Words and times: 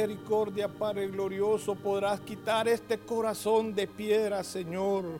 misericordia, 0.00 0.68
Padre 0.68 1.08
glorioso, 1.08 1.74
podrás 1.74 2.20
quitar 2.20 2.68
este 2.68 2.98
corazón 2.98 3.74
de 3.74 3.88
piedra, 3.88 4.44
Señor, 4.44 5.18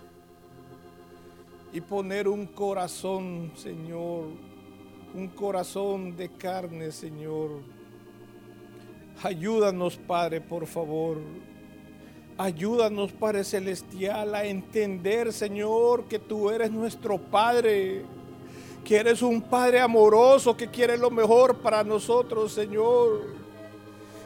y 1.73 1.81
poner 1.81 2.29
un 2.29 2.47
corazón, 2.47 3.51
Señor, 3.57 4.27
un 5.17 5.27
corazón 5.35 6.17
de 6.17 6.29
carne, 6.29 6.93
Señor. 6.93 7.59
Ayúdanos, 9.21 9.97
Padre, 9.97 10.41
por 10.41 10.65
favor. 10.65 11.17
Ayúdanos, 12.37 13.11
Padre 13.11 13.43
Celestial, 13.43 14.33
a 14.33 14.45
entender, 14.45 15.33
Señor, 15.33 16.05
que 16.05 16.21
tú 16.21 16.51
eres 16.51 16.71
nuestro 16.71 17.19
Padre, 17.19 18.05
que 18.85 18.97
eres 18.97 19.23
un 19.23 19.43
Padre 19.43 19.81
amoroso, 19.81 20.57
que 20.57 20.69
quiere 20.69 20.97
lo 20.97 21.11
mejor 21.11 21.57
para 21.57 21.83
nosotros, 21.83 22.53
Señor 22.53 23.48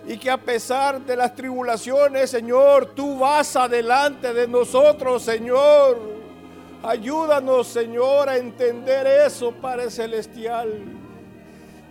y 0.07 0.16
que 0.16 0.30
a 0.30 0.37
pesar 0.37 1.00
de 1.05 1.16
las 1.16 1.34
tribulaciones, 1.34 2.30
Señor, 2.30 2.92
tú 2.95 3.19
vas 3.19 3.55
adelante 3.55 4.33
de 4.33 4.48
nosotros, 4.48 5.23
Señor. 5.23 5.98
Ayúdanos, 6.83 7.69
Señor, 7.69 8.28
a 8.28 8.37
entender 8.37 9.06
eso, 9.06 9.52
Padre 9.52 9.91
Celestial. 9.91 10.83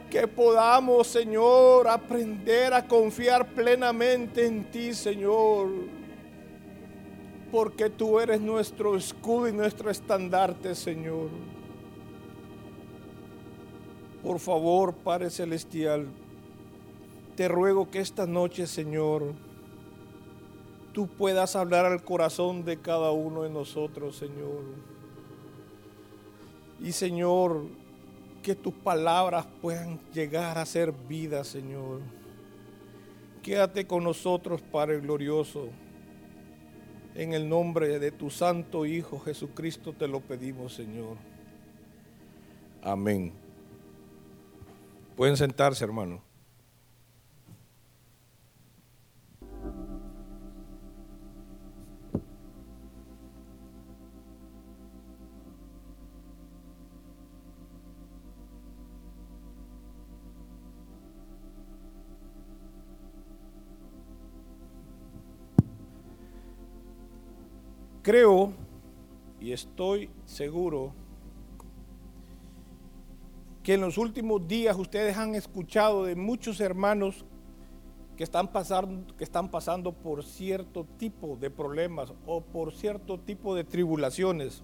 Que 0.10 0.28
podamos, 0.28 1.08
Señor, 1.08 1.88
aprender 1.88 2.74
a 2.74 2.86
confiar 2.86 3.48
plenamente 3.48 4.46
en 4.46 4.70
ti, 4.70 4.94
Señor. 4.94 5.70
Porque 7.50 7.90
tú 7.90 8.20
eres 8.20 8.42
nuestro 8.42 8.98
escudo 8.98 9.48
y 9.48 9.54
nuestro 9.54 9.90
estandarte, 9.90 10.76
Señor. 10.76 11.30
Por 14.22 14.40
favor, 14.40 14.94
Padre 14.94 15.30
Celestial, 15.30 16.08
te 17.42 17.48
ruego 17.48 17.90
que 17.90 17.98
esta 17.98 18.28
noche, 18.28 18.68
Señor, 18.68 19.34
tú 20.94 21.08
puedas 21.08 21.56
hablar 21.56 21.88
al 21.88 22.04
corazón 22.04 22.64
de 22.64 22.80
cada 22.80 23.10
uno 23.10 23.42
de 23.42 23.50
nosotros, 23.50 24.16
Señor. 24.16 24.62
Y 26.80 26.92
Señor, 26.92 27.66
que 28.44 28.54
tus 28.54 28.76
palabras 28.76 29.48
puedan 29.60 30.00
llegar 30.14 30.60
a 30.60 30.68
ser 30.68 30.92
vida, 30.92 31.44
Señor. 31.44 32.02
Quédate 33.42 33.88
con 33.88 34.04
nosotros, 34.04 34.62
Padre 34.62 35.00
glorioso. 35.00 35.70
En 37.16 37.34
el 37.34 37.50
nombre 37.50 37.98
de 37.98 38.12
tu 38.12 38.30
Santo 38.30 38.86
Hijo 38.86 39.20
Jesucristo 39.20 39.94
te 39.94 40.08
lo 40.08 40.20
pedimos, 40.20 40.76
Señor. 40.76 41.18
Amén. 42.84 43.34
Pueden 45.16 45.38
sentarse, 45.38 45.84
hermano. 45.84 46.30
Creo 68.02 68.54
y 69.40 69.52
estoy 69.52 70.10
seguro 70.26 70.92
que 73.62 73.76
en 73.76 73.82
los 73.82 74.00
últimos 74.00 74.48
días 74.48 74.76
ustedes 74.76 75.16
han 75.18 75.36
escuchado 75.36 76.06
de 76.06 76.16
muchos 76.16 76.60
hermanos 76.62 77.26
que 78.18 78.24
están 78.24 78.48
pasando, 78.48 79.16
que 79.16 79.24
están 79.24 79.52
pasando 79.52 79.94
por 79.94 80.24
cierto 80.24 80.88
tipo 80.98 81.36
de 81.36 81.52
problemas 81.52 82.12
o 82.26 82.42
por 82.42 82.74
cierto 82.74 83.20
tipo 83.20 83.54
de 83.54 83.66
tribulaciones. 83.66 84.64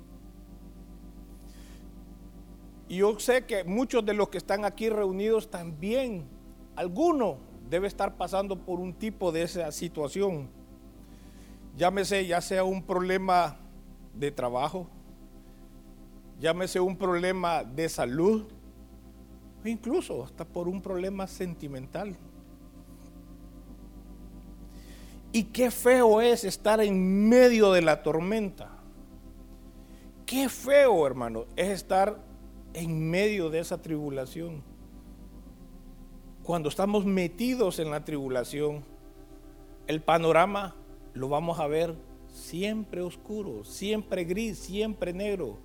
Y 2.89 2.97
yo 2.97 3.19
sé 3.19 3.45
que 3.45 3.63
muchos 3.63 4.03
de 4.03 4.15
los 4.15 4.29
que 4.29 4.39
están 4.39 4.65
aquí 4.65 4.89
reunidos 4.89 5.51
también, 5.51 6.25
alguno 6.75 7.37
debe 7.69 7.87
estar 7.87 8.17
pasando 8.17 8.57
por 8.57 8.79
un 8.79 8.93
tipo 8.93 9.31
de 9.31 9.43
esa 9.43 9.71
situación 9.71 10.56
llámese 11.77 12.25
ya 12.25 12.41
sea 12.41 12.63
un 12.63 12.81
problema 12.83 13.59
de 14.13 14.31
trabajo, 14.31 14.89
llámese 16.39 16.79
un 16.79 16.97
problema 16.97 17.63
de 17.63 17.87
salud, 17.87 18.47
incluso 19.63 20.23
hasta 20.23 20.43
por 20.43 20.67
un 20.67 20.81
problema 20.81 21.27
sentimental. 21.27 22.17
Y 25.31 25.43
qué 25.43 25.69
feo 25.69 26.19
es 26.19 26.43
estar 26.43 26.81
en 26.81 27.29
medio 27.29 27.71
de 27.71 27.81
la 27.81 28.01
tormenta. 28.01 28.71
Qué 30.25 30.49
feo, 30.49 31.05
hermano, 31.05 31.45
es 31.55 31.69
estar 31.69 32.17
en 32.73 33.09
medio 33.09 33.49
de 33.49 33.59
esa 33.59 33.81
tribulación. 33.81 34.63
Cuando 36.43 36.69
estamos 36.69 37.05
metidos 37.05 37.77
en 37.79 37.91
la 37.91 38.03
tribulación, 38.03 38.83
el 39.85 40.01
panorama 40.01 40.75
lo 41.17 41.29
vamos 41.29 41.59
a 41.59 41.67
ver 41.67 41.95
siempre 42.31 43.01
oscuro, 43.01 43.63
siempre 43.63 44.23
gris, 44.23 44.59
siempre 44.59 45.13
negro. 45.13 45.57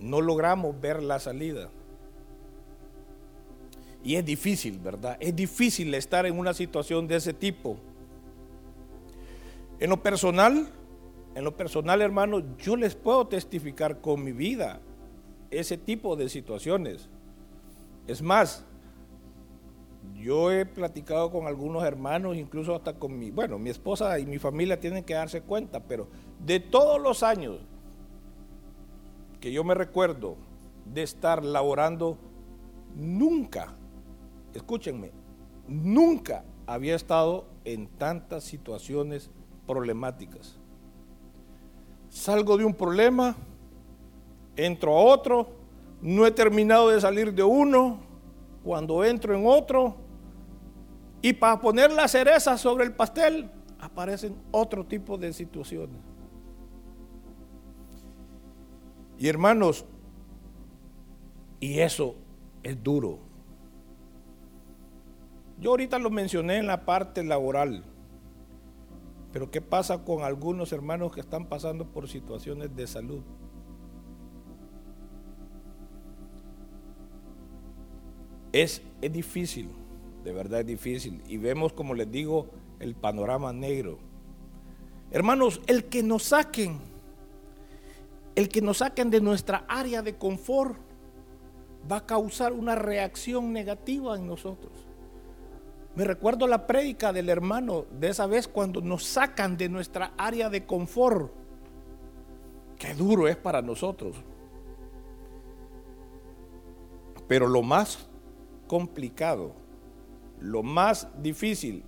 No 0.00 0.20
logramos 0.20 0.80
ver 0.80 1.02
la 1.02 1.18
salida. 1.18 1.70
Y 4.02 4.14
es 4.14 4.24
difícil, 4.24 4.78
¿verdad? 4.78 5.16
Es 5.20 5.34
difícil 5.34 5.92
estar 5.94 6.24
en 6.26 6.38
una 6.38 6.54
situación 6.54 7.08
de 7.08 7.16
ese 7.16 7.32
tipo. 7.32 7.76
En 9.80 9.90
lo 9.90 10.02
personal, 10.02 10.68
en 11.34 11.44
lo 11.44 11.56
personal, 11.56 12.00
hermano, 12.00 12.42
yo 12.58 12.76
les 12.76 12.94
puedo 12.94 13.26
testificar 13.26 14.00
con 14.00 14.22
mi 14.24 14.32
vida 14.32 14.80
ese 15.50 15.76
tipo 15.76 16.16
de 16.16 16.28
situaciones. 16.28 17.08
Es 18.06 18.22
más, 18.22 18.64
yo 20.18 20.50
he 20.50 20.66
platicado 20.66 21.30
con 21.30 21.46
algunos 21.46 21.84
hermanos, 21.84 22.36
incluso 22.36 22.74
hasta 22.74 22.94
con 22.94 23.18
mi, 23.18 23.30
bueno, 23.30 23.58
mi 23.58 23.70
esposa 23.70 24.18
y 24.18 24.26
mi 24.26 24.38
familia 24.38 24.80
tienen 24.80 25.04
que 25.04 25.14
darse 25.14 25.42
cuenta, 25.42 25.80
pero 25.80 26.08
de 26.44 26.60
todos 26.60 27.00
los 27.00 27.22
años 27.22 27.58
que 29.40 29.52
yo 29.52 29.62
me 29.62 29.74
recuerdo 29.74 30.36
de 30.84 31.02
estar 31.02 31.44
laborando, 31.44 32.18
nunca, 32.96 33.74
escúchenme, 34.54 35.12
nunca 35.68 36.44
había 36.66 36.96
estado 36.96 37.46
en 37.64 37.86
tantas 37.86 38.44
situaciones 38.44 39.30
problemáticas. 39.66 40.58
Salgo 42.08 42.56
de 42.56 42.64
un 42.64 42.74
problema, 42.74 43.36
entro 44.56 44.96
a 44.96 45.02
otro, 45.02 45.48
no 46.00 46.26
he 46.26 46.30
terminado 46.30 46.88
de 46.88 47.00
salir 47.00 47.32
de 47.32 47.42
uno, 47.42 48.00
cuando 48.64 49.04
entro 49.04 49.34
en 49.34 49.46
otro, 49.46 50.07
y 51.20 51.32
para 51.32 51.60
poner 51.60 51.90
la 51.92 52.06
cereza 52.06 52.56
sobre 52.56 52.84
el 52.84 52.92
pastel, 52.92 53.50
aparecen 53.80 54.36
otro 54.50 54.86
tipo 54.86 55.18
de 55.18 55.32
situaciones. 55.32 56.00
Y 59.18 59.26
hermanos, 59.26 59.84
y 61.58 61.80
eso 61.80 62.14
es 62.62 62.80
duro. 62.82 63.18
Yo 65.60 65.70
ahorita 65.70 65.98
lo 65.98 66.10
mencioné 66.10 66.58
en 66.58 66.68
la 66.68 66.84
parte 66.84 67.24
laboral, 67.24 67.84
pero 69.32 69.50
¿qué 69.50 69.60
pasa 69.60 70.04
con 70.04 70.22
algunos 70.22 70.72
hermanos 70.72 71.12
que 71.12 71.20
están 71.20 71.46
pasando 71.46 71.84
por 71.84 72.08
situaciones 72.08 72.74
de 72.76 72.86
salud? 72.86 73.22
Es, 78.52 78.82
es 79.02 79.12
difícil 79.12 79.68
de 80.24 80.32
verdad 80.32 80.60
es 80.60 80.66
difícil. 80.66 81.22
Y 81.26 81.36
vemos, 81.36 81.72
como 81.72 81.94
les 81.94 82.10
digo, 82.10 82.46
el 82.80 82.94
panorama 82.94 83.52
negro. 83.52 83.98
Hermanos, 85.10 85.60
el 85.66 85.84
que 85.84 86.02
nos 86.02 86.24
saquen, 86.24 86.78
el 88.34 88.48
que 88.48 88.60
nos 88.60 88.78
saquen 88.78 89.10
de 89.10 89.20
nuestra 89.20 89.64
área 89.68 90.02
de 90.02 90.16
confort, 90.16 90.76
va 91.90 91.98
a 91.98 92.06
causar 92.06 92.52
una 92.52 92.74
reacción 92.74 93.52
negativa 93.52 94.16
en 94.16 94.26
nosotros. 94.26 94.72
Me 95.94 96.04
recuerdo 96.04 96.46
la 96.46 96.66
prédica 96.66 97.12
del 97.12 97.28
hermano 97.28 97.86
de 97.90 98.10
esa 98.10 98.26
vez 98.26 98.46
cuando 98.46 98.80
nos 98.80 99.04
sacan 99.04 99.56
de 99.56 99.68
nuestra 99.68 100.12
área 100.16 100.48
de 100.50 100.64
confort. 100.64 101.32
Qué 102.78 102.94
duro 102.94 103.26
es 103.26 103.36
para 103.36 103.62
nosotros. 103.62 104.16
Pero 107.26 107.48
lo 107.48 107.62
más 107.62 108.08
complicado 108.68 109.54
lo 110.40 110.62
más 110.62 111.08
difícil 111.22 111.84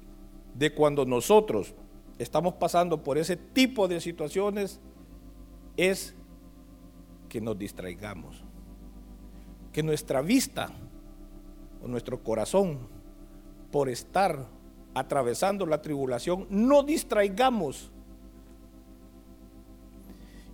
de 0.54 0.74
cuando 0.74 1.04
nosotros 1.04 1.74
estamos 2.18 2.54
pasando 2.54 3.02
por 3.02 3.18
ese 3.18 3.36
tipo 3.36 3.88
de 3.88 4.00
situaciones 4.00 4.80
es 5.76 6.14
que 7.28 7.40
nos 7.40 7.58
distraigamos, 7.58 8.42
que 9.72 9.82
nuestra 9.82 10.20
vista 10.20 10.70
o 11.82 11.88
nuestro 11.88 12.22
corazón, 12.22 12.78
por 13.70 13.88
estar 13.88 14.46
atravesando 14.94 15.64
la 15.64 15.80
tribulación, 15.80 16.46
no 16.50 16.82
distraigamos. 16.82 17.90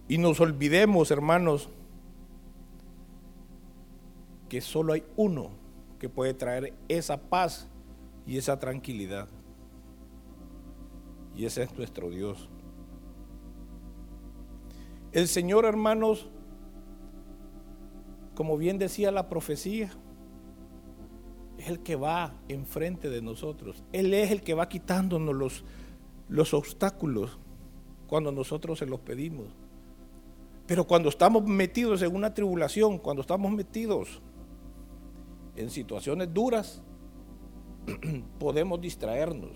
Y 0.08 0.18
nos 0.18 0.38
olvidemos, 0.40 1.10
hermanos, 1.10 1.68
que 4.48 4.60
solo 4.60 4.92
hay 4.92 5.02
uno 5.16 5.50
que 5.98 6.08
puede 6.08 6.34
traer 6.34 6.74
esa 6.88 7.16
paz 7.16 7.68
y 8.26 8.38
esa 8.38 8.58
tranquilidad. 8.58 9.28
Y 11.36 11.44
ese 11.44 11.62
es 11.62 11.76
nuestro 11.76 12.10
Dios. 12.10 12.48
El 15.12 15.28
Señor, 15.28 15.64
hermanos, 15.64 16.28
como 18.34 18.56
bien 18.56 18.78
decía 18.78 19.10
la 19.10 19.28
profecía, 19.28 19.90
es 21.58 21.68
el 21.68 21.80
que 21.80 21.96
va 21.96 22.34
enfrente 22.48 23.08
de 23.08 23.22
nosotros. 23.22 23.82
Él 23.92 24.12
es 24.12 24.30
el 24.30 24.42
que 24.42 24.54
va 24.54 24.68
quitándonos 24.68 25.34
los, 25.34 25.64
los 26.28 26.52
obstáculos 26.52 27.38
cuando 28.06 28.32
nosotros 28.32 28.78
se 28.78 28.86
los 28.86 29.00
pedimos. 29.00 29.46
Pero 30.66 30.86
cuando 30.86 31.08
estamos 31.08 31.44
metidos 31.44 32.02
en 32.02 32.14
una 32.14 32.34
tribulación, 32.34 32.98
cuando 32.98 33.20
estamos 33.20 33.50
metidos 33.52 34.20
en 35.54 35.70
situaciones 35.70 36.32
duras, 36.32 36.82
podemos 38.38 38.80
distraernos. 38.80 39.50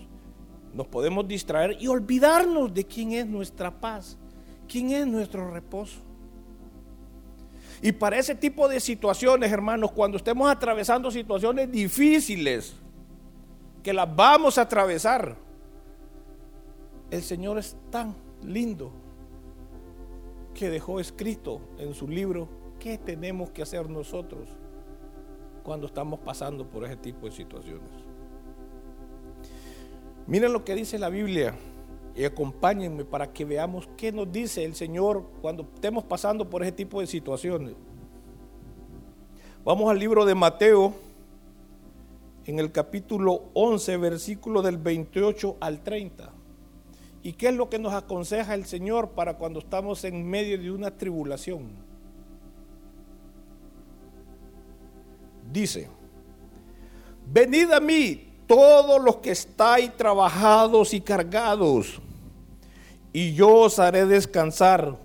Nos 0.73 0.87
podemos 0.87 1.27
distraer 1.27 1.77
y 1.79 1.87
olvidarnos 1.87 2.73
de 2.73 2.85
quién 2.85 3.11
es 3.11 3.27
nuestra 3.27 3.79
paz, 3.79 4.17
quién 4.67 4.91
es 4.91 5.05
nuestro 5.05 5.51
reposo. 5.51 5.99
Y 7.81 7.91
para 7.91 8.17
ese 8.17 8.35
tipo 8.35 8.69
de 8.69 8.79
situaciones, 8.79 9.51
hermanos, 9.51 9.91
cuando 9.91 10.17
estemos 10.17 10.49
atravesando 10.49 11.09
situaciones 11.09 11.71
difíciles, 11.71 12.75
que 13.81 13.91
las 13.91 14.15
vamos 14.15 14.57
a 14.57 14.61
atravesar, 14.61 15.35
el 17.09 17.23
Señor 17.23 17.57
es 17.57 17.75
tan 17.89 18.15
lindo 18.43 18.91
que 20.53 20.69
dejó 20.69 20.99
escrito 20.99 21.59
en 21.79 21.93
su 21.93 22.07
libro 22.07 22.47
qué 22.79 22.97
tenemos 22.97 23.49
que 23.49 23.63
hacer 23.63 23.89
nosotros 23.89 24.47
cuando 25.63 25.87
estamos 25.87 26.19
pasando 26.19 26.65
por 26.65 26.85
ese 26.85 26.97
tipo 26.97 27.25
de 27.25 27.31
situaciones. 27.31 28.10
Miren 30.27 30.53
lo 30.53 30.63
que 30.63 30.75
dice 30.75 30.99
la 30.99 31.09
Biblia 31.09 31.55
y 32.15 32.23
acompáñenme 32.23 33.05
para 33.05 33.31
que 33.31 33.45
veamos 33.45 33.89
qué 33.97 34.11
nos 34.11 34.31
dice 34.31 34.63
el 34.63 34.75
Señor 34.75 35.25
cuando 35.41 35.63
estemos 35.63 36.03
pasando 36.03 36.49
por 36.49 36.61
ese 36.61 36.71
tipo 36.71 37.01
de 37.01 37.07
situaciones. 37.07 37.73
Vamos 39.63 39.89
al 39.89 39.99
libro 39.99 40.25
de 40.25 40.35
Mateo 40.35 40.93
en 42.45 42.59
el 42.59 42.71
capítulo 42.71 43.43
11, 43.53 43.97
versículo 43.97 44.61
del 44.61 44.77
28 44.77 45.57
al 45.59 45.81
30. 45.81 46.31
¿Y 47.23 47.33
qué 47.33 47.49
es 47.49 47.55
lo 47.55 47.69
que 47.69 47.77
nos 47.77 47.93
aconseja 47.93 48.55
el 48.55 48.65
Señor 48.65 49.11
para 49.11 49.37
cuando 49.37 49.59
estamos 49.59 50.03
en 50.03 50.27
medio 50.27 50.57
de 50.57 50.71
una 50.71 50.97
tribulación? 50.97 51.69
Dice, 55.51 55.87
venid 57.31 57.71
a 57.71 57.79
mí 57.79 58.30
todos 58.51 59.01
los 59.01 59.15
que 59.17 59.31
estáis 59.31 59.95
trabajados 59.95 60.93
y 60.93 60.99
cargados, 60.99 62.01
y 63.13 63.33
yo 63.33 63.47
os 63.47 63.79
haré 63.79 64.05
descansar. 64.05 64.97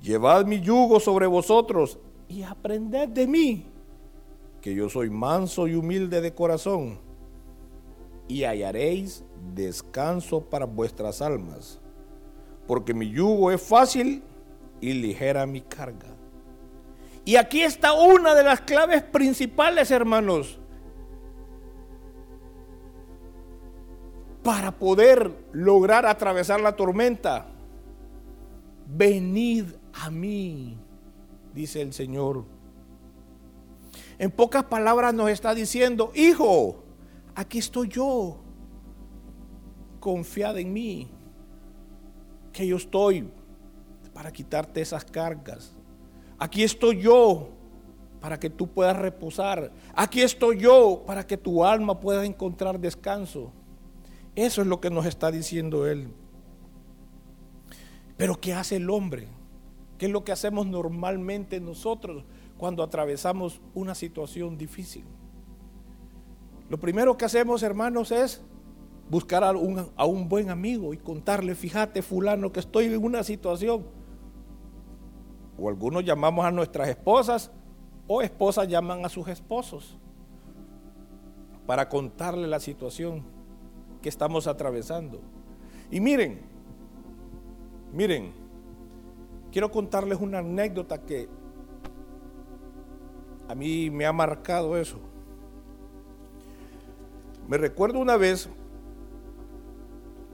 Llevad 0.00 0.46
mi 0.46 0.60
yugo 0.60 1.00
sobre 1.00 1.26
vosotros 1.26 1.98
y 2.28 2.44
aprended 2.44 3.08
de 3.08 3.26
mí, 3.26 3.66
que 4.60 4.72
yo 4.72 4.88
soy 4.88 5.10
manso 5.10 5.66
y 5.66 5.74
humilde 5.74 6.20
de 6.20 6.32
corazón, 6.32 7.00
y 8.28 8.44
hallaréis 8.44 9.24
descanso 9.52 10.42
para 10.42 10.64
vuestras 10.64 11.20
almas, 11.22 11.80
porque 12.68 12.94
mi 12.94 13.10
yugo 13.10 13.50
es 13.50 13.60
fácil 13.60 14.22
y 14.80 14.92
ligera 14.92 15.44
mi 15.44 15.60
carga. 15.60 16.14
Y 17.24 17.34
aquí 17.34 17.62
está 17.62 17.94
una 17.94 18.32
de 18.36 18.44
las 18.44 18.60
claves 18.60 19.02
principales, 19.02 19.90
hermanos, 19.90 20.60
para 24.42 24.72
poder 24.72 25.32
lograr 25.52 26.06
atravesar 26.06 26.60
la 26.60 26.74
tormenta. 26.74 27.46
Venid 28.86 29.66
a 29.92 30.10
mí, 30.10 30.76
dice 31.54 31.80
el 31.80 31.92
Señor. 31.92 32.44
En 34.18 34.30
pocas 34.30 34.64
palabras 34.64 35.14
nos 35.14 35.30
está 35.30 35.54
diciendo, 35.54 36.12
hijo, 36.14 36.82
aquí 37.34 37.58
estoy 37.58 37.88
yo 37.88 38.38
confiad 40.02 40.58
en 40.58 40.72
mí, 40.72 41.08
que 42.52 42.66
yo 42.66 42.76
estoy 42.76 43.30
para 44.12 44.32
quitarte 44.32 44.80
esas 44.80 45.04
cargas. 45.04 45.72
Aquí 46.38 46.62
estoy 46.64 47.00
yo 47.00 47.50
para 48.20 48.38
que 48.38 48.50
tú 48.50 48.66
puedas 48.66 48.96
reposar. 48.96 49.72
Aquí 49.94 50.20
estoy 50.20 50.58
yo 50.58 51.04
para 51.06 51.26
que 51.26 51.36
tu 51.36 51.64
alma 51.64 51.98
pueda 51.98 52.24
encontrar 52.26 52.78
descanso. 52.78 53.52
Eso 54.34 54.62
es 54.62 54.66
lo 54.66 54.80
que 54.80 54.90
nos 54.90 55.06
está 55.06 55.30
diciendo 55.30 55.86
Él. 55.86 56.08
Pero 58.16 58.40
¿qué 58.40 58.54
hace 58.54 58.76
el 58.76 58.88
hombre? 58.88 59.28
¿Qué 59.98 60.06
es 60.06 60.12
lo 60.12 60.24
que 60.24 60.32
hacemos 60.32 60.66
normalmente 60.66 61.60
nosotros 61.60 62.24
cuando 62.56 62.82
atravesamos 62.82 63.60
una 63.74 63.94
situación 63.94 64.56
difícil? 64.56 65.04
Lo 66.68 66.78
primero 66.78 67.16
que 67.16 67.24
hacemos, 67.24 67.62
hermanos, 67.62 68.10
es 68.12 68.42
buscar 69.10 69.44
a 69.44 69.52
un, 69.52 70.28
buen 70.28 70.48
amigo 70.48 70.94
y 70.94 70.96
contarle, 70.96 71.54
fíjate 71.54 72.00
fulano 72.00 72.50
que 72.50 72.60
estoy 72.60 72.86
en 72.86 73.04
una 73.04 73.22
situación. 73.22 73.84
O 75.58 75.68
algunos 75.68 76.04
llamamos 76.04 76.46
a 76.46 76.50
nuestras 76.50 76.88
esposas 76.88 77.50
o 78.06 78.22
esposas 78.22 78.66
llaman 78.68 79.04
a 79.04 79.10
sus 79.10 79.28
esposos 79.28 79.98
para 81.66 81.88
contarle 81.88 82.48
la 82.48 82.58
situación 82.58 83.22
que 84.02 84.08
estamos 84.08 84.46
atravesando. 84.46 85.20
Y 85.90 86.00
miren, 86.00 86.40
miren, 87.92 88.32
quiero 89.50 89.70
contarles 89.70 90.18
una 90.20 90.38
anécdota 90.38 91.00
que 91.02 91.28
a 93.48 93.54
mí 93.54 93.90
me 93.90 94.04
ha 94.04 94.12
marcado 94.12 94.76
eso. 94.76 94.98
Me 97.48 97.58
recuerdo 97.58 97.98
una 97.98 98.16
vez 98.16 98.48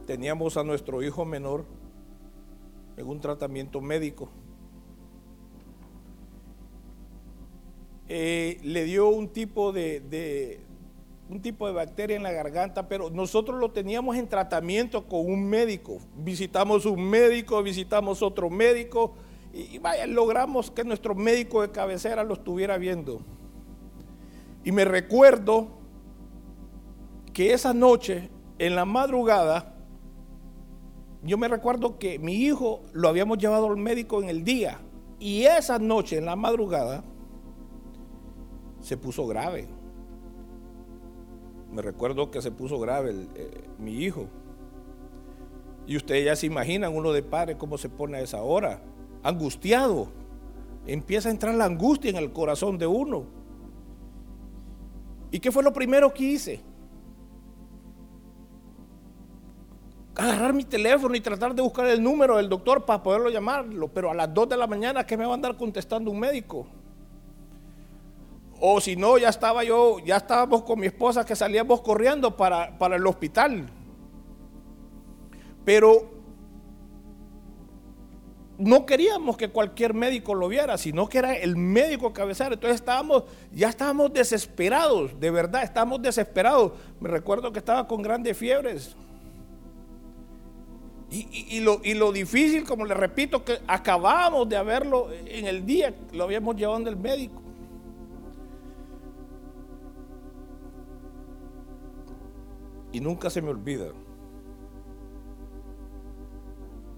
teníamos 0.07 0.57
a 0.57 0.65
nuestro 0.65 1.03
hijo 1.03 1.25
menor 1.25 1.65
en 2.97 3.07
un 3.07 3.21
tratamiento 3.21 3.81
médico. 3.81 4.31
Eh, 8.09 8.59
le 8.63 8.85
dio 8.85 9.09
un 9.09 9.29
tipo 9.29 9.73
de, 9.73 10.61
un 11.29 11.43
tipo 11.43 11.67
de 11.67 11.75
bacteria 11.75 12.17
en 12.17 12.23
la 12.23 12.33
garganta, 12.33 12.89
pero 12.89 13.11
nosotros 13.11 13.61
lo 13.61 13.71
teníamos 13.71 14.17
en 14.17 14.29
tratamiento 14.29 15.07
con 15.07 15.27
un 15.27 15.49
médico. 15.49 15.99
Visitamos 16.17 16.87
un 16.87 17.03
médico, 17.09 17.63
visitamos 17.63 18.23
otro 18.23 18.49
médico 18.49 19.15
y, 19.53 19.79
vaya, 19.79 20.07
logramos 20.07 20.71
que 20.71 20.85
nuestro 20.85 21.15
médico 21.15 21.63
de 21.63 21.71
cabecera 21.71 22.25
lo 22.25 22.35
estuviera 22.35 22.79
viendo. 22.79 23.21
Y 24.65 24.73
me 24.73 24.85
recuerdo 24.85 25.69
que 27.33 27.53
esa 27.53 27.75
noche, 27.75 28.31
en 28.59 28.75
la 28.75 28.85
madrugada, 28.85 29.75
yo 31.23 31.37
me 31.37 31.49
recuerdo 31.49 31.99
que 31.99 32.19
mi 32.19 32.35
hijo 32.35 32.81
lo 32.93 33.09
habíamos 33.09 33.39
llevado 33.39 33.67
al 33.67 33.77
médico 33.77 34.23
en 34.23 34.29
el 34.29 34.45
día 34.45 34.81
y 35.19 35.45
esa 35.45 35.79
noche, 35.79 36.19
en 36.19 36.27
la 36.27 36.37
madrugada, 36.37 37.05
se 38.81 38.97
puso 38.97 39.27
grave. 39.27 39.78
Me 41.73 41.83
recuerdo 41.83 42.31
que 42.31 42.41
se 42.41 42.51
puso 42.51 42.79
grave 42.79 43.15
eh, 43.35 43.65
mi 43.79 43.93
hijo. 43.93 44.27
Y 45.87 45.97
ustedes 45.97 46.25
ya 46.25 46.37
se 46.37 46.47
imaginan 46.47 46.95
uno 46.95 47.13
de 47.13 47.23
padre 47.23 47.57
cómo 47.57 47.79
se 47.79 47.89
pone 47.89 48.19
a 48.19 48.21
esa 48.21 48.43
hora, 48.43 48.83
angustiado. 49.23 50.09
Empieza 50.87 51.29
a 51.29 51.33
entrar 51.33 51.55
la 51.55 51.65
angustia 51.65 52.11
en 52.11 52.17
el 52.17 52.33
corazón 52.33 52.79
de 52.79 52.87
uno. 52.87 53.25
¿Y 55.31 55.41
qué 55.41 55.53
fue 55.53 55.63
lo 55.63 55.73
primero 55.73 56.13
que 56.13 56.25
hice? 56.25 56.61
agarrar 60.19 60.53
mi 60.53 60.65
teléfono 60.65 61.15
y 61.15 61.21
tratar 61.21 61.55
de 61.55 61.63
buscar 61.63 61.87
el 61.87 62.03
número 62.03 62.37
del 62.37 62.49
doctor 62.49 62.85
para 62.85 63.03
poderlo 63.03 63.31
llamarlo, 63.31 63.89
pero 63.89 64.11
a 64.11 64.15
las 64.15 64.35
2 64.35 64.49
de 64.49 64.57
la 64.57 64.67
mañana, 64.67 65.07
¿qué 65.07 65.17
me 65.17 65.25
va 65.25 65.31
a 65.31 65.35
andar 65.35 65.57
contestando 65.57 66.11
un 66.11 66.19
médico? 66.19 66.67
O 68.61 68.81
si 68.81 68.97
no, 68.97 69.19
ya 69.19 69.29
estaba 69.29 69.63
yo, 69.63 69.99
ya 70.01 70.17
estábamos 70.17 70.63
con 70.63 70.81
mi 70.81 70.87
esposa 70.87 71.25
que 71.25 71.37
salíamos 71.37 71.81
corriendo 71.81 72.37
para, 72.37 72.77
para 72.79 72.97
el 72.97 73.07
hospital. 73.07 73.69
Pero 75.65 76.19
no 78.59 78.85
queríamos 78.85 79.37
que 79.37 79.49
cualquier 79.49 79.95
médico 79.95 80.35
lo 80.35 80.49
viera, 80.49 80.77
sino 80.77 81.09
que 81.09 81.19
era 81.19 81.35
el 81.35 81.57
médico 81.57 82.13
cabecera. 82.13 82.55
Entonces 82.55 82.81
estábamos, 82.81 83.25
ya 83.53 83.69
estábamos 83.69 84.13
desesperados, 84.13 85.19
de 85.19 85.31
verdad, 85.31 85.63
estábamos 85.63 86.03
desesperados. 86.03 86.73
Me 86.99 87.09
recuerdo 87.09 87.53
que 87.53 87.61
estaba 87.61 87.87
con 87.87 88.03
grandes 88.03 88.37
fiebres. 88.37 88.97
Y, 91.11 91.61
lo, 91.61 91.81
y 91.83 91.95
lo 91.95 92.13
difícil, 92.13 92.65
como 92.65 92.85
le 92.85 92.93
repito, 92.93 93.43
que 93.43 93.61
acabamos 93.67 94.47
de 94.47 94.59
haberlo 94.59 95.09
en 95.11 95.47
el 95.47 95.65
día, 95.65 95.95
lo 96.13 96.25
habíamos 96.25 96.55
llevado 96.57 96.81
del 96.81 96.97
médico. 96.97 97.41
Y 102.93 103.01
nunca 103.01 103.31
se 103.31 103.43
me 103.43 103.51
olvida 103.51 103.89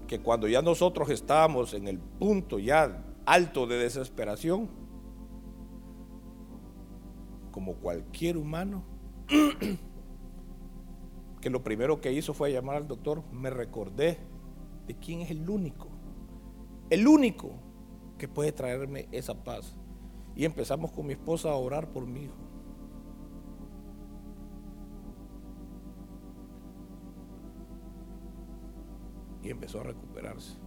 que 0.07 0.19
cuando 0.19 0.47
ya 0.47 0.61
nosotros 0.61 1.09
estábamos 1.09 1.73
en 1.73 1.87
el 1.87 1.97
punto 1.97 2.59
ya 2.59 3.03
alto 3.25 3.65
de 3.65 3.77
desesperación, 3.77 4.69
como 7.51 7.75
cualquier 7.75 8.37
humano, 8.37 8.83
que 11.41 11.49
lo 11.49 11.63
primero 11.63 12.01
que 12.01 12.11
hizo 12.11 12.33
fue 12.33 12.51
llamar 12.51 12.77
al 12.77 12.87
doctor, 12.87 13.23
me 13.31 13.49
recordé 13.49 14.19
de 14.85 14.95
quién 14.95 15.21
es 15.21 15.31
el 15.31 15.49
único, 15.49 15.87
el 16.89 17.07
único 17.07 17.51
que 18.17 18.27
puede 18.27 18.51
traerme 18.51 19.07
esa 19.11 19.43
paz. 19.43 19.77
Y 20.35 20.45
empezamos 20.45 20.91
con 20.91 21.07
mi 21.07 21.13
esposa 21.13 21.51
a 21.51 21.55
orar 21.55 21.91
por 21.91 22.05
mi 22.05 22.23
hijo. 22.23 22.50
Y 29.43 29.49
empezó 29.49 29.79
a 29.81 29.83
recuperarse. 29.83 30.57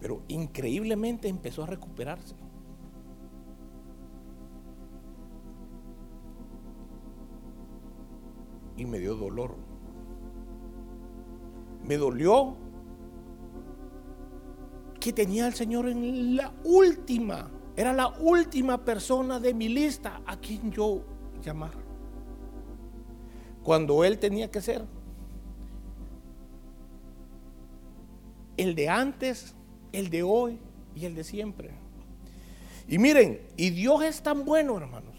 Pero 0.00 0.22
increíblemente 0.28 1.28
empezó 1.28 1.62
a 1.62 1.66
recuperarse. 1.66 2.34
Y 8.76 8.84
me 8.84 8.98
dio 8.98 9.14
dolor. 9.14 9.54
Me 11.86 11.96
dolió 11.96 12.56
que 15.00 15.12
tenía 15.12 15.46
al 15.46 15.54
Señor 15.54 15.86
en 15.88 16.36
la 16.36 16.52
última, 16.64 17.50
era 17.76 17.92
la 17.92 18.08
última 18.20 18.84
persona 18.84 19.38
de 19.38 19.52
mi 19.52 19.68
lista 19.68 20.22
a 20.24 20.38
quien 20.38 20.72
yo 20.72 21.02
llamar. 21.42 21.74
Cuando 23.62 24.02
Él 24.02 24.18
tenía 24.18 24.50
que 24.50 24.62
ser 24.62 24.86
el 28.56 28.74
de 28.74 28.88
antes, 28.88 29.54
el 29.92 30.10
de 30.10 30.22
hoy 30.22 30.58
y 30.94 31.04
el 31.06 31.14
de 31.14 31.24
siempre. 31.24 31.70
Y 32.86 32.98
miren, 32.98 33.40
y 33.56 33.70
Dios 33.70 34.02
es 34.02 34.22
tan 34.22 34.44
bueno, 34.44 34.76
hermanos. 34.76 35.14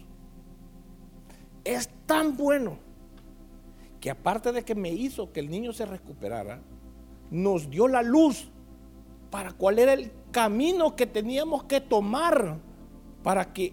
Es 1.64 1.88
tan 2.06 2.36
bueno 2.36 2.78
que 4.00 4.10
aparte 4.10 4.52
de 4.52 4.64
que 4.64 4.74
me 4.74 4.90
hizo 4.90 5.32
que 5.32 5.40
el 5.40 5.50
niño 5.50 5.72
se 5.72 5.84
recuperara, 5.84 6.60
nos 7.30 7.68
dio 7.68 7.88
la 7.88 8.02
luz 8.02 8.48
para 9.30 9.52
cuál 9.52 9.78
era 9.78 9.92
el 9.92 10.12
camino 10.30 10.94
que 10.94 11.06
teníamos 11.06 11.64
que 11.64 11.80
tomar 11.80 12.58
para 13.22 13.52
que 13.52 13.72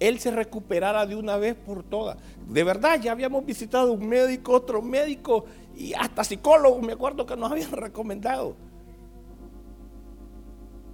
él 0.00 0.18
se 0.20 0.30
recuperara 0.30 1.06
de 1.06 1.16
una 1.16 1.36
vez 1.36 1.54
por 1.54 1.82
todas. 1.82 2.16
De 2.46 2.62
verdad, 2.64 3.00
ya 3.00 3.12
habíamos 3.12 3.44
visitado 3.44 3.92
un 3.92 4.06
médico, 4.06 4.52
otro 4.52 4.80
médico 4.80 5.44
y 5.76 5.92
hasta 5.94 6.24
psicólogos, 6.24 6.82
me 6.82 6.92
acuerdo 6.92 7.26
que 7.26 7.36
nos 7.36 7.50
habían 7.52 7.72
recomendado. 7.72 8.56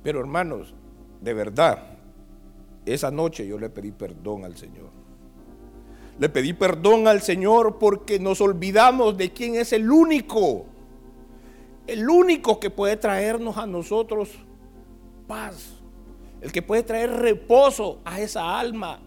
Pero 0.03 0.21
hermanos, 0.21 0.75
de 1.21 1.35
verdad, 1.35 1.79
esa 2.85 3.11
noche 3.11 3.47
yo 3.47 3.59
le 3.59 3.71
pedí 3.71 3.93
perdón 3.93 4.45
al 4.45 4.57
Señor. 4.57 4.91
Le 6.19 6.29
pedí 6.29 6.53
perdón 6.53 7.09
al 7.09 7.23
Señor 7.23 7.79
porque 7.79 8.19
nos 8.19 8.41
olvidamos 8.41 9.17
de 9.17 9.33
quién 9.33 9.57
es 9.57 9.73
el 9.73 9.91
único, 9.91 10.67
el 11.87 12.09
único 12.09 12.61
que 12.61 12.71
puede 12.71 12.97
traernos 12.97 13.57
a 13.57 13.67
nosotros 13.67 14.31
paz 15.27 15.74
el 16.45 16.53
que 16.53 16.61
puede 16.61 16.83
traer 16.83 17.11
reposo 17.11 18.03
a 18.05 18.21
esa 18.21 18.61
alma 18.61 19.01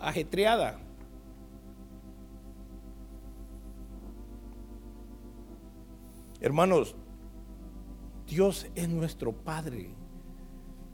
ajetreada. 0.00 0.80
Hermanos, 6.40 6.96
Dios 8.26 8.66
es 8.74 8.88
nuestro 8.88 9.32
Padre. 9.32 9.90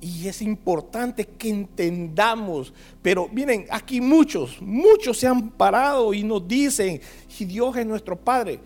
Y 0.00 0.26
es 0.26 0.42
importante 0.42 1.24
que 1.24 1.48
entendamos. 1.48 2.74
Pero 3.00 3.28
miren, 3.28 3.64
aquí 3.70 4.00
muchos, 4.00 4.60
muchos 4.60 5.16
se 5.16 5.28
han 5.28 5.50
parado 5.50 6.12
y 6.12 6.24
nos 6.24 6.46
dicen, 6.48 7.00
si 7.28 7.44
Dios 7.44 7.76
es 7.76 7.86
nuestro 7.86 8.18
Padre, 8.18 8.58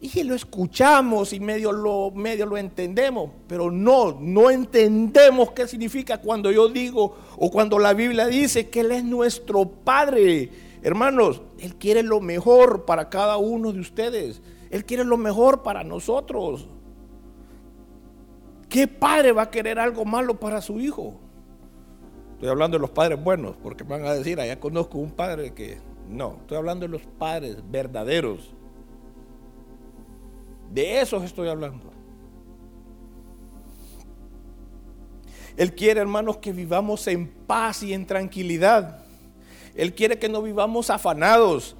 y 0.00 0.22
lo 0.22 0.34
escuchamos 0.34 1.32
y 1.32 1.40
medio 1.40 1.72
lo, 1.72 2.12
medio 2.12 2.46
lo 2.46 2.56
entendemos, 2.56 3.30
pero 3.48 3.70
no, 3.70 4.16
no 4.20 4.48
entendemos 4.48 5.50
qué 5.52 5.66
significa 5.66 6.18
cuando 6.18 6.52
yo 6.52 6.68
digo 6.68 7.16
o 7.36 7.50
cuando 7.50 7.80
la 7.80 7.94
Biblia 7.94 8.26
dice 8.26 8.68
que 8.68 8.80
Él 8.80 8.92
es 8.92 9.04
nuestro 9.04 9.68
Padre. 9.68 10.50
Hermanos, 10.82 11.42
Él 11.58 11.74
quiere 11.74 12.04
lo 12.04 12.20
mejor 12.20 12.84
para 12.84 13.08
cada 13.08 13.38
uno 13.38 13.72
de 13.72 13.80
ustedes. 13.80 14.40
Él 14.70 14.84
quiere 14.84 15.04
lo 15.04 15.16
mejor 15.16 15.64
para 15.64 15.82
nosotros. 15.82 16.68
¿Qué 18.68 18.86
padre 18.86 19.32
va 19.32 19.42
a 19.42 19.50
querer 19.50 19.78
algo 19.78 20.04
malo 20.04 20.38
para 20.38 20.60
su 20.60 20.78
hijo? 20.78 21.14
Estoy 22.34 22.50
hablando 22.50 22.76
de 22.76 22.82
los 22.82 22.90
padres 22.90 23.20
buenos, 23.20 23.56
porque 23.56 23.82
van 23.82 24.04
a 24.04 24.12
decir, 24.12 24.38
allá 24.38 24.60
conozco 24.60 24.98
un 24.98 25.10
padre 25.10 25.54
que... 25.54 25.78
No, 26.08 26.36
estoy 26.40 26.58
hablando 26.58 26.86
de 26.86 26.92
los 26.92 27.02
padres 27.18 27.56
verdaderos 27.68 28.54
de 30.72 31.00
eso 31.00 31.22
estoy 31.22 31.48
hablando. 31.48 31.92
Él 35.56 35.74
quiere, 35.74 36.00
hermanos, 36.00 36.36
que 36.36 36.52
vivamos 36.52 37.06
en 37.08 37.26
paz 37.26 37.82
y 37.82 37.92
en 37.92 38.06
tranquilidad. 38.06 39.00
Él 39.74 39.94
quiere 39.94 40.18
que 40.18 40.28
no 40.28 40.40
vivamos 40.40 40.88
afanados 40.88 41.74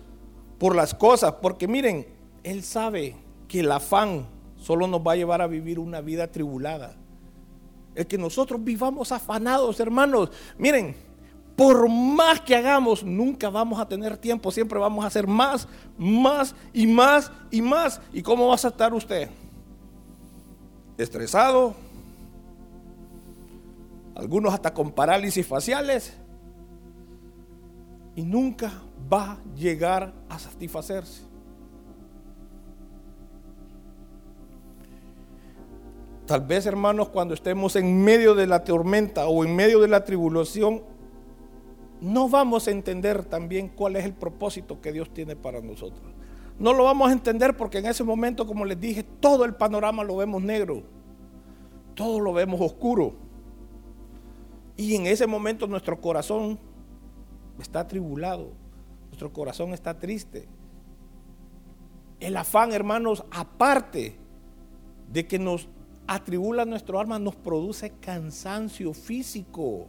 por 0.59 0.75
las 0.75 0.95
cosas, 0.95 1.35
porque 1.41 1.69
miren, 1.69 2.07
Él 2.43 2.65
sabe 2.65 3.15
que 3.47 3.61
el 3.61 3.71
afán 3.71 4.27
solo 4.57 4.89
nos 4.89 5.01
va 5.01 5.13
a 5.13 5.17
llevar 5.17 5.43
a 5.43 5.47
vivir 5.47 5.79
una 5.79 6.01
vida 6.01 6.27
tribulada. 6.27 6.97
El 7.95 8.07
que 8.07 8.19
nosotros 8.19 8.63
vivamos 8.63 9.13
afanados, 9.13 9.79
hermanos, 9.81 10.31
miren, 10.59 10.97
por 11.59 11.89
más 11.89 12.41
que 12.41 12.55
hagamos, 12.55 13.03
nunca 13.03 13.51
vamos 13.51 13.81
a 13.81 13.89
tener 13.89 14.17
tiempo, 14.17 14.53
siempre 14.53 14.79
vamos 14.79 15.03
a 15.03 15.09
hacer 15.09 15.27
más, 15.27 15.67
más 15.99 16.55
y 16.73 16.87
más 16.87 17.33
y 17.51 17.61
más. 17.61 18.01
¿Y 18.13 18.23
cómo 18.23 18.47
va 18.47 18.53
a 18.53 18.57
estar 18.57 18.95
usted? 18.95 19.29
Estresado, 20.97 21.75
algunos 24.15 24.55
hasta 24.55 24.73
con 24.73 24.93
parálisis 24.93 25.45
faciales, 25.45 26.17
y 28.15 28.23
nunca 28.23 28.71
va 29.13 29.33
a 29.33 29.39
llegar 29.57 30.13
a 30.29 30.39
satisfacerse. 30.39 31.23
Tal 36.25 36.43
vez, 36.43 36.67
hermanos, 36.67 37.09
cuando 37.09 37.35
estemos 37.35 37.75
en 37.75 38.05
medio 38.05 38.37
de 38.37 38.47
la 38.47 38.63
tormenta 38.63 39.27
o 39.27 39.45
en 39.45 39.57
medio 39.57 39.81
de 39.81 39.89
la 39.89 40.05
tribulación, 40.05 40.97
no 42.01 42.29
vamos 42.29 42.69
a 42.69 42.71
entender 42.71 43.25
también 43.25 43.69
cuál 43.69 43.97
es 43.97 44.05
el 44.05 44.13
propósito 44.13 44.81
que 44.81 44.93
Dios 44.93 45.13
tiene 45.13 45.37
para 45.37 45.61
nosotros. 45.61 46.03
No 46.59 46.73
lo 46.73 46.85
vamos 46.85 47.09
a 47.09 47.13
entender 47.13 47.57
porque 47.57 47.79
en 47.79 47.87
ese 47.87 48.03
momento, 48.03 48.47
como 48.47 48.65
les 48.65 48.81
dije, 48.81 49.03
todo 49.03 49.45
el 49.45 49.55
panorama 49.55 50.03
lo 50.03 50.17
vemos 50.17 50.43
negro, 50.43 50.83
todo 51.95 52.21
lo 52.21 52.33
vemos 52.33 52.61
oscuro. 52.61 53.15
Y 54.77 54.95
en 54.95 55.07
ese 55.07 55.27
momento 55.27 55.67
nuestro 55.67 56.01
corazón 56.01 56.59
está 57.61 57.81
atribulado, 57.81 58.53
nuestro 59.07 59.33
corazón 59.33 59.73
está 59.73 59.99
triste. 59.99 60.49
El 62.21 62.37
afán, 62.37 62.73
hermanos, 62.73 63.25
aparte 63.31 64.17
de 65.13 65.27
que 65.27 65.39
nos 65.39 65.69
atribula 66.09 66.65
nuestro 66.65 66.99
alma, 66.99 67.19
nos 67.19 67.37
produce 67.37 67.93
cansancio 68.01 68.93
físico. 68.93 69.87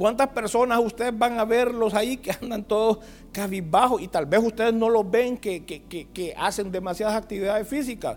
¿Cuántas 0.00 0.28
personas 0.28 0.80
ustedes 0.82 1.18
van 1.18 1.38
a 1.38 1.44
verlos 1.44 1.92
ahí 1.92 2.16
que 2.16 2.30
andan 2.30 2.64
todos 2.64 3.00
cabizbajos 3.32 4.00
y 4.00 4.08
tal 4.08 4.24
vez 4.24 4.42
ustedes 4.42 4.72
no 4.72 4.88
los 4.88 5.10
ven 5.10 5.36
que, 5.36 5.62
que, 5.62 6.34
hacen 6.38 6.72
demasiadas 6.72 7.16
actividades 7.16 7.68
físicas? 7.68 8.16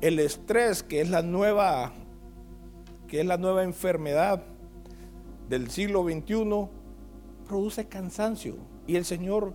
El 0.00 0.20
estrés, 0.20 0.84
que 0.84 1.00
es 1.00 1.10
la 1.10 1.22
nueva, 1.22 1.92
que 3.08 3.18
es 3.18 3.26
la 3.26 3.36
nueva 3.36 3.64
enfermedad 3.64 4.44
del 5.48 5.72
siglo 5.72 6.04
XXI, 6.04 6.68
produce 7.48 7.88
cansancio. 7.88 8.54
Y 8.86 8.94
el 8.94 9.04
Señor 9.04 9.54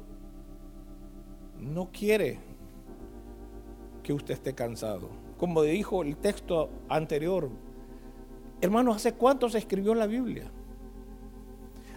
no 1.62 1.92
quiere 1.94 2.40
que 4.04 4.12
usted 4.12 4.34
esté 4.34 4.54
cansado. 4.54 5.08
como 5.38 5.62
dijo 5.62 6.04
el 6.04 6.18
texto 6.18 6.70
anterior, 6.90 7.50
hermanos, 8.60 8.98
¿hace 8.98 9.14
cuánto 9.14 9.48
se 9.48 9.60
escribió 9.60 9.96
la 9.96 10.08
Biblia? 10.08 10.52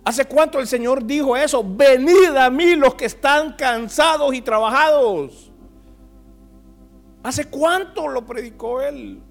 ¿Hace 0.04 0.24
cuánto 0.24 0.58
el 0.58 0.66
Señor 0.66 1.04
dijo 1.04 1.36
eso? 1.36 1.62
Venid 1.64 2.36
a 2.36 2.50
mí 2.50 2.74
los 2.74 2.94
que 2.94 3.04
están 3.04 3.54
cansados 3.54 4.34
y 4.34 4.40
trabajados. 4.40 5.52
¿Hace 7.22 7.44
cuánto 7.44 8.08
lo 8.08 8.26
predicó 8.26 8.80
Él? 8.80 9.22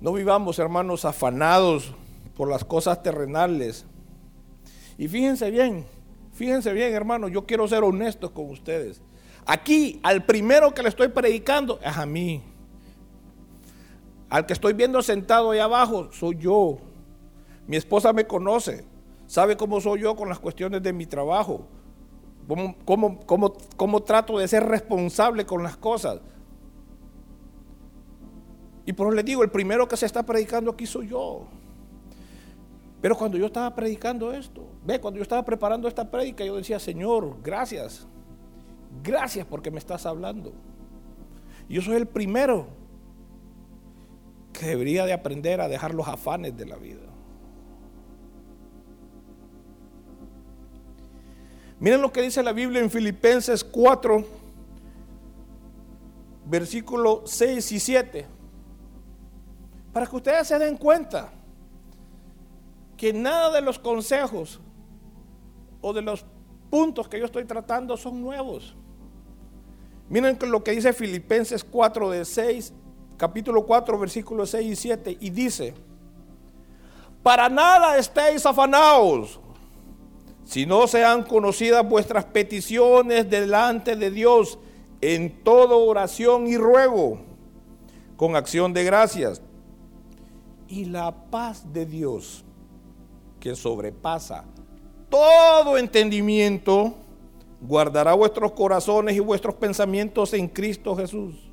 No 0.00 0.12
vivamos, 0.12 0.58
hermanos, 0.58 1.04
afanados 1.04 1.94
por 2.34 2.48
las 2.48 2.64
cosas 2.64 3.02
terrenales. 3.02 3.86
Y 4.98 5.08
fíjense 5.08 5.50
bien, 5.50 5.86
fíjense 6.32 6.72
bien, 6.74 6.92
hermanos, 6.92 7.30
yo 7.30 7.46
quiero 7.46 7.66
ser 7.66 7.82
honesto 7.82 8.32
con 8.32 8.50
ustedes. 8.50 9.00
Aquí, 9.46 10.00
al 10.02 10.24
primero 10.24 10.74
que 10.74 10.82
le 10.82 10.90
estoy 10.90 11.08
predicando 11.08 11.80
es 11.82 11.96
a 11.96 12.04
mí. 12.04 12.42
Al 14.30 14.46
que 14.46 14.52
estoy 14.52 14.72
viendo 14.72 15.02
sentado 15.02 15.50
ahí 15.50 15.58
abajo 15.58 16.10
soy 16.12 16.36
yo. 16.36 16.78
Mi 17.66 17.76
esposa 17.76 18.12
me 18.12 18.26
conoce, 18.26 18.84
sabe 19.26 19.56
cómo 19.56 19.80
soy 19.80 20.00
yo 20.00 20.16
con 20.16 20.28
las 20.28 20.38
cuestiones 20.38 20.82
de 20.82 20.92
mi 20.92 21.06
trabajo, 21.06 21.66
cómo, 22.84 23.20
cómo 23.76 24.02
trato 24.02 24.38
de 24.38 24.48
ser 24.48 24.64
responsable 24.64 25.44
con 25.44 25.62
las 25.62 25.76
cosas. 25.76 26.20
Y 28.86 28.92
por 28.92 29.08
eso 29.08 29.16
les 29.16 29.24
digo, 29.24 29.42
el 29.42 29.50
primero 29.50 29.86
que 29.86 29.96
se 29.96 30.06
está 30.06 30.24
predicando 30.24 30.70
aquí 30.70 30.86
soy 30.86 31.08
yo. 31.08 31.46
Pero 33.00 33.16
cuando 33.16 33.38
yo 33.38 33.46
estaba 33.46 33.74
predicando 33.74 34.32
esto, 34.32 34.66
ve, 34.84 35.00
cuando 35.00 35.18
yo 35.18 35.22
estaba 35.22 35.44
preparando 35.44 35.88
esta 35.88 36.10
prédica, 36.10 36.44
yo 36.44 36.56
decía, 36.56 36.78
Señor, 36.78 37.36
gracias. 37.42 38.06
Gracias 39.02 39.46
porque 39.46 39.70
me 39.70 39.78
estás 39.78 40.06
hablando. 40.06 40.52
Yo 41.68 41.80
soy 41.82 41.96
el 41.96 42.06
primero 42.06 42.79
que 44.60 44.66
debería 44.66 45.06
de 45.06 45.14
aprender 45.14 45.58
a 45.62 45.68
dejar 45.68 45.94
los 45.94 46.06
afanes 46.06 46.54
de 46.54 46.66
la 46.66 46.76
vida. 46.76 47.00
Miren 51.78 52.02
lo 52.02 52.12
que 52.12 52.20
dice 52.20 52.42
la 52.42 52.52
Biblia 52.52 52.82
en 52.82 52.90
Filipenses 52.90 53.64
4, 53.64 54.22
versículo 56.44 57.22
6 57.24 57.72
y 57.72 57.80
7. 57.80 58.26
Para 59.94 60.06
que 60.06 60.16
ustedes 60.16 60.46
se 60.46 60.58
den 60.58 60.76
cuenta 60.76 61.32
que 62.98 63.14
nada 63.14 63.50
de 63.52 63.62
los 63.62 63.78
consejos 63.78 64.60
o 65.80 65.94
de 65.94 66.02
los 66.02 66.26
puntos 66.68 67.08
que 67.08 67.18
yo 67.18 67.24
estoy 67.24 67.46
tratando 67.46 67.96
son 67.96 68.20
nuevos. 68.20 68.76
Miren 70.10 70.36
lo 70.50 70.62
que 70.62 70.72
dice 70.72 70.92
Filipenses 70.92 71.64
4 71.64 72.10
de 72.10 72.26
6, 72.26 72.74
capítulo 73.20 73.66
4, 73.66 73.98
versículos 73.98 74.48
6 74.48 74.72
y 74.72 74.76
7, 74.76 75.18
y 75.20 75.28
dice, 75.28 75.74
para 77.22 77.50
nada 77.50 77.98
estéis 77.98 78.46
afanados, 78.46 79.38
si 80.44 80.64
no 80.64 80.86
sean 80.86 81.24
conocidas 81.24 81.86
vuestras 81.86 82.24
peticiones 82.24 83.28
delante 83.28 83.94
de 83.94 84.10
Dios 84.10 84.58
en 85.02 85.44
toda 85.44 85.76
oración 85.76 86.46
y 86.46 86.56
ruego, 86.56 87.20
con 88.16 88.36
acción 88.36 88.72
de 88.72 88.84
gracias 88.84 89.42
y 90.66 90.86
la 90.86 91.14
paz 91.30 91.70
de 91.74 91.84
Dios, 91.84 92.42
que 93.38 93.54
sobrepasa 93.54 94.46
todo 95.10 95.76
entendimiento, 95.76 96.94
guardará 97.60 98.14
vuestros 98.14 98.52
corazones 98.52 99.14
y 99.14 99.20
vuestros 99.20 99.56
pensamientos 99.56 100.32
en 100.32 100.48
Cristo 100.48 100.96
Jesús. 100.96 101.49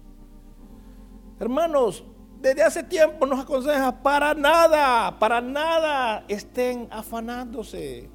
Hermanos, 1.40 2.04
desde 2.42 2.64
hace 2.64 2.84
tiempo 2.84 3.26
nos 3.26 3.40
aconseja 3.40 4.02
para 4.02 4.34
nada, 4.34 5.18
para 5.20 5.42
nada 5.42 6.24
estén 6.28 6.88
afanándose. 6.92 8.10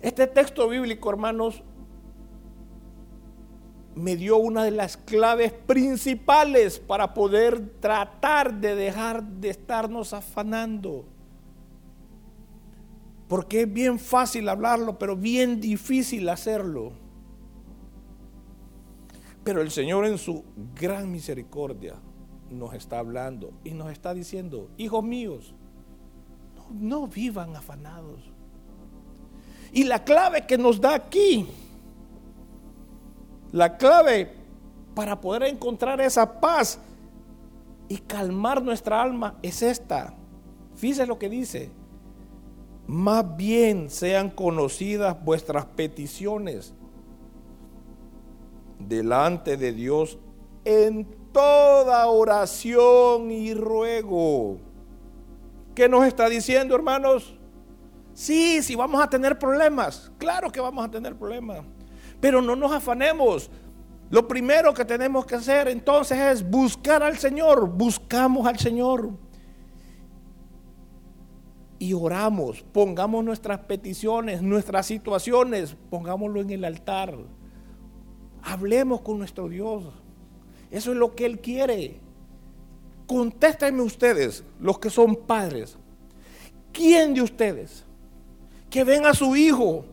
Este 0.00 0.26
texto 0.26 0.68
bíblico, 0.68 1.10
hermanos, 1.10 1.62
me 3.94 4.16
dio 4.16 4.38
una 4.38 4.64
de 4.64 4.70
las 4.70 4.96
claves 4.96 5.52
principales 5.52 6.78
para 6.78 7.14
poder 7.14 7.80
tratar 7.80 8.54
de 8.54 8.74
dejar 8.74 9.22
de 9.22 9.50
estarnos 9.50 10.12
afanando. 10.12 11.06
Porque 13.28 13.62
es 13.62 13.72
bien 13.72 13.98
fácil 13.98 14.48
hablarlo, 14.48 14.98
pero 14.98 15.16
bien 15.16 15.60
difícil 15.60 16.28
hacerlo. 16.28 17.03
Pero 19.44 19.60
el 19.60 19.70
Señor 19.70 20.06
en 20.06 20.18
su 20.18 20.42
gran 20.74 21.12
misericordia 21.12 21.94
nos 22.50 22.74
está 22.74 22.98
hablando 22.98 23.52
y 23.62 23.72
nos 23.72 23.92
está 23.92 24.14
diciendo, 24.14 24.70
hijos 24.76 25.04
míos, 25.04 25.54
no, 26.72 27.06
vivan 27.06 27.54
afanados. 27.54 28.22
Y 29.72 29.84
la 29.84 30.02
clave 30.02 30.46
que 30.46 30.56
nos 30.56 30.80
da 30.80 30.94
aquí 30.94 31.46
la 33.54 33.76
clave 33.76 34.32
para 34.96 35.20
poder 35.20 35.44
encontrar 35.44 36.00
esa 36.00 36.40
paz 36.40 36.80
y 37.88 37.98
calmar 37.98 38.60
nuestra 38.60 39.00
alma 39.00 39.38
es 39.42 39.62
esta. 39.62 40.12
Fíjese 40.74 41.06
lo 41.06 41.20
que 41.20 41.28
dice. 41.28 41.70
Más 42.88 43.36
bien 43.36 43.90
sean 43.90 44.30
conocidas 44.30 45.16
vuestras 45.24 45.66
peticiones 45.66 46.74
delante 48.88 49.56
de 49.56 49.72
Dios 49.72 50.18
en 50.64 51.06
toda 51.32 52.06
oración 52.06 53.30
y 53.30 53.54
ruego. 53.54 54.58
¿Qué 55.74 55.88
nos 55.88 56.06
está 56.06 56.28
diciendo, 56.28 56.74
hermanos? 56.74 57.36
Sí, 58.14 58.62
sí 58.62 58.76
vamos 58.76 59.02
a 59.02 59.10
tener 59.10 59.38
problemas. 59.38 60.12
Claro 60.18 60.50
que 60.50 60.60
vamos 60.60 60.84
a 60.84 60.90
tener 60.90 61.16
problemas. 61.16 61.62
Pero 62.20 62.40
no 62.40 62.54
nos 62.54 62.72
afanemos. 62.72 63.50
Lo 64.10 64.28
primero 64.28 64.72
que 64.72 64.84
tenemos 64.84 65.26
que 65.26 65.34
hacer 65.34 65.66
entonces 65.68 66.18
es 66.18 66.48
buscar 66.48 67.02
al 67.02 67.18
Señor. 67.18 67.68
Buscamos 67.68 68.46
al 68.46 68.58
Señor. 68.58 69.10
Y 71.80 71.92
oramos, 71.92 72.64
pongamos 72.72 73.24
nuestras 73.24 73.58
peticiones, 73.58 74.40
nuestras 74.40 74.86
situaciones, 74.86 75.76
pongámoslo 75.90 76.40
en 76.40 76.50
el 76.50 76.64
altar. 76.64 77.18
Hablemos 78.44 79.00
con 79.00 79.18
nuestro 79.18 79.48
Dios. 79.48 79.84
Eso 80.70 80.92
es 80.92 80.96
lo 80.96 81.14
que 81.14 81.26
Él 81.26 81.40
quiere. 81.40 81.98
Contéstenme 83.06 83.82
ustedes, 83.82 84.44
los 84.60 84.78
que 84.78 84.90
son 84.90 85.16
padres. 85.16 85.76
¿Quién 86.72 87.14
de 87.14 87.22
ustedes 87.22 87.84
que 88.74 88.82
ven 88.82 89.06
a 89.06 89.14
su 89.14 89.36
hijo, 89.36 89.84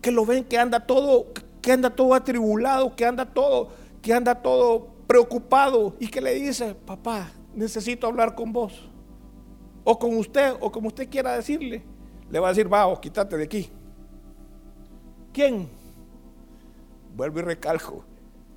que 0.00 0.12
lo 0.12 0.24
ven 0.24 0.44
que 0.44 0.56
anda 0.56 0.78
todo, 0.78 1.26
que 1.60 1.72
anda 1.72 1.90
todo 1.90 2.14
atribulado, 2.14 2.94
que 2.94 3.04
anda 3.04 3.26
todo, 3.26 3.70
que 4.00 4.14
anda 4.14 4.36
todo 4.36 4.86
preocupado 5.08 5.94
y 5.98 6.06
que 6.06 6.20
le 6.20 6.34
dice, 6.34 6.74
papá, 6.74 7.32
necesito 7.56 8.06
hablar 8.06 8.36
con 8.36 8.52
vos. 8.52 8.88
O 9.82 9.98
con 9.98 10.16
usted, 10.16 10.54
o 10.60 10.70
como 10.70 10.86
usted 10.86 11.08
quiera 11.08 11.34
decirle. 11.34 11.82
Le 12.30 12.38
va 12.38 12.46
a 12.46 12.50
decir, 12.52 12.72
va, 12.72 13.00
quítate 13.00 13.36
de 13.36 13.42
aquí. 13.42 13.68
¿Quién? 15.32 15.68
Vuelvo 17.20 17.40
y 17.40 17.42
recalco. 17.42 18.02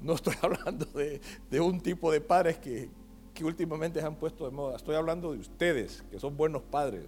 No 0.02 0.14
estoy 0.14 0.36
hablando 0.42 0.86
de, 0.86 1.60
un 1.60 1.82
tipo 1.82 2.10
de 2.10 2.22
padres 2.22 2.60
que, 2.60 2.90
que 3.34 3.44
últimamente 3.44 4.00
se 4.00 4.06
han 4.06 4.16
puesto 4.16 4.46
de 4.46 4.52
moda. 4.52 4.78
Estoy 4.78 4.96
hablando 4.96 5.34
de 5.34 5.40
ustedes, 5.40 6.02
que 6.10 6.18
son 6.18 6.38
buenos 6.38 6.62
padres. 6.62 7.06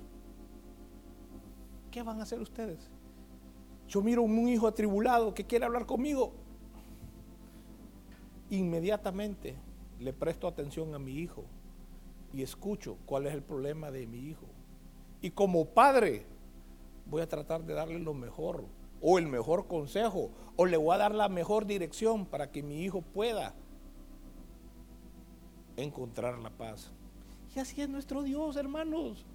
¿Qué 1.92 2.04
van 2.04 2.20
a 2.20 2.24
hacer 2.24 2.42
ustedes? 2.42 2.92
Yo 3.88 4.02
miro 4.02 4.24
un 4.24 4.50
hijo 4.50 4.68
atribulado 4.68 5.34
que 5.34 5.46
quiere 5.46 5.64
hablar 5.64 5.86
conmigo. 5.86 6.34
Inmediatamente 8.50 9.56
le 10.02 10.12
presto 10.12 10.50
atención 10.50 10.94
a 10.94 11.00
mi 11.00 11.20
hijo 11.20 11.46
y 12.34 12.44
escucho 12.44 12.98
cuál 13.06 13.28
es 13.28 13.34
el 13.34 13.44
problema 13.44 13.92
de 13.92 14.08
mi 14.08 14.28
hijo. 14.28 14.46
Y 15.22 15.32
como 15.32 15.64
padre 15.70 16.26
voy 17.06 17.22
a 17.22 17.30
tratar 17.30 17.64
de 17.64 17.76
darle 17.76 18.00
lo 18.00 18.14
mejor 18.14 18.66
o 19.02 19.18
el 19.18 19.28
mejor 19.28 19.68
consejo 19.68 20.32
o 20.56 20.66
le 20.66 20.78
voy 20.78 20.96
a 20.96 21.00
dar 21.00 21.14
la 21.14 21.30
mejor 21.30 21.66
dirección 21.66 22.26
para 22.26 22.52
que 22.52 22.64
mi 22.64 22.84
hijo 22.84 23.02
pueda 23.02 23.54
encontrar 25.78 26.40
la 26.40 26.50
paz. 26.50 26.92
Y 27.56 27.60
así 27.60 27.82
es 27.82 27.90
nuestro 27.90 28.24
Dios, 28.24 28.56
hermanos. 28.56 29.26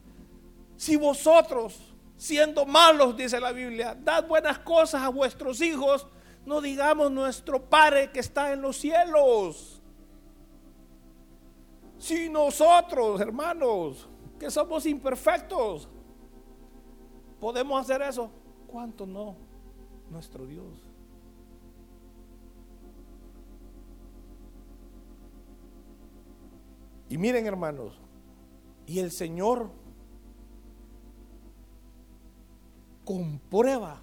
Si 0.77 0.97
vosotros 0.97 1.79
siendo 2.21 2.67
malos, 2.67 3.17
dice 3.17 3.41
la 3.41 3.51
Biblia, 3.51 3.97
dad 3.99 4.27
buenas 4.27 4.59
cosas 4.59 5.01
a 5.03 5.09
vuestros 5.09 5.63
hijos, 5.63 6.07
no 6.45 6.61
digamos 6.61 7.11
nuestro 7.11 7.63
Padre 7.63 8.11
que 8.11 8.21
está 8.21 8.53
en 8.53 8.61
los 8.61 8.77
cielos. 8.77 9.81
Si 11.97 12.29
nosotros, 12.29 13.23
hermanos, 13.23 14.07
que 14.39 14.51
somos 14.51 14.85
imperfectos, 14.85 15.89
podemos 17.41 17.81
hacer 17.81 18.03
eso, 18.03 18.31
¿cuánto 18.67 19.07
no? 19.07 19.50
Nuestro 20.11 20.47
Dios. 20.47 20.83
Y 27.09 27.19
miren 27.19 27.47
hermanos, 27.47 27.99
y 28.87 29.01
el 29.01 29.11
Señor 29.11 29.71
comprueba 33.05 34.01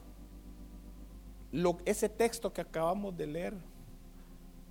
lo, 1.54 1.78
ese 1.86 2.10
texto 2.10 2.52
que 2.52 2.62
acabamos 2.62 3.16
de 3.16 3.28
leer. 3.28 3.54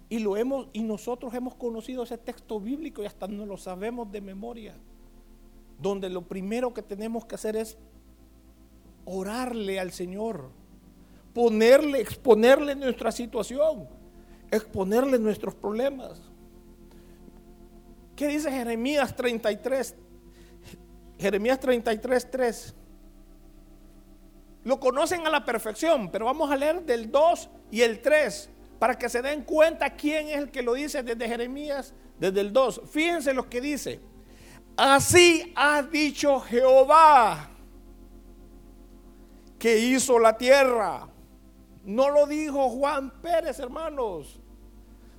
Y 0.09 0.18
lo 0.18 0.37
hemos, 0.37 0.68
y 0.75 0.83
nosotros 0.83 1.33
hemos 1.35 1.55
conocido 1.55 2.03
ese 2.03 2.18
texto 2.18 2.61
bíblico 2.61 3.03
y 3.03 3.07
hasta 3.07 3.27
no 3.27 3.46
lo 3.46 3.57
sabemos 3.57 4.12
de 4.12 4.20
memoria. 4.20 4.77
Donde 5.81 6.11
lo 6.11 6.22
primero 6.22 6.75
que 6.75 6.83
tenemos 6.83 7.25
que 7.25 7.35
hacer 7.35 7.57
es 7.57 7.79
orarle 9.07 9.81
al 9.81 9.92
Señor, 9.92 10.51
ponerle, 11.37 12.01
exponerle 12.01 12.75
nuestra 12.75 13.12
situación, 13.12 13.87
exponerle 14.51 15.18
nuestros 15.18 15.55
problemas. 15.55 16.22
¿Qué 18.16 18.27
dice 18.27 18.51
Jeremías 18.51 19.14
33? 19.14 19.94
Jeremías 21.18 21.61
33, 21.61 22.31
3. 22.31 22.75
Lo 24.64 24.81
conocen 24.81 25.27
a 25.27 25.31
la 25.31 25.44
perfección, 25.44 26.11
pero 26.11 26.25
vamos 26.25 26.51
a 26.51 26.57
leer 26.57 26.83
del 26.87 27.11
2 27.11 27.51
y 27.70 27.83
el 27.83 28.01
3 28.01 28.49
para 28.79 28.99
que 28.99 29.11
se 29.11 29.20
den 29.20 29.42
cuenta 29.42 29.90
quién 29.90 30.31
es 30.31 30.38
el 30.38 30.51
que 30.51 30.62
lo 30.62 30.72
dice 30.72 31.03
desde 31.03 31.29
Jeremías, 31.29 31.92
desde 32.18 32.40
el 32.40 32.51
2. 32.51 32.81
Fíjense 32.90 33.35
lo 33.35 33.46
que 33.51 33.61
dice. 33.61 34.01
Así 34.75 35.53
ha 35.55 35.83
dicho 35.83 36.40
Jehová 36.40 37.51
que 39.59 39.77
hizo 39.77 40.18
la 40.18 40.35
tierra. 40.38 41.11
No 41.87 42.11
lo 42.11 42.27
dijo 42.27 42.68
Juan 42.68 43.11
Pérez, 43.22 43.61
hermanos. 43.61 44.40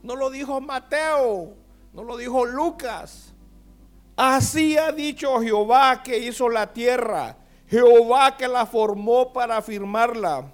No 0.03 0.17
lo 0.17 0.29
dijo 0.29 0.59
Mateo. 0.59 1.53
No 1.93 2.03
lo 2.03 2.17
dijo 2.17 2.45
Lucas. 2.45 3.33
Así 4.17 4.77
ha 4.77 4.91
dicho 4.91 5.39
Jehová 5.39 6.03
que 6.03 6.17
hizo 6.17 6.49
la 6.49 6.73
tierra. 6.73 7.37
Jehová 7.67 8.35
que 8.35 8.49
la 8.49 8.65
formó 8.65 9.31
para 9.31 9.57
afirmarla. 9.57 10.53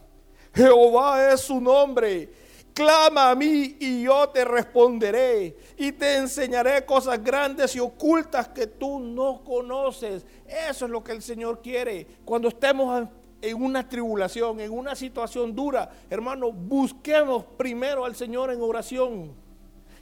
Jehová 0.53 1.33
es 1.33 1.41
su 1.41 1.59
nombre. 1.59 2.31
Clama 2.75 3.31
a 3.31 3.35
mí 3.35 3.77
y 3.79 4.03
yo 4.03 4.29
te 4.29 4.45
responderé 4.45 5.57
y 5.77 5.91
te 5.93 6.17
enseñaré 6.17 6.85
cosas 6.85 7.23
grandes 7.23 7.75
y 7.75 7.79
ocultas 7.79 8.49
que 8.49 8.67
tú 8.67 8.99
no 8.99 9.43
conoces. 9.43 10.25
Eso 10.45 10.85
es 10.85 10.91
lo 10.91 11.03
que 11.03 11.11
el 11.13 11.23
Señor 11.23 11.61
quiere. 11.61 12.05
Cuando 12.23 12.49
estemos 12.49 13.07
en 13.43 13.61
una 13.61 13.87
tribulación, 13.87 14.61
en 14.61 14.71
una 14.71 14.95
situación 14.95 15.53
dura, 15.53 15.91
hermano, 16.09 16.49
busquemos 16.53 17.43
primero 17.57 18.05
al 18.05 18.15
Señor 18.15 18.53
en 18.53 18.61
oración. 18.61 19.33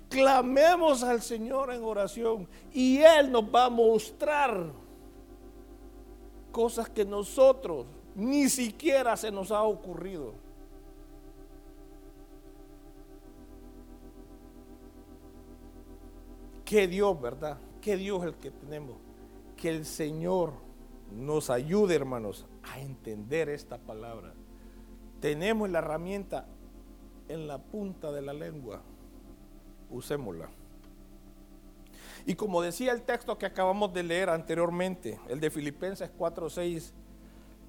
Clamemos 0.09 1.01
al 1.01 1.23
Señor 1.23 1.73
en 1.73 1.83
oración 1.83 2.47
y 2.71 2.99
Él 2.99 3.31
nos 3.31 3.43
va 3.43 3.65
a 3.65 3.69
mostrar 3.69 4.71
cosas 6.51 6.87
que 6.87 7.03
nosotros 7.03 7.87
ni 8.13 8.47
siquiera 8.47 9.17
se 9.17 9.31
nos 9.31 9.49
ha 9.49 9.63
ocurrido. 9.63 10.35
Qué 16.63 16.87
Dios, 16.87 17.19
¿verdad? 17.19 17.57
Qué 17.81 17.97
Dios 17.97 18.23
el 18.23 18.35
que 18.35 18.51
tenemos. 18.51 18.97
Que 19.57 19.69
el 19.69 19.83
Señor 19.83 20.53
nos 21.11 21.49
ayude, 21.49 21.95
hermanos, 21.95 22.45
a 22.63 22.79
entender 22.79 23.49
esta 23.49 23.77
palabra. 23.77 24.33
Tenemos 25.19 25.69
la 25.69 25.79
herramienta 25.79 26.47
en 27.27 27.47
la 27.47 27.57
punta 27.57 28.11
de 28.11 28.21
la 28.21 28.33
lengua. 28.33 28.81
Usémosla. 29.89 30.49
Y 32.25 32.35
como 32.35 32.61
decía 32.61 32.91
el 32.91 33.01
texto 33.01 33.37
que 33.37 33.45
acabamos 33.45 33.93
de 33.93 34.03
leer 34.03 34.29
anteriormente, 34.29 35.19
el 35.27 35.39
de 35.39 35.49
Filipenses 35.49 36.11
4, 36.15 36.49
6 36.49 36.93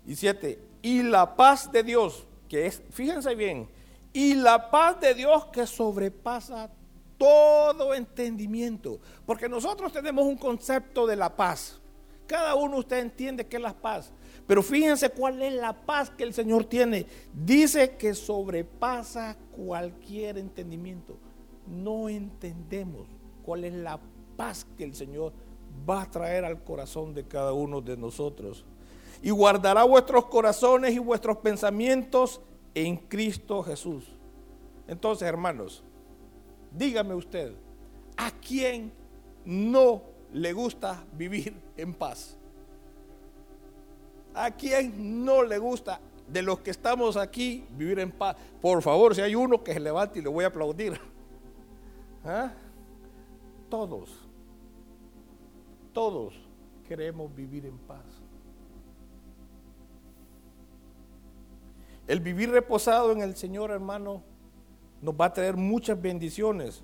y 0.07 0.17
7, 0.17 0.59
y 0.83 1.03
la 1.03 1.35
paz 1.37 1.71
de 1.73 1.83
Dios, 1.83 2.27
que 2.49 2.67
es, 2.67 2.83
fíjense 2.91 3.35
bien, 3.35 3.69
y 4.13 4.35
la 4.35 4.71
paz 4.71 5.01
de 5.01 5.15
Dios 5.15 5.47
que 5.47 5.67
sobrepasa 5.67 6.71
todo 7.17 7.95
entendimiento, 7.95 9.01
porque 9.25 9.49
nosotros 9.49 9.93
tenemos 9.93 10.27
un 10.27 10.37
concepto 10.37 11.07
de 11.07 11.17
la 11.17 11.35
paz. 11.35 11.81
Cada 12.27 12.55
uno 12.55 12.75
de 12.75 12.81
ustedes 12.81 13.05
entiende 13.05 13.47
qué 13.47 13.57
es 13.57 13.63
la 13.63 13.75
paz, 13.75 14.13
pero 14.47 14.63
fíjense 14.63 15.11
cuál 15.11 15.41
es 15.43 15.53
la 15.55 15.73
paz 15.73 16.11
que 16.11 16.25
el 16.25 16.35
Señor 16.35 16.65
tiene. 16.65 17.07
Dice 17.33 17.97
que 17.97 18.15
sobrepasa 18.15 19.37
cualquier 19.57 20.39
entendimiento. 20.39 21.17
No 21.67 22.09
entendemos 22.09 23.07
cuál 23.45 23.65
es 23.65 23.73
la 23.73 24.01
paz 24.37 24.67
que 24.77 24.85
el 24.85 24.95
Señor 24.95 25.33
va 25.89 26.03
a 26.03 26.11
traer 26.11 26.45
al 26.45 26.63
corazón 26.63 27.15
de 27.15 27.25
cada 27.25 27.53
uno 27.53 27.81
de 27.81 27.97
nosotros. 27.97 28.65
Y 29.23 29.31
guardará 29.31 29.85
vuestros 29.85 30.27
corazones 30.27 30.93
y 30.93 30.99
vuestros 30.99 31.39
pensamientos 31.39 32.41
en 32.75 32.97
Cristo 32.97 33.63
Jesús. 33.63 34.05
Entonces, 34.89 35.29
hermanos, 35.29 35.85
dígame 36.77 37.15
usted, 37.15 37.55
¿a 38.17 38.31
quién 38.33 38.93
no 39.45 40.03
le 40.33 40.53
gusta 40.53 41.05
vivir 41.13 41.55
en 41.77 41.95
paz? 41.95 42.37
¿A 44.35 44.51
quién 44.51 45.25
no 45.25 45.43
le 45.43 45.59
gusta 45.59 46.01
de 46.27 46.43
los 46.43 46.61
que 46.61 46.71
estamos 46.71 47.17
aquí 47.17 47.67
vivir 47.77 47.99
en 47.99 48.11
paz? 48.11 48.37
Por 48.61 48.83
favor, 48.83 49.15
si 49.15 49.21
hay 49.21 49.35
uno 49.35 49.63
que 49.63 49.75
se 49.75 49.81
levante 49.81 50.19
y 50.19 50.23
le 50.23 50.29
voy 50.29 50.45
a 50.45 50.49
aplaudir. 50.49 50.99
¿Ah? 52.25 52.53
Todos 53.69 54.33
todos 55.93 56.35
queremos 56.87 57.35
vivir 57.35 57.67
en 57.67 57.79
paz. 57.79 58.05
El 62.07 62.21
vivir 62.21 62.51
reposado 62.51 63.13
en 63.13 63.23
el 63.23 63.37
Señor, 63.37 63.71
hermano, 63.71 64.23
nos 65.01 65.15
va 65.15 65.27
a 65.27 65.33
traer 65.33 65.57
muchas 65.57 66.01
bendiciones. 66.01 66.83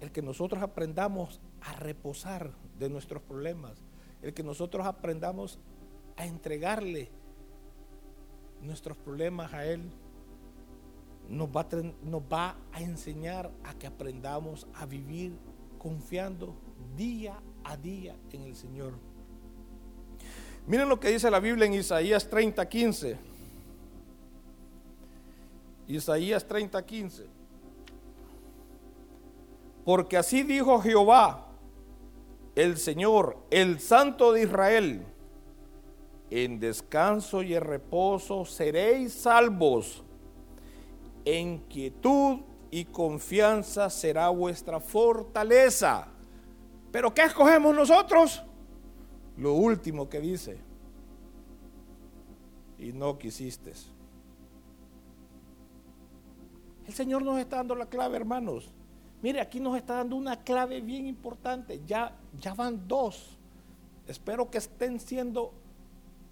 El 0.00 0.10
que 0.10 0.20
nosotros 0.20 0.62
aprendamos 0.62 1.40
a 1.62 1.72
reposar 1.74 2.52
de 2.78 2.90
nuestros 2.90 3.22
problemas, 3.22 3.82
el 4.22 4.34
que 4.34 4.42
nosotros 4.42 4.86
aprendamos 4.86 5.58
a 6.16 6.26
entregarle 6.26 7.10
nuestros 8.60 8.96
problemas 8.96 9.52
a 9.52 9.64
Él, 9.64 9.82
nos 11.28 11.48
va, 11.48 12.56
a, 12.72 12.80
enseñar 12.80 13.50
a 13.64 13.74
que 13.74 13.86
aprendamos 13.86 14.66
a 14.74 14.86
vivir 14.86 15.36
confiando 15.78 16.54
día 16.96 17.40
a 17.64 17.76
día 17.76 18.16
en 18.32 18.42
el 18.42 18.56
Señor. 18.56 18.94
Miren 20.66 20.88
lo 20.88 20.98
que 20.98 21.08
dice 21.08 21.30
la 21.30 21.40
Biblia 21.40 21.66
en 21.66 21.74
Isaías 21.74 22.28
30, 22.28 22.68
15. 22.68 23.18
Isaías 25.88 26.46
30, 26.46 26.84
15. 26.84 27.26
Porque 29.84 30.16
así 30.16 30.42
dijo 30.42 30.80
Jehová, 30.80 31.45
el 32.56 32.78
Señor, 32.78 33.36
el 33.50 33.78
Santo 33.80 34.32
de 34.32 34.42
Israel, 34.42 35.06
en 36.30 36.58
descanso 36.58 37.42
y 37.42 37.54
en 37.54 37.62
reposo 37.62 38.44
seréis 38.46 39.12
salvos, 39.12 40.02
en 41.24 41.58
quietud 41.68 42.40
y 42.70 42.86
confianza 42.86 43.90
será 43.90 44.30
vuestra 44.30 44.80
fortaleza. 44.80 46.08
Pero 46.90 47.12
¿qué 47.12 47.24
escogemos 47.24 47.74
nosotros? 47.74 48.42
Lo 49.36 49.52
último 49.52 50.08
que 50.08 50.20
dice. 50.20 50.58
Y 52.78 52.92
no 52.92 53.18
quisiste. 53.18 53.72
El 56.86 56.94
Señor 56.94 57.22
nos 57.22 57.38
está 57.38 57.56
dando 57.56 57.74
la 57.74 57.86
clave, 57.86 58.16
hermanos. 58.16 58.72
Mire, 59.22 59.40
aquí 59.40 59.60
nos 59.60 59.76
está 59.76 59.96
dando 59.96 60.16
una 60.16 60.42
clave 60.42 60.80
bien 60.80 61.06
importante. 61.06 61.80
Ya, 61.86 62.16
ya 62.38 62.54
van 62.54 62.86
dos. 62.86 63.36
Espero 64.06 64.50
que 64.50 64.58
estén 64.58 65.00
siendo 65.00 65.52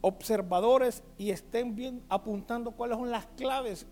observadores 0.01 1.03
y 1.17 1.31
estén 1.31 1.75
bien 1.75 2.03
apuntando 2.09 2.73
cuáles 2.73 2.99
son 2.99 3.11
las 3.11 3.27
claves 3.37 3.87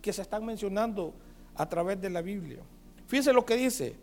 que 0.00 0.12
se 0.12 0.22
están 0.22 0.44
mencionando 0.44 1.14
a 1.54 1.68
través 1.68 2.00
de 2.00 2.08
la 2.10 2.22
Biblia. 2.22 2.62
Fíjense 3.06 3.32
lo 3.32 3.44
que 3.44 3.56
dice. 3.56 3.96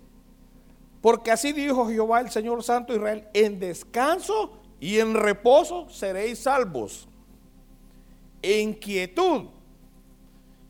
Porque 1.02 1.32
así 1.32 1.54
dijo 1.54 1.88
Jehová 1.88 2.22
el 2.22 2.30
Señor 2.30 2.64
Santo 2.64 2.94
Israel, 2.94 3.28
en 3.34 3.60
descanso 3.60 4.60
y 4.80 5.00
en 5.00 5.14
reposo 5.14 5.90
seréis 5.90 6.40
salvos. 6.40 7.08
En 8.42 8.74
quietud 8.74 9.48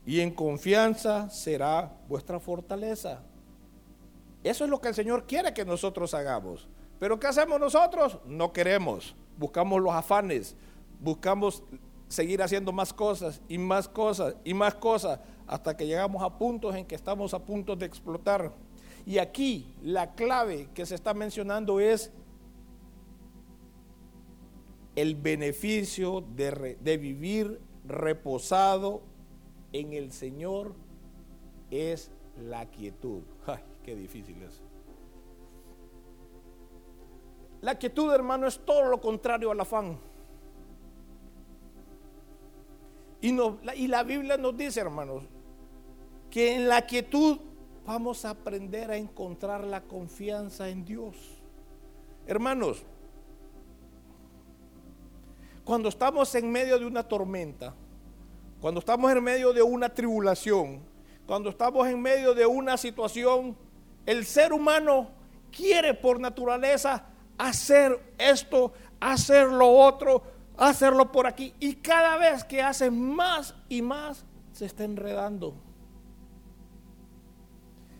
y 0.05 0.21
en 0.21 0.31
confianza 0.31 1.29
será 1.29 1.97
vuestra 2.07 2.39
fortaleza. 2.39 3.21
Eso 4.47 4.63
es 4.63 4.69
lo 4.69 4.79
que 4.79 4.89
el 4.89 4.95
Señor 4.95 5.25
quiere 5.25 5.53
que 5.53 5.65
nosotros 5.65 6.13
hagamos. 6.13 6.67
Pero 6.99 7.19
¿qué 7.19 7.27
hacemos 7.27 7.59
nosotros? 7.59 8.17
No 8.25 8.53
queremos. 8.53 9.15
Buscamos 9.37 9.81
los 9.81 9.93
afanes, 9.93 10.55
buscamos 10.99 11.63
seguir 12.07 12.41
haciendo 12.41 12.71
más 12.71 12.93
cosas 12.93 13.41
y 13.47 13.57
más 13.57 13.87
cosas 13.87 14.35
y 14.43 14.53
más 14.53 14.73
cosas 14.75 15.19
hasta 15.45 15.75
que 15.77 15.85
llegamos 15.85 16.23
a 16.23 16.37
puntos 16.37 16.75
en 16.75 16.85
que 16.85 16.95
estamos 16.95 17.33
a 17.33 17.39
punto 17.39 17.75
de 17.75 17.85
explotar. 17.85 18.51
Y 19.05 19.19
aquí 19.19 19.75
la 19.83 20.15
clave 20.15 20.69
que 20.73 20.85
se 20.85 20.95
está 20.95 21.13
mencionando 21.13 21.79
es 21.79 22.11
el 24.95 25.15
beneficio 25.15 26.21
de, 26.35 26.97
vivir 26.97 27.61
reposado 27.85 29.03
en 29.71 29.93
el 29.93 30.11
Señor 30.11 30.73
es 31.69 32.09
la 32.41 32.65
quietud. 32.65 33.21
Ay, 33.45 33.59
qué 33.87 33.95
difícil 33.95 34.35
es. 34.43 34.61
La 37.61 37.79
quietud, 37.79 38.13
hermano, 38.13 38.45
es 38.45 38.59
todo 38.59 38.83
lo 38.83 38.99
contrario 38.99 39.49
al 39.49 39.61
afán. 39.61 39.97
Y, 43.21 43.29
y 43.29 43.87
la 43.87 44.03
Biblia 44.03 44.35
nos 44.35 44.57
dice, 44.57 44.81
hermanos, 44.81 45.23
que 46.29 46.53
en 46.53 46.67
la 46.67 46.85
quietud 46.85 47.39
vamos 47.85 48.25
a 48.25 48.31
aprender 48.31 48.91
a 48.91 48.97
encontrar 48.97 49.63
la 49.63 49.81
confianza 49.81 50.67
en 50.67 50.83
Dios. 50.83 51.15
Hermanos, 52.25 52.83
cuando 55.63 55.87
estamos 55.87 56.35
en 56.35 56.51
medio 56.51 56.77
de 56.77 56.85
una 56.85 57.07
tormenta, 57.07 57.73
cuando 58.59 58.81
estamos 58.81 59.09
en 59.13 59.23
medio 59.23 59.53
de 59.53 59.61
una 59.61 59.87
tribulación, 59.87 60.81
cuando 61.25 61.49
estamos 61.49 61.87
en 61.87 62.01
medio 62.01 62.33
de 62.33 62.45
una 62.45 62.75
situación, 62.75 63.55
el 64.07 64.25
ser 64.25 64.53
humano 64.53 65.09
quiere 65.51 65.93
por 65.93 66.19
naturaleza 66.19 67.03
hacer 67.37 68.13
esto, 68.17 68.71
hacer 69.01 69.47
lo 69.47 69.69
otro, 69.69 70.23
hacerlo 70.55 71.11
por 71.11 71.27
aquí. 71.27 71.53
Y 71.59 71.75
cada 71.75 72.17
vez 72.17 72.45
que 72.45 72.61
hace 72.61 72.89
más 72.89 73.53
y 73.67 73.81
más, 73.81 74.25
se 74.53 74.65
está 74.65 74.85
enredando. 74.85 75.55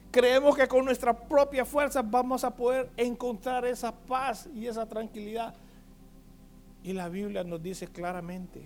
Creemos 0.09 0.55
que 0.55 0.67
con 0.67 0.85
nuestra 0.85 1.13
propia 1.27 1.65
fuerza 1.65 2.01
vamos 2.01 2.45
a 2.45 2.55
poder 2.55 2.89
encontrar 2.95 3.65
esa 3.65 3.93
paz 3.93 4.49
y 4.55 4.65
esa 4.65 4.87
tranquilidad. 4.87 5.53
Y 6.83 6.93
la 6.93 7.09
Biblia 7.09 7.43
nos 7.43 7.61
dice 7.61 7.87
claramente, 7.87 8.65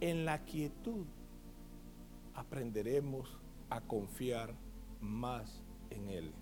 en 0.00 0.24
la 0.24 0.38
quietud 0.38 1.04
aprenderemos 2.34 3.38
a 3.68 3.82
confiar 3.82 4.54
más 5.00 5.67
en 5.90 6.08
Él. 6.08 6.32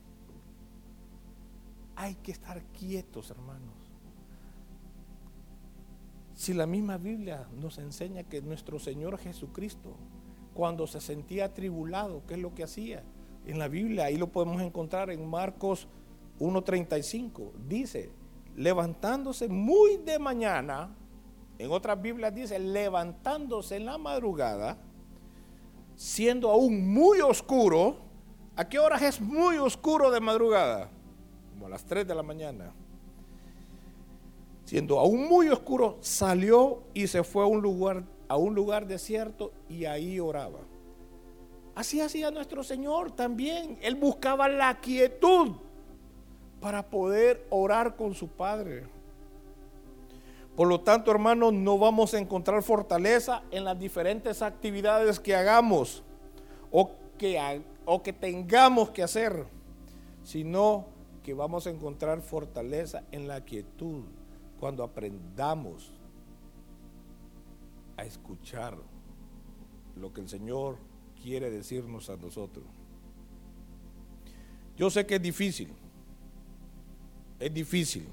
Hay 1.95 2.15
que 2.17 2.33
estar 2.33 2.63
quietos, 2.79 3.31
hermanos. 3.31 3.75
Si 6.35 6.53
la 6.53 6.67
misma 6.67 6.99
Biblia 6.99 7.49
nos 7.59 7.79
enseña 7.79 8.25
que 8.25 8.43
nuestro 8.43 8.79
Señor 8.79 9.19
Jesucristo, 9.19 9.97
cuando 10.53 10.87
se 10.87 11.01
sentía 11.01 11.47
atribulado, 11.47 12.23
¿qué 12.27 12.35
es 12.35 12.41
lo 12.41 12.55
que 12.55 12.65
hacía? 12.65 13.03
En 13.47 13.59
la 13.59 13.69
Biblia, 13.69 14.05
ahí 14.05 14.17
lo 14.17 14.29
podemos 14.29 14.61
encontrar 14.61 15.11
en 15.11 15.27
Marcos 15.29 15.89
1.35, 16.39 17.53
dice, 17.69 18.11
levantándose 18.55 19.49
muy 19.49 19.97
de 19.99 20.19
mañana, 20.19 20.95
en 21.59 21.71
otras 21.71 22.01
Biblias 22.01 22.35
dice, 22.35 22.59
levantándose 22.59 23.77
en 23.77 23.87
la 23.87 23.97
madrugada, 23.97 24.79
siendo 25.95 26.51
aún 26.51 26.93
muy 26.93 27.21
oscuro, 27.21 28.06
¿a 28.57 28.69
qué 28.69 28.79
horas 28.79 29.03
es 29.03 29.21
muy 29.21 29.59
oscuro 29.59 30.11
de 30.11 30.21
madrugada? 30.21 30.91
Como 31.53 31.67
a 31.67 31.71
las 31.71 31.85
3 31.85 32.07
de 32.07 32.15
la 32.15 32.23
mañana. 32.23 32.73
Siendo 34.65 34.99
aún 34.99 35.29
muy 35.29 35.49
oscuro, 35.49 35.99
salió 36.01 36.83
y 36.93 37.07
se 37.07 37.23
fue 37.23 37.45
a 37.45 37.47
un 37.47 37.63
lugar, 37.63 38.03
a 38.27 38.37
un 38.37 38.55
lugar 38.55 38.87
desierto 38.87 39.53
y 39.69 39.85
ahí 39.85 40.19
oraba. 40.19 40.59
Así 41.77 42.01
hacía 42.01 42.31
nuestro 42.31 42.65
Señor 42.65 43.13
también. 43.13 43.79
Él 43.83 43.95
buscaba 43.95 44.49
la 44.49 44.81
quietud 44.81 45.53
para 46.61 46.83
poder 46.83 47.47
orar 47.51 47.97
con 47.97 48.15
su 48.15 48.29
Padre. 48.29 48.85
Por 50.57 50.69
lo 50.69 50.81
tanto, 50.81 51.11
hermanos, 51.11 51.53
no 51.53 51.79
vamos 51.79 52.15
a 52.15 52.19
encontrar 52.19 52.63
fortaleza 52.63 53.43
en 53.51 53.65
las 53.65 53.79
diferentes 53.79 54.41
actividades 54.41 55.21
que 55.21 55.37
hagamos 55.37 56.03
o 56.71 56.93
que, 57.19 57.39
o 57.87 58.03
que 58.03 58.13
tengamos 58.13 58.91
que 58.91 59.03
hacer, 59.03 59.47
sino 60.23 60.87
que 61.23 61.33
vamos 61.33 61.67
a 61.67 61.71
encontrar 61.71 62.21
fortaleza 62.21 63.05
en 63.13 63.27
la 63.27 63.45
quietud 63.45 64.05
cuando 64.61 64.85
aprendamos 64.85 65.93
a 67.97 68.05
escuchar 68.05 68.77
lo 69.97 70.13
que 70.13 70.21
el 70.21 70.29
Señor 70.29 70.77
quiere 71.23 71.51
decirnos 71.51 72.11
a 72.11 72.17
nosotros. 72.17 72.65
Yo 74.77 74.91
sé 74.91 75.07
que 75.07 75.15
es 75.15 75.23
difícil, 75.23 75.73
es 77.39 77.55
difícil. 77.55 78.07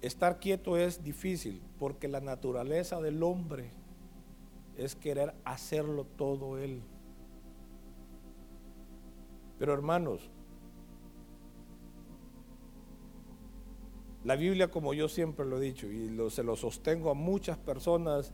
Estar 0.00 0.38
quieto 0.38 0.76
es 0.76 1.02
difícil 1.02 1.60
porque 1.78 2.08
la 2.08 2.20
naturaleza 2.20 3.00
del 3.00 3.22
hombre 3.22 3.70
es 4.78 4.96
querer 4.96 5.34
hacerlo 5.44 6.04
todo 6.04 6.56
él. 6.56 6.82
Pero 9.58 9.74
hermanos, 9.74 10.30
la 14.24 14.36
Biblia, 14.36 14.70
como 14.70 14.94
yo 14.94 15.08
siempre 15.08 15.44
lo 15.44 15.58
he 15.58 15.60
dicho 15.60 15.86
y 15.88 16.16
se 16.30 16.42
lo 16.42 16.56
sostengo 16.56 17.10
a 17.10 17.14
muchas 17.14 17.58
personas, 17.58 18.32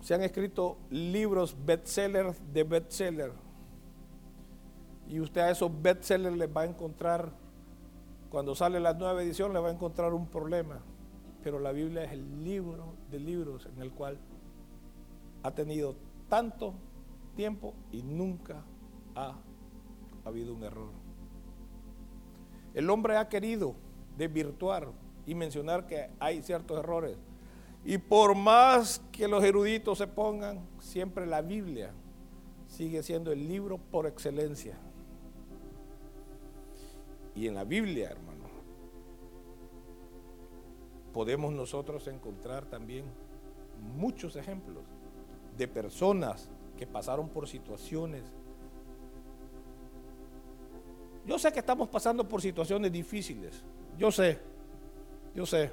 se 0.00 0.14
han 0.14 0.22
escrito 0.22 0.76
libros 0.90 1.56
bestsellers 1.64 2.40
de 2.52 2.64
bestsellers. 2.64 3.34
Y 5.08 5.20
usted 5.20 5.42
a 5.42 5.50
esos 5.50 5.70
bestsellers 5.82 6.36
les 6.36 6.48
va 6.48 6.62
a 6.62 6.66
encontrar 6.66 7.32
cuando 8.34 8.56
sale 8.56 8.80
la 8.80 8.94
nueva 8.94 9.22
edición 9.22 9.52
le 9.52 9.60
va 9.60 9.68
a 9.68 9.72
encontrar 9.72 10.12
un 10.12 10.26
problema, 10.26 10.80
pero 11.44 11.60
la 11.60 11.70
Biblia 11.70 12.02
es 12.02 12.10
el 12.10 12.42
libro 12.42 12.94
de 13.08 13.20
libros 13.20 13.66
en 13.66 13.80
el 13.80 13.92
cual 13.92 14.18
ha 15.44 15.50
tenido 15.50 15.94
tanto 16.28 16.72
tiempo 17.36 17.74
y 17.92 18.02
nunca 18.02 18.64
ha 19.14 19.36
habido 20.24 20.54
un 20.54 20.64
error. 20.64 20.88
El 22.72 22.88
hombre 22.88 23.18
ha 23.18 23.28
querido 23.28 23.74
desvirtuar 24.16 24.88
y 25.26 25.34
mencionar 25.34 25.86
que 25.86 26.08
hay 26.18 26.42
ciertos 26.42 26.78
errores. 26.78 27.18
Y 27.84 27.98
por 27.98 28.34
más 28.34 29.02
que 29.12 29.28
los 29.28 29.44
eruditos 29.44 29.98
se 29.98 30.06
pongan, 30.06 30.66
siempre 30.80 31.26
la 31.26 31.42
Biblia 31.42 31.92
sigue 32.66 33.02
siendo 33.02 33.30
el 33.30 33.46
libro 33.46 33.76
por 33.76 34.06
excelencia. 34.06 34.78
Y 37.34 37.48
en 37.48 37.54
la 37.54 37.64
Biblia, 37.64 38.10
hermano, 38.10 38.44
podemos 41.12 41.52
nosotros 41.52 42.08
encontrar 42.08 42.64
también 42.64 43.04
muchos 43.98 44.36
ejemplos 44.36 44.84
de 45.56 45.68
personas 45.68 46.48
que 46.76 46.86
pasaron 46.86 47.28
por 47.28 47.48
situaciones. 47.48 48.22
Yo 51.26 51.38
sé 51.38 51.52
que 51.52 51.60
estamos 51.60 51.88
pasando 51.88 52.28
por 52.28 52.42
situaciones 52.42 52.92
difíciles, 52.92 53.62
yo 53.98 54.10
sé, 54.10 54.38
yo 55.34 55.46
sé. 55.46 55.72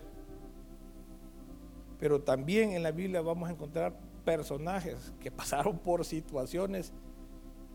Pero 2.00 2.22
también 2.22 2.72
en 2.72 2.84
la 2.84 2.91
Biblia 2.91 3.22
vamos 3.22 3.50
a 3.50 3.52
encontrar 3.52 3.94
personajes 4.24 5.13
que 5.20 5.32
pasaron 5.32 5.78
por 5.78 6.06
situaciones 6.06 6.94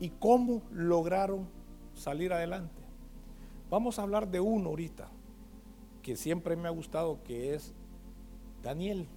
y 0.01 0.11
cómo 0.11 0.63
lograron 0.73 1.49
salir 1.95 2.33
adelante. 2.33 2.83
Vamos 3.69 3.99
a 3.99 4.03
hablar 4.03 4.29
de 4.29 4.41
uno 4.41 4.71
ahorita, 4.71 5.09
que 6.03 6.17
siempre 6.17 6.57
me 6.57 6.69
ha 6.69 6.71
gustado, 6.71 7.23
que 7.25 7.55
es 7.55 7.75
Daniel. 8.63 9.09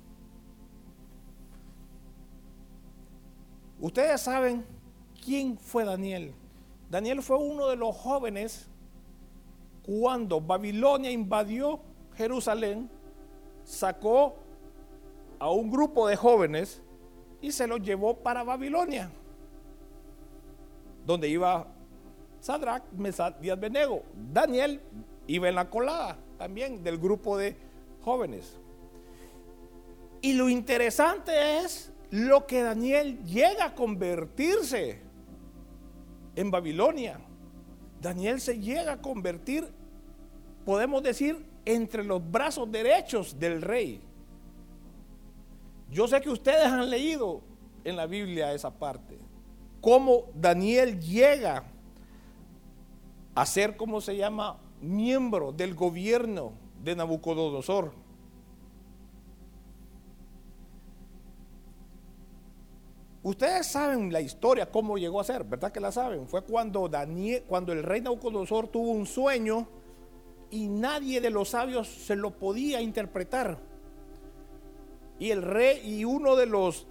Ustedes 3.81 4.21
saben 4.21 4.65
quién 5.23 5.57
fue 5.57 5.85
Daniel. 5.85 6.33
Daniel 6.89 7.21
fue 7.21 7.37
uno 7.37 7.67
de 7.67 7.75
los 7.75 7.95
jóvenes 7.95 8.67
cuando 9.83 10.41
Babilonia 10.41 11.11
invadió 11.11 11.79
Jerusalén, 12.15 12.89
sacó 13.63 14.35
a 15.39 15.49
un 15.49 15.71
grupo 15.71 16.07
de 16.07 16.15
jóvenes 16.15 16.81
y 17.41 17.51
se 17.51 17.67
los 17.67 17.81
llevó 17.81 18.17
para 18.17 18.43
Babilonia, 18.43 19.09
donde 21.05 21.29
iba 21.29 21.65
Sadrach, 22.41 22.83
Mesach 22.91 23.35
y 23.41 23.49
Abednego. 23.49 24.03
Daniel 24.33 24.81
iba 25.27 25.47
en 25.47 25.55
la 25.55 25.69
colada 25.69 26.17
también 26.37 26.83
del 26.83 26.97
grupo 26.97 27.37
de 27.37 27.55
jóvenes. 28.03 28.59
Y 30.21 30.33
lo 30.33 30.49
interesante 30.49 31.59
es 31.59 31.93
lo 32.11 32.47
que 32.47 32.63
Daniel 32.63 33.23
llega 33.23 33.65
a 33.65 33.75
convertirse 33.75 35.01
en 36.35 36.51
Babilonia. 36.51 37.19
Daniel 38.01 38.39
se 38.39 38.59
llega 38.59 38.93
a 38.93 39.01
convertir, 39.01 39.67
podemos 40.65 41.03
decir, 41.03 41.45
entre 41.65 42.03
los 42.03 42.21
brazos 42.31 42.71
derechos 42.71 43.37
del 43.37 43.61
rey. 43.61 44.01
Yo 45.91 46.07
sé 46.07 46.21
que 46.21 46.29
ustedes 46.29 46.65
han 46.65 46.89
leído 46.89 47.41
en 47.83 47.95
la 47.95 48.05
Biblia 48.05 48.53
esa 48.53 48.71
parte. 48.71 49.19
Cómo 49.81 50.25
Daniel 50.33 50.99
llega 50.99 51.63
a 53.35 53.45
ser, 53.45 53.77
como 53.77 54.01
se 54.01 54.17
llama, 54.17 54.59
miembro 54.81 55.51
del 55.51 55.73
gobierno 55.75 56.53
de 56.83 56.95
Nabucodonosor. 56.95 57.91
Ustedes 63.21 63.67
saben 63.67 64.13
la 64.13 64.21
historia, 64.21 64.71
cómo 64.71 64.97
llegó 64.97 65.19
a 65.19 65.25
ser, 65.25 65.43
¿verdad 65.43 65.71
que 65.71 65.81
la 65.81 65.91
saben? 65.91 66.27
Fue 66.27 66.41
cuando, 66.41 66.87
Daniel, 66.87 67.43
cuando 67.47 67.73
el 67.73 67.83
rey 67.83 67.99
Nabucodonosor 67.99 68.69
tuvo 68.69 68.91
un 68.91 69.05
sueño 69.05 69.67
y 70.51 70.67
nadie 70.67 71.19
de 71.19 71.29
los 71.29 71.49
sabios 71.49 71.87
se 71.87 72.15
lo 72.15 72.31
podía 72.31 72.81
interpretar. 72.81 73.57
Y 75.19 75.31
el 75.31 75.41
rey 75.41 75.81
y 75.83 76.05
uno 76.05 76.37
de 76.37 76.45
los 76.45 76.87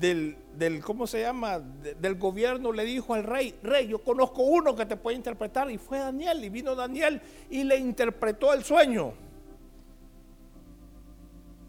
del, 0.00 0.36
del 0.56 0.82
¿cómo 0.82 1.06
se 1.06 1.20
llama? 1.20 1.60
del 1.60 2.16
gobierno 2.16 2.72
le 2.72 2.84
dijo 2.84 3.14
al 3.14 3.22
rey, 3.22 3.54
rey, 3.62 3.86
yo 3.86 4.02
conozco 4.02 4.42
uno 4.42 4.74
que 4.74 4.84
te 4.84 4.96
puede 4.96 5.16
interpretar. 5.16 5.70
Y 5.70 5.78
fue 5.78 5.98
Daniel, 5.98 6.44
y 6.44 6.48
vino 6.48 6.74
Daniel 6.74 7.20
y 7.50 7.62
le 7.62 7.76
interpretó 7.76 8.52
el 8.52 8.64
sueño. 8.64 9.12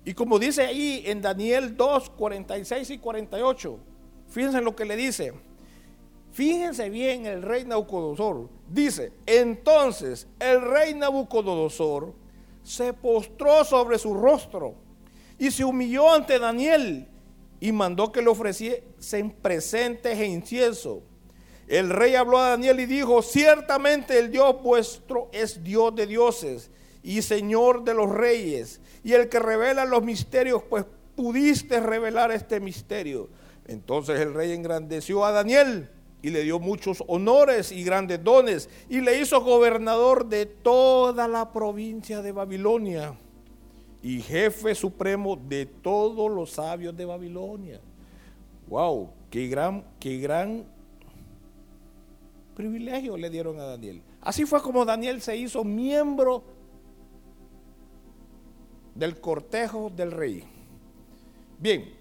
Y 0.07 0.13
como 0.13 0.39
dice 0.39 0.61
ahí 0.61 1.03
en 1.05 1.21
Daniel 1.21 1.75
2, 1.75 2.11
46 2.11 2.91
y 2.91 2.97
48, 2.97 3.77
fíjense 4.29 4.61
lo 4.61 4.73
que 4.73 4.85
le 4.85 4.95
dice. 4.95 5.33
Fíjense 6.31 6.89
bien 6.89 7.25
el 7.25 7.41
rey 7.41 7.65
Nabucodonosor. 7.65 8.47
Dice, 8.69 9.11
entonces 9.25 10.25
el 10.39 10.61
rey 10.61 10.93
Nabucodonosor 10.93 12.13
se 12.63 12.93
postró 12.93 13.65
sobre 13.65 13.99
su 13.99 14.13
rostro 14.13 14.75
y 15.37 15.51
se 15.51 15.65
humilló 15.65 16.13
ante 16.13 16.39
Daniel 16.39 17.09
y 17.59 17.73
mandó 17.73 18.09
que 18.09 18.21
le 18.21 18.29
ofreciesen 18.29 19.31
presentes 19.41 20.17
e 20.17 20.25
incienso. 20.25 21.03
El 21.67 21.89
rey 21.89 22.15
habló 22.15 22.37
a 22.37 22.51
Daniel 22.51 22.79
y 22.79 22.85
dijo, 22.85 23.21
ciertamente 23.21 24.17
el 24.17 24.31
Dios 24.31 24.55
vuestro 24.63 25.27
es 25.33 25.61
Dios 25.61 25.93
de 25.93 26.07
dioses 26.07 26.71
y 27.03 27.21
Señor 27.21 27.83
de 27.83 27.93
los 27.93 28.09
reyes 28.09 28.81
y 29.03 29.13
el 29.13 29.29
que 29.29 29.39
revela 29.39 29.85
los 29.85 30.03
misterios, 30.03 30.63
pues 30.69 30.85
pudiste 31.15 31.79
revelar 31.79 32.31
este 32.31 32.59
misterio. 32.59 33.29
Entonces 33.65 34.19
el 34.19 34.33
rey 34.33 34.51
engrandeció 34.51 35.25
a 35.25 35.31
Daniel 35.31 35.89
y 36.21 36.29
le 36.29 36.43
dio 36.43 36.59
muchos 36.59 37.03
honores 37.07 37.71
y 37.71 37.83
grandes 37.83 38.23
dones 38.23 38.69
y 38.89 39.01
le 39.01 39.19
hizo 39.19 39.41
gobernador 39.41 40.27
de 40.27 40.45
toda 40.45 41.27
la 41.27 41.51
provincia 41.51 42.21
de 42.21 42.31
Babilonia 42.31 43.15
y 44.01 44.21
jefe 44.21 44.75
supremo 44.75 45.35
de 45.35 45.65
todos 45.65 46.31
los 46.31 46.51
sabios 46.51 46.95
de 46.95 47.05
Babilonia. 47.05 47.81
Wow, 48.67 49.09
qué 49.29 49.47
gran, 49.47 49.83
qué 49.99 50.17
gran 50.17 50.65
privilegio 52.55 53.17
le 53.17 53.29
dieron 53.29 53.59
a 53.59 53.63
Daniel. 53.63 54.01
Así 54.21 54.45
fue 54.45 54.61
como 54.61 54.83
Daniel 54.83 55.21
se 55.21 55.37
hizo 55.37 55.63
miembro 55.63 56.43
del 58.97 59.21
cortejo 59.21 59.91
del 59.95 60.11
rey. 60.11 60.43
Bien, 61.59 61.93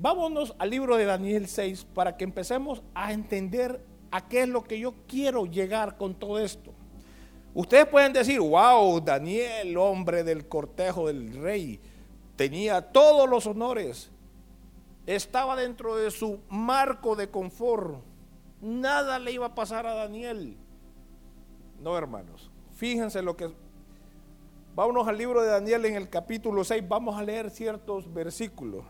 vámonos 0.00 0.54
al 0.58 0.70
libro 0.70 0.96
de 0.96 1.04
Daniel 1.04 1.48
6 1.48 1.84
para 1.94 2.16
que 2.16 2.24
empecemos 2.24 2.82
a 2.94 3.12
entender 3.12 3.84
a 4.10 4.28
qué 4.28 4.42
es 4.42 4.48
lo 4.48 4.62
que 4.62 4.78
yo 4.78 4.94
quiero 5.08 5.46
llegar 5.46 5.96
con 5.96 6.14
todo 6.14 6.38
esto. 6.38 6.72
Ustedes 7.54 7.86
pueden 7.86 8.12
decir, 8.12 8.38
wow, 8.38 9.00
Daniel, 9.00 9.76
hombre 9.78 10.22
del 10.22 10.46
cortejo 10.46 11.08
del 11.08 11.34
rey, 11.34 11.80
tenía 12.36 12.82
todos 12.82 13.28
los 13.28 13.46
honores, 13.46 14.10
estaba 15.06 15.56
dentro 15.56 15.96
de 15.96 16.10
su 16.10 16.38
marco 16.50 17.16
de 17.16 17.30
confort, 17.30 18.02
nada 18.60 19.18
le 19.18 19.32
iba 19.32 19.46
a 19.46 19.54
pasar 19.54 19.86
a 19.86 19.94
Daniel. 19.94 20.56
No, 21.80 21.96
hermanos, 21.96 22.50
fíjense 22.74 23.22
lo 23.22 23.36
que... 23.36 23.65
Vámonos 24.76 25.08
al 25.08 25.16
libro 25.16 25.40
de 25.40 25.48
Daniel 25.48 25.86
en 25.86 25.94
el 25.94 26.10
capítulo 26.10 26.62
6, 26.62 26.86
vamos 26.86 27.16
a 27.16 27.22
leer 27.22 27.48
ciertos 27.48 28.12
versículos. 28.12 28.84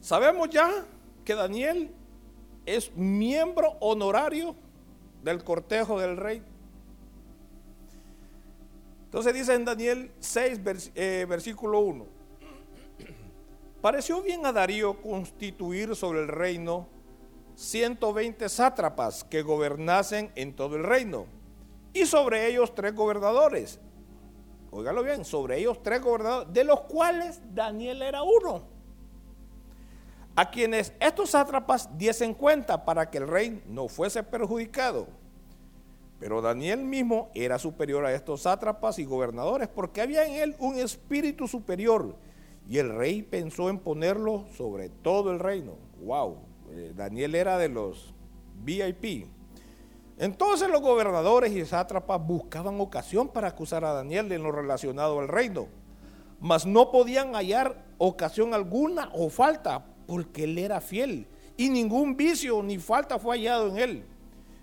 Sabemos 0.00 0.48
ya 0.50 0.86
que 1.24 1.34
Daniel 1.34 1.90
es 2.64 2.94
miembro 2.94 3.72
honorario 3.80 4.54
del 5.24 5.42
cortejo 5.42 5.98
del 5.98 6.16
rey. 6.16 6.44
Entonces 9.06 9.34
dice 9.34 9.54
en 9.54 9.64
Daniel 9.64 10.12
6, 10.20 10.60
eh, 10.94 11.26
versículo 11.28 11.80
1. 11.80 12.06
Pareció 13.82 14.22
bien 14.22 14.46
a 14.46 14.52
Darío 14.52 15.02
constituir 15.02 15.96
sobre 15.96 16.20
el 16.20 16.28
reino 16.28 16.86
120 17.56 18.48
sátrapas 18.48 19.24
que 19.24 19.42
gobernasen 19.42 20.30
en 20.36 20.54
todo 20.54 20.76
el 20.76 20.84
reino, 20.84 21.26
y 22.00 22.06
sobre 22.06 22.46
ellos 22.46 22.74
tres 22.74 22.94
gobernadores. 22.94 23.80
Óigalo 24.70 25.02
bien, 25.02 25.24
sobre 25.24 25.58
ellos 25.58 25.82
tres 25.82 26.00
gobernadores, 26.00 26.52
de 26.52 26.64
los 26.64 26.80
cuales 26.82 27.40
Daniel 27.54 28.02
era 28.02 28.22
uno. 28.22 28.62
A 30.36 30.50
quienes 30.50 30.92
estos 31.00 31.30
sátrapas 31.30 31.88
diesen 31.98 32.34
cuenta 32.34 32.84
para 32.84 33.10
que 33.10 33.18
el 33.18 33.26
rey 33.26 33.62
no 33.66 33.88
fuese 33.88 34.22
perjudicado. 34.22 35.08
Pero 36.20 36.42
Daniel 36.42 36.84
mismo 36.84 37.30
era 37.34 37.58
superior 37.58 38.04
a 38.04 38.12
estos 38.12 38.42
sátrapas 38.42 38.98
y 38.98 39.04
gobernadores 39.04 39.68
porque 39.68 40.00
había 40.00 40.26
en 40.26 40.34
él 40.34 40.56
un 40.58 40.76
espíritu 40.76 41.46
superior 41.46 42.16
y 42.68 42.78
el 42.78 42.94
rey 42.94 43.22
pensó 43.22 43.70
en 43.70 43.78
ponerlo 43.78 44.46
sobre 44.56 44.90
todo 44.90 45.30
el 45.30 45.38
reino. 45.38 45.76
Wow, 46.02 46.38
eh, 46.70 46.92
Daniel 46.94 47.34
era 47.34 47.56
de 47.56 47.68
los 47.68 48.12
VIP. 48.62 49.26
Entonces 50.18 50.68
los 50.68 50.80
gobernadores 50.80 51.52
y 51.52 51.64
sátrapas 51.64 52.20
buscaban 52.24 52.80
ocasión 52.80 53.28
para 53.28 53.48
acusar 53.48 53.84
a 53.84 53.92
Daniel 53.92 54.32
en 54.32 54.42
lo 54.42 54.50
relacionado 54.50 55.20
al 55.20 55.28
reino, 55.28 55.68
mas 56.40 56.66
no 56.66 56.90
podían 56.90 57.34
hallar 57.34 57.84
ocasión 57.98 58.52
alguna 58.52 59.10
o 59.14 59.30
falta 59.30 59.84
porque 60.06 60.44
él 60.44 60.58
era 60.58 60.80
fiel 60.80 61.28
y 61.56 61.68
ningún 61.68 62.16
vicio 62.16 62.62
ni 62.62 62.78
falta 62.78 63.18
fue 63.18 63.36
hallado 63.36 63.68
en 63.68 63.78
él. 63.78 64.04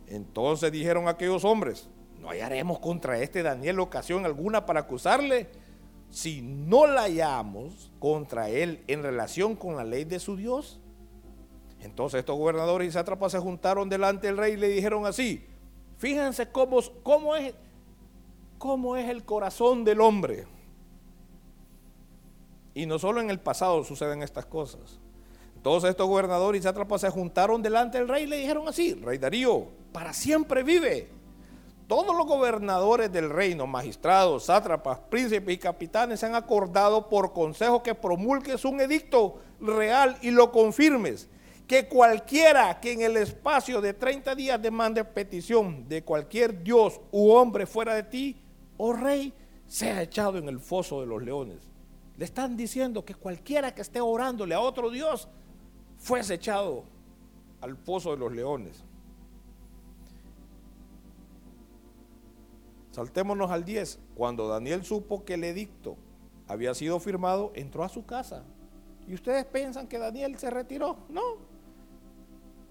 Entonces 0.08 0.72
dijeron 0.72 1.08
aquellos 1.08 1.46
hombres, 1.46 1.90
no 2.20 2.30
hallaremos 2.30 2.80
contra 2.80 3.20
este 3.20 3.42
Daniel 3.42 3.80
ocasión 3.80 4.26
alguna 4.26 4.66
para 4.66 4.82
acusarle 4.82 5.48
si 6.10 6.42
no 6.42 6.86
la 6.88 7.04
hallamos 7.04 7.92
contra 8.00 8.50
él 8.50 8.84
en 8.88 9.04
relación 9.04 9.56
con 9.56 9.76
la 9.76 9.84
ley 9.84 10.04
de 10.04 10.20
su 10.20 10.36
Dios. 10.36 10.80
Entonces 11.86 12.20
estos 12.20 12.38
gobernadores 12.38 12.90
y 12.90 12.92
sátrapas 12.92 13.32
se 13.32 13.40
juntaron 13.40 13.88
delante 13.88 14.28
del 14.28 14.38
rey 14.38 14.54
y 14.54 14.58
le 14.58 14.70
dijeron 14.70 15.06
así, 15.06 15.46
fíjense 15.98 16.50
cómo, 16.52 16.80
es, 17.36 17.54
cómo 18.58 18.98
es 18.98 19.08
el 19.08 19.24
corazón 19.24 19.84
del 19.84 20.02
hombre. 20.02 20.48
Y 22.74 22.88
no 22.88 22.98
solo 22.98 23.22
en 23.22 23.30
el 23.30 23.40
pasado 23.40 23.84
suceden 23.84 24.24
estas 24.24 24.48
cosas. 24.48 25.00
Todos 25.62 25.84
estos 25.84 26.08
gobernadores 26.08 26.62
y 26.62 26.64
sátrapas 26.64 27.02
se 27.02 27.10
juntaron 27.12 27.62
delante 27.62 28.00
del 28.00 28.08
rey 28.08 28.24
y 28.24 28.28
le 28.28 28.38
dijeron 28.38 28.68
así, 28.68 28.96
rey 28.96 29.20
Darío, 29.20 29.68
para 29.92 30.12
siempre 30.12 30.64
vive. 30.64 31.08
Todos 31.88 32.16
los 32.16 32.26
gobernadores 32.26 33.12
del 33.12 33.30
reino, 33.30 33.68
magistrados, 33.68 34.46
sátrapas, 34.46 35.00
príncipes 35.10 35.54
y 35.54 35.60
capitanes 35.60 36.20
se 36.20 36.26
han 36.26 36.34
acordado 36.34 37.10
por 37.10 37.32
consejo 37.32 37.84
que 37.84 37.94
promulgues 37.94 38.66
un 38.66 38.82
edicto 38.82 39.40
real 39.62 40.18
y 40.24 40.32
lo 40.32 40.52
confirmes. 40.52 41.30
Que 41.68 41.88
cualquiera 41.88 42.80
que 42.80 42.92
en 42.92 43.02
el 43.02 43.18
espacio 43.18 43.82
de 43.82 43.94
30 43.94 44.36
días 44.36 44.62
demande 44.62 45.04
petición 45.04 45.88
de 45.88 46.04
cualquier 46.04 46.64
dios 46.64 47.02
u 47.12 47.32
hombre 47.32 47.66
fuera 47.66 47.96
de 47.96 48.04
ti, 48.04 48.38
oh 48.78 48.94
rey, 48.94 49.34
sea 49.68 50.02
echado 50.02 50.38
en 50.38 50.48
el 50.48 50.60
foso 50.60 51.02
de 51.02 51.08
los 51.08 51.24
leones. 51.24 51.58
Le 52.18 52.26
están 52.26 52.56
diciendo 52.56 53.04
que 53.04 53.16
cualquiera 53.16 53.74
que 53.74 53.82
esté 53.82 54.00
orándole 54.00 54.54
a 54.54 54.60
otro 54.60 54.90
dios 54.90 55.28
fue 55.98 56.22
echado 56.30 56.84
al 57.62 57.76
pozo 57.78 58.12
de 58.12 58.18
los 58.18 58.32
leones. 58.32 58.84
Saltémonos 62.92 63.52
al 63.52 63.66
10. 63.66 64.00
Cuando 64.16 64.48
Daniel 64.48 64.86
supo 64.86 65.26
que 65.26 65.34
el 65.34 65.44
edicto 65.44 65.98
había 66.48 66.74
sido 66.74 67.00
firmado, 67.00 67.52
entró 67.56 67.84
a 67.84 67.90
su 67.90 68.06
casa. 68.06 68.44
¿Y 69.08 69.14
ustedes 69.14 69.46
piensan 69.46 69.88
que 69.88 69.98
Daniel 69.98 70.38
se 70.38 70.50
retiró? 70.50 70.98
No. 71.10 71.55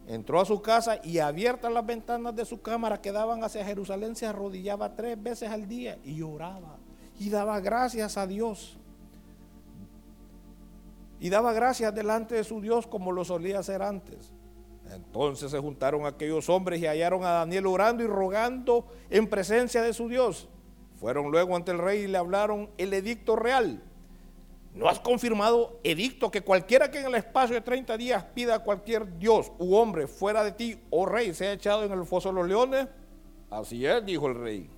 Entró 0.07 0.41
a 0.41 0.45
su 0.45 0.61
casa 0.61 0.99
y 1.03 1.19
abiertas 1.19 1.73
las 1.73 1.87
ventanas 1.87 2.37
de 2.37 2.45
su 2.45 2.61
cámara 2.61 3.01
que 3.01 3.13
daban 3.13 3.43
hacia 3.43 3.65
Jerusalén, 3.65 4.15
se 4.15 4.27
arrodillaba 4.27 4.95
tres 4.95 5.23
veces 5.23 5.51
al 5.51 5.67
día 5.67 5.99
y 6.05 6.21
oraba 6.21 6.77
y 7.19 7.31
daba 7.31 7.61
gracias 7.61 8.17
a 8.19 8.27
Dios 8.27 8.77
y 11.21 11.31
daba 11.31 11.55
gracias 11.55 11.95
delante 11.95 12.35
de 12.35 12.45
su 12.45 12.61
Dios 12.61 12.87
como 12.87 13.13
lo 13.13 13.25
solía 13.25 13.61
hacer 13.61 13.83
antes. 13.83 14.35
Entonces 14.93 15.51
se 15.51 15.59
juntaron 15.59 16.05
aquellos 16.05 16.51
hombres 16.51 16.83
y 16.83 16.87
hallaron 16.87 17.25
a 17.25 17.31
Daniel 17.31 17.67
orando 17.67 18.05
y 18.05 18.07
rogando 18.07 18.87
en 19.09 19.29
presencia 19.29 19.81
de 19.81 19.95
su 19.95 20.09
Dios. 20.09 20.49
Fueron 21.01 21.31
luego 21.31 21.57
ante 21.57 21.73
el 21.73 21.79
rey 21.79 22.03
y 22.03 22.07
le 22.09 22.19
hablaron 22.19 22.69
el 22.77 22.93
edicto 22.93 23.37
real. 23.37 23.83
¿No 24.75 24.89
has 24.89 24.99
confirmado 24.99 25.79
edicto 25.85 26.33
que 26.33 26.43
cualquiera 26.43 26.91
que 26.91 26.99
en 26.99 27.07
el 27.07 27.14
espacio 27.14 27.55
de 27.55 27.61
30 27.61 27.97
días 27.97 28.25
pida 28.35 28.57
a 28.57 28.59
cualquier 28.59 29.18
dios 29.18 29.53
u 29.59 29.77
hombre 29.77 30.09
fuera 30.09 30.43
de 30.43 30.51
ti, 30.51 30.77
oh 30.91 31.07
rey, 31.07 31.33
sea 31.33 31.53
echado 31.53 31.85
en 31.85 31.93
el 31.93 32.05
foso 32.05 32.31
de 32.31 32.35
los 32.35 32.49
leones? 32.49 32.89
Así 33.51 33.87
es, 33.87 34.05
dijo 34.05 34.27
el 34.27 34.35
rey. 34.35 34.70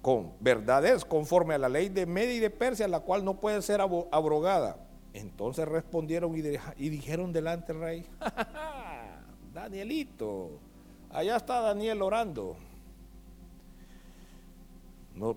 Con 0.00 0.32
verdad 0.40 0.86
es, 0.86 1.04
conforme 1.04 1.54
a 1.54 1.58
la 1.58 1.68
ley 1.68 1.90
de 1.90 2.06
Media 2.06 2.34
y 2.34 2.38
de 2.38 2.48
Persia, 2.48 2.88
la 2.88 3.00
cual 3.00 3.22
no 3.22 3.38
puede 3.38 3.60
ser 3.60 3.82
abrogada. 3.82 4.78
Entonces 5.12 5.68
respondieron 5.68 6.34
y, 6.34 6.88
dijeron 6.88 7.34
delante 7.34 7.74
del 7.74 7.82
rey, 7.82 8.06
Danielito, 9.52 10.58
allá 11.10 11.36
está 11.36 11.60
Daniel 11.60 12.00
orando. 12.00 12.56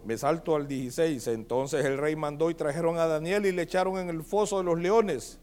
Me 0.04 0.18
salto 0.18 0.56
al 0.56 0.68
16. 0.68 1.28
Entonces 1.28 1.86
el 1.86 1.98
rey 1.98 2.16
mandó 2.16 2.50
y 2.50 2.54
trajeron 2.54 2.98
a 2.98 3.08
Daniel 3.08 3.46
y 3.46 3.52
le 3.52 3.64
echaron 3.64 3.98
en 3.98 4.10
el 4.10 4.24
foso 4.24 4.60
de 4.60 4.64
los 4.64 4.80
leones. 4.80 5.40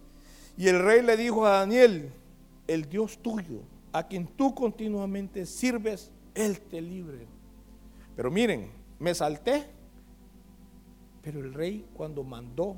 Y 0.56 0.68
el 0.68 0.82
rey 0.82 1.02
le 1.02 1.16
dijo 1.16 1.46
a 1.46 1.58
Daniel, 1.58 2.10
el 2.66 2.88
Dios 2.88 3.18
tuyo, 3.18 3.60
a 3.92 4.06
quien 4.06 4.26
tú 4.26 4.54
continuamente 4.54 5.46
sirves, 5.46 6.12
Él 6.34 6.60
te 6.60 6.80
libre. 6.80 7.26
Pero 8.16 8.30
miren, 8.30 8.70
me 8.98 9.14
salté, 9.14 9.66
pero 11.22 11.40
el 11.40 11.54
rey 11.54 11.86
cuando 11.94 12.24
mandó 12.24 12.76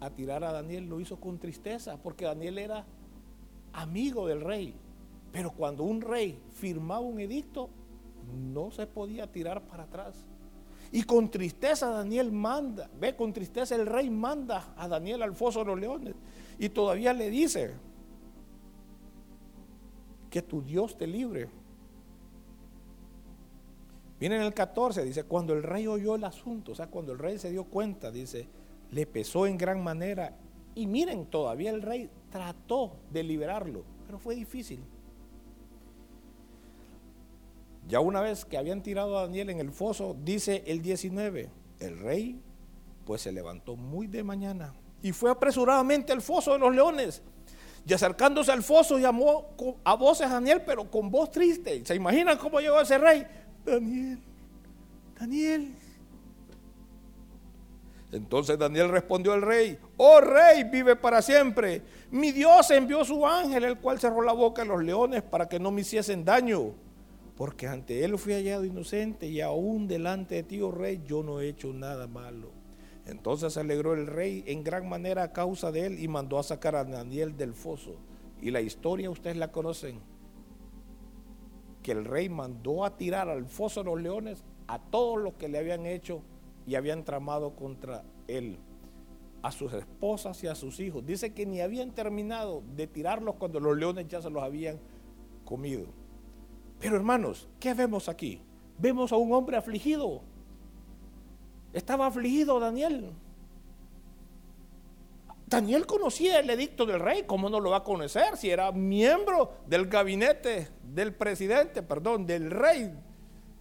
a 0.00 0.10
tirar 0.10 0.44
a 0.44 0.52
Daniel 0.52 0.88
lo 0.88 1.00
hizo 1.00 1.18
con 1.18 1.38
tristeza, 1.38 1.96
porque 2.02 2.24
Daniel 2.24 2.58
era 2.58 2.86
amigo 3.72 4.26
del 4.26 4.40
rey. 4.40 4.74
Pero 5.32 5.50
cuando 5.50 5.84
un 5.84 6.00
rey 6.00 6.40
firmaba 6.52 7.00
un 7.00 7.20
edicto, 7.20 7.68
no 8.52 8.70
se 8.70 8.86
podía 8.86 9.30
tirar 9.30 9.62
para 9.62 9.84
atrás. 9.84 10.27
Y 10.90 11.02
con 11.02 11.30
tristeza 11.30 11.90
Daniel 11.90 12.32
manda, 12.32 12.88
ve, 12.98 13.14
con 13.14 13.32
tristeza 13.32 13.74
el 13.74 13.86
rey 13.86 14.08
manda 14.08 14.72
a 14.76 14.88
Daniel 14.88 15.22
al 15.22 15.34
foso 15.34 15.60
de 15.60 15.66
los 15.66 15.78
leones. 15.78 16.14
Y 16.58 16.70
todavía 16.70 17.12
le 17.12 17.28
dice 17.30 17.74
que 20.30 20.42
tu 20.42 20.62
Dios 20.62 20.96
te 20.96 21.06
libre. 21.06 21.48
Viene 24.18 24.36
en 24.36 24.42
el 24.42 24.54
14, 24.54 25.04
dice, 25.04 25.24
cuando 25.24 25.52
el 25.52 25.62
rey 25.62 25.86
oyó 25.86 26.16
el 26.16 26.24
asunto, 26.24 26.72
o 26.72 26.74
sea, 26.74 26.88
cuando 26.88 27.12
el 27.12 27.18
rey 27.18 27.38
se 27.38 27.50
dio 27.50 27.64
cuenta, 27.64 28.10
dice, 28.10 28.48
le 28.90 29.06
pesó 29.06 29.46
en 29.46 29.56
gran 29.56 29.82
manera. 29.82 30.36
Y 30.74 30.86
miren, 30.86 31.26
todavía 31.26 31.70
el 31.70 31.82
rey 31.82 32.10
trató 32.30 32.96
de 33.12 33.22
liberarlo, 33.22 33.84
pero 34.06 34.18
fue 34.18 34.34
difícil. 34.34 34.80
Ya 37.88 38.00
una 38.00 38.20
vez 38.20 38.44
que 38.44 38.58
habían 38.58 38.82
tirado 38.82 39.18
a 39.18 39.22
Daniel 39.22 39.48
en 39.48 39.60
el 39.60 39.72
foso, 39.72 40.14
dice 40.22 40.62
el 40.66 40.82
19, 40.82 41.48
el 41.80 41.98
rey 41.98 42.38
pues 43.06 43.22
se 43.22 43.32
levantó 43.32 43.76
muy 43.76 44.06
de 44.06 44.22
mañana 44.22 44.74
y 45.02 45.12
fue 45.12 45.30
apresuradamente 45.30 46.12
al 46.12 46.20
foso 46.20 46.52
de 46.52 46.58
los 46.58 46.74
leones. 46.74 47.22
Y 47.86 47.94
acercándose 47.94 48.52
al 48.52 48.62
foso 48.62 48.98
llamó 48.98 49.54
a 49.82 49.94
voces 49.94 50.26
a 50.26 50.34
Daniel, 50.34 50.62
pero 50.66 50.90
con 50.90 51.10
voz 51.10 51.30
triste. 51.30 51.82
¿Se 51.86 51.94
imaginan 51.94 52.36
cómo 52.36 52.60
llegó 52.60 52.78
ese 52.78 52.98
rey? 52.98 53.26
Daniel, 53.64 54.18
Daniel. 55.18 55.74
Entonces 58.12 58.58
Daniel 58.58 58.90
respondió 58.90 59.32
al 59.32 59.40
rey, 59.40 59.78
oh 59.96 60.20
rey, 60.20 60.64
vive 60.64 60.94
para 60.94 61.22
siempre. 61.22 61.80
Mi 62.10 62.32
Dios 62.32 62.70
envió 62.70 63.02
su 63.06 63.26
ángel, 63.26 63.64
el 63.64 63.78
cual 63.78 63.98
cerró 63.98 64.20
la 64.20 64.32
boca 64.32 64.60
de 64.60 64.68
los 64.68 64.84
leones 64.84 65.22
para 65.22 65.48
que 65.48 65.58
no 65.58 65.70
me 65.70 65.80
hiciesen 65.80 66.22
daño 66.22 66.74
porque 67.38 67.68
ante 67.68 68.04
él 68.04 68.18
fui 68.18 68.32
hallado 68.32 68.64
inocente 68.64 69.28
y 69.28 69.40
aún 69.40 69.86
delante 69.86 70.34
de 70.34 70.42
ti, 70.42 70.60
oh 70.60 70.72
rey, 70.72 71.00
yo 71.06 71.22
no 71.22 71.40
he 71.40 71.48
hecho 71.48 71.72
nada 71.72 72.08
malo. 72.08 72.50
Entonces 73.06 73.52
se 73.52 73.60
alegró 73.60 73.94
el 73.94 74.08
rey 74.08 74.42
en 74.48 74.64
gran 74.64 74.88
manera 74.88 75.22
a 75.22 75.32
causa 75.32 75.70
de 75.70 75.86
él 75.86 76.00
y 76.00 76.08
mandó 76.08 76.40
a 76.40 76.42
sacar 76.42 76.74
a 76.74 76.84
Daniel 76.84 77.36
del 77.36 77.54
foso. 77.54 77.94
Y 78.42 78.50
la 78.50 78.60
historia 78.60 79.08
ustedes 79.08 79.36
la 79.36 79.52
conocen, 79.52 80.00
que 81.80 81.92
el 81.92 82.04
rey 82.04 82.28
mandó 82.28 82.84
a 82.84 82.96
tirar 82.96 83.28
al 83.28 83.46
foso 83.46 83.84
de 83.84 83.86
los 83.86 84.02
leones 84.02 84.42
a 84.66 84.80
todos 84.80 85.22
los 85.22 85.34
que 85.34 85.48
le 85.48 85.58
habían 85.58 85.86
hecho 85.86 86.22
y 86.66 86.74
habían 86.74 87.04
tramado 87.04 87.54
contra 87.54 88.02
él, 88.26 88.58
a 89.42 89.52
sus 89.52 89.72
esposas 89.74 90.42
y 90.42 90.48
a 90.48 90.56
sus 90.56 90.80
hijos. 90.80 91.06
Dice 91.06 91.32
que 91.32 91.46
ni 91.46 91.60
habían 91.60 91.92
terminado 91.92 92.64
de 92.74 92.88
tirarlos 92.88 93.36
cuando 93.36 93.60
los 93.60 93.78
leones 93.78 94.08
ya 94.08 94.20
se 94.20 94.28
los 94.28 94.42
habían 94.42 94.80
comido. 95.44 95.97
Pero 96.80 96.96
hermanos, 96.96 97.48
¿qué 97.58 97.74
vemos 97.74 98.08
aquí? 98.08 98.40
Vemos 98.78 99.12
a 99.12 99.16
un 99.16 99.32
hombre 99.32 99.56
afligido. 99.56 100.22
Estaba 101.72 102.06
afligido 102.06 102.60
Daniel. 102.60 103.12
Daniel 105.46 105.86
conocía 105.86 106.40
el 106.40 106.50
edicto 106.50 106.84
del 106.84 107.00
rey, 107.00 107.24
¿cómo 107.26 107.48
no 107.48 107.58
lo 107.58 107.70
va 107.70 107.78
a 107.78 107.84
conocer 107.84 108.36
si 108.36 108.50
era 108.50 108.70
miembro 108.70 109.54
del 109.66 109.86
gabinete 109.86 110.68
del 110.82 111.14
presidente, 111.14 111.82
perdón, 111.82 112.26
del 112.26 112.50
rey 112.50 112.92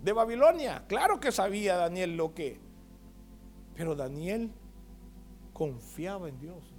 de 0.02 0.12
Babilonia? 0.12 0.84
Claro 0.88 1.20
que 1.20 1.32
sabía 1.32 1.78
Daniel 1.78 2.18
lo 2.18 2.34
que. 2.34 2.60
Pero 3.74 3.96
Daniel 3.96 4.52
confiaba 5.54 6.28
en 6.28 6.40
Dios. 6.40 6.74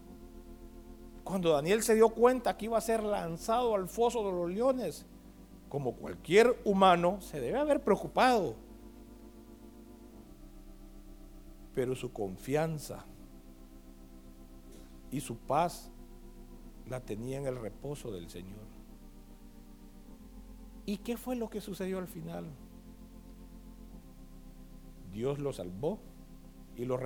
Cuando 1.25 1.53
Daniel 1.53 1.83
se 1.83 1.95
dio 1.95 2.11
cuenta 2.11 2.57
que 2.59 2.67
iba 2.67 2.77
a 2.77 2.83
ser 2.83 3.03
lanzado 3.03 3.75
al 3.75 3.89
foso 3.89 4.25
de 4.25 4.33
los 4.33 4.51
leones, 4.51 5.07
como 5.69 5.95
cualquier 5.95 6.61
humano, 6.65 7.21
se 7.21 7.41
debe 7.41 7.59
haber 7.59 7.83
preocupado. 7.83 8.57
Pero 11.75 11.95
su 11.95 12.13
confianza 12.13 13.05
y 15.11 15.21
su 15.21 15.37
paz 15.37 15.91
la 16.89 17.01
tenía 17.01 17.39
en 17.39 17.47
el 17.47 17.57
reposo 17.57 18.11
del 18.11 18.29
Señor. 18.29 18.67
¿Y 20.87 20.99
qué 20.99 21.17
fue 21.17 21.37
lo 21.37 21.51
que 21.51 21.61
sucedió 21.61 21.99
al 21.99 22.09
final? 22.09 22.47
Dios 25.13 25.39
lo 25.39 25.53
salvó 25.53 25.99
y 26.77 26.85
los 26.85 27.01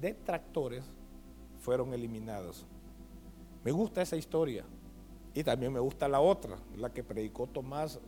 detractores 0.00 0.84
fueron 1.60 1.94
eliminados. 1.94 2.66
Me 3.64 3.70
gusta 3.70 4.02
esa 4.02 4.16
historia. 4.16 4.64
Y 5.34 5.44
también 5.44 5.72
me 5.72 5.80
gusta 5.80 6.08
la 6.08 6.20
otra, 6.20 6.58
la 6.76 6.92
que 6.92 7.02
predicó 7.02 7.46
Tomás 7.46 8.00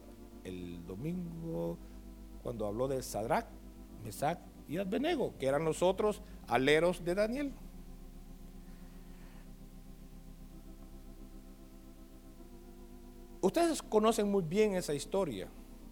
el 0.44 0.86
domingo 0.86 1.78
cuando 2.42 2.66
habló 2.66 2.86
de 2.86 3.02
Sadrach, 3.02 3.46
Mesach 4.04 4.38
y 4.68 4.76
Abednego, 4.76 5.34
que 5.38 5.46
eran 5.46 5.64
los 5.64 5.82
otros 5.82 6.20
aleros 6.46 7.02
de 7.04 7.14
Daniel. 7.14 7.52
Ustedes 13.40 13.82
conocen 13.82 14.30
muy 14.30 14.42
bien 14.42 14.74
esa 14.74 14.94
historia, 14.94 15.48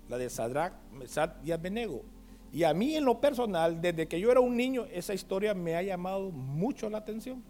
la 0.09 0.19
de 0.19 0.29
Sadrach, 0.31 0.75
Mesach 0.93 1.33
y 1.45 1.53
Abednego. 1.53 2.03
Y 2.53 2.65
a 2.65 2.75
mí 2.75 2.97
en 2.97 3.07
lo 3.07 3.21
personal, 3.21 3.81
desde 3.81 4.07
que 4.09 4.21
yo 4.21 4.31
era 4.31 4.41
un 4.41 4.57
niño, 4.57 4.85
esa 4.93 5.15
historia 5.15 5.55
me 5.55 5.77
ha 5.77 5.83
llamado 5.83 6.31
mucho 6.31 6.91
la 6.91 6.99
atención. 6.99 7.43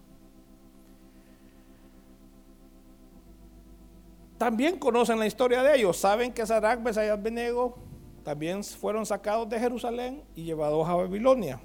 También 4.42 4.76
conocen 4.76 5.20
la 5.20 5.26
historia 5.26 5.62
de 5.62 5.76
ellos. 5.76 5.96
Saben 5.96 6.32
que 6.32 6.44
Sadrach, 6.44 6.80
Mesach 6.80 7.16
y 7.16 8.24
también 8.24 8.64
fueron 8.64 9.06
sacados 9.06 9.48
de 9.48 9.56
Jerusalén 9.56 10.24
y 10.34 10.42
llevados 10.42 10.88
a 10.88 10.96
Babilonia. 10.96 11.60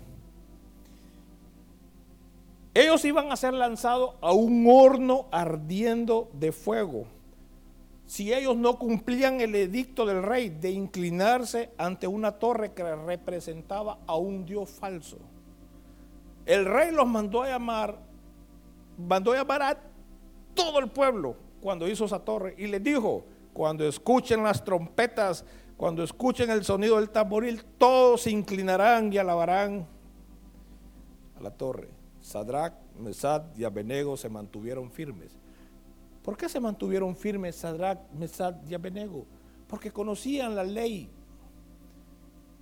Ellos 2.76 3.04
iban 3.04 3.32
a 3.32 3.36
ser 3.36 3.56
lanzados 3.56 4.14
a 4.22 4.32
un 4.32 4.68
horno 4.70 5.26
ardiendo 5.32 6.30
de 6.34 6.52
fuego. 6.52 7.08
Si 8.06 8.32
ellos 8.32 8.56
no 8.56 8.78
cumplían 8.78 9.42
el 9.42 9.56
edicto 9.56 10.06
del 10.06 10.22
rey 10.22 10.50
de 10.50 10.70
inclinarse 10.70 11.72
ante 11.80 12.06
una 12.06 12.34
torre 12.34 12.74
que 12.74 12.84
representaba 12.96 13.98
a 14.06 14.18
un 14.18 14.46
dios 14.46 14.70
falso. 14.70 15.18
El 16.46 16.66
rey 16.66 16.92
los 16.92 17.08
mandó 17.08 17.42
a 17.42 17.48
llamar, 17.48 17.98
mandó 19.00 19.32
a 19.32 19.38
llamar 19.38 19.64
a 19.64 19.80
todo 20.54 20.78
el 20.78 20.90
pueblo 20.90 21.47
cuando 21.68 21.86
hizo 21.86 22.06
esa 22.06 22.20
torre 22.20 22.56
y 22.58 22.66
les 22.68 22.82
dijo, 22.82 23.26
cuando 23.52 23.86
escuchen 23.86 24.42
las 24.42 24.64
trompetas, 24.64 25.44
cuando 25.76 26.02
escuchen 26.02 26.50
el 26.50 26.64
sonido 26.64 26.96
del 26.96 27.10
tamboril, 27.10 27.62
todos 27.78 28.22
se 28.22 28.32
inclinarán 28.32 29.12
y 29.12 29.18
alabarán 29.18 29.86
a 31.36 31.42
la 31.42 31.52
torre. 31.52 31.90
Sadrach, 32.22 32.74
Mesad 32.98 33.54
y 33.58 33.66
Abenego 33.66 34.16
se 34.16 34.30
mantuvieron 34.30 34.90
firmes. 34.90 35.38
¿Por 36.24 36.38
qué 36.38 36.48
se 36.48 36.62
mantuvieron 36.62 37.14
firmes 37.18 37.58
Sadrach, 37.58 38.00
Mesad 38.18 38.56
y 38.66 38.74
Abenego? 38.74 39.26
Porque 39.68 39.92
conocían 39.92 40.56
la 40.56 40.64
ley, 40.64 41.10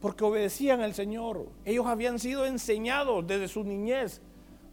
porque 0.02 0.24
obedecían 0.24 0.82
al 0.82 0.96
Señor. 0.96 1.46
Ellos 1.64 1.86
habían 1.86 2.18
sido 2.18 2.48
enseñados 2.48 3.28
desde 3.28 3.50
su 3.50 3.64
niñez 3.64 4.20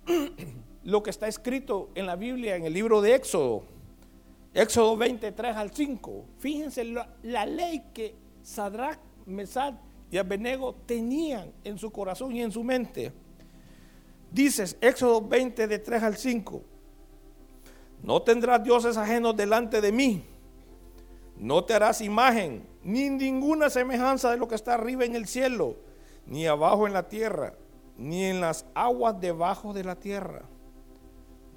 lo 0.85 1.03
que 1.03 1.11
está 1.11 1.29
escrito 1.29 1.91
en 1.95 2.07
la 2.07 2.17
Biblia, 2.17 2.57
en 2.57 2.65
el 2.65 2.73
libro 2.73 3.03
de 3.03 3.15
Éxodo. 3.15 3.65
Éxodo 4.55 4.97
23 4.97 5.57
al 5.57 5.71
5. 5.71 6.25
Fíjense 6.39 6.85
la, 6.85 7.47
ley 7.47 7.85
que 7.95 8.15
Sadrach, 8.43 8.99
Mesad 9.25 9.75
y 10.11 10.19
Abednego 10.19 10.75
tenían 10.87 11.53
en 11.65 11.79
su 11.79 11.91
corazón 11.91 12.37
y 12.37 12.43
en 12.43 12.53
su 12.53 12.63
mente. 12.63 13.13
Dices, 14.31 14.77
Éxodo 14.81 15.21
20 15.23 15.67
de 15.67 15.79
3 15.79 16.03
al 16.03 16.17
5, 16.17 16.63
no 18.03 18.23
tendrás 18.23 18.63
dioses 18.63 18.97
ajenos 18.97 19.37
delante 19.37 19.81
de 19.81 19.93
mí, 19.93 20.25
no 21.37 21.65
te 21.65 21.75
harás 21.75 22.01
imagen, 22.01 22.67
ni 22.83 23.11
ninguna 23.11 23.71
semejanza 23.71 24.31
de 24.31 24.39
lo 24.39 24.49
que 24.49 24.55
está 24.55 24.75
arriba 24.75 25.05
en 25.05 25.15
el 25.15 25.27
cielo, 25.27 25.77
ni 26.27 26.47
abajo 26.47 26.87
en 26.87 26.93
la 26.93 27.09
tierra, 27.09 27.55
ni 27.97 28.25
en 28.25 28.41
las 28.41 28.67
aguas 28.75 29.21
debajo 29.21 29.73
de 29.73 29.85
la 29.85 29.97
tierra. 29.97 30.43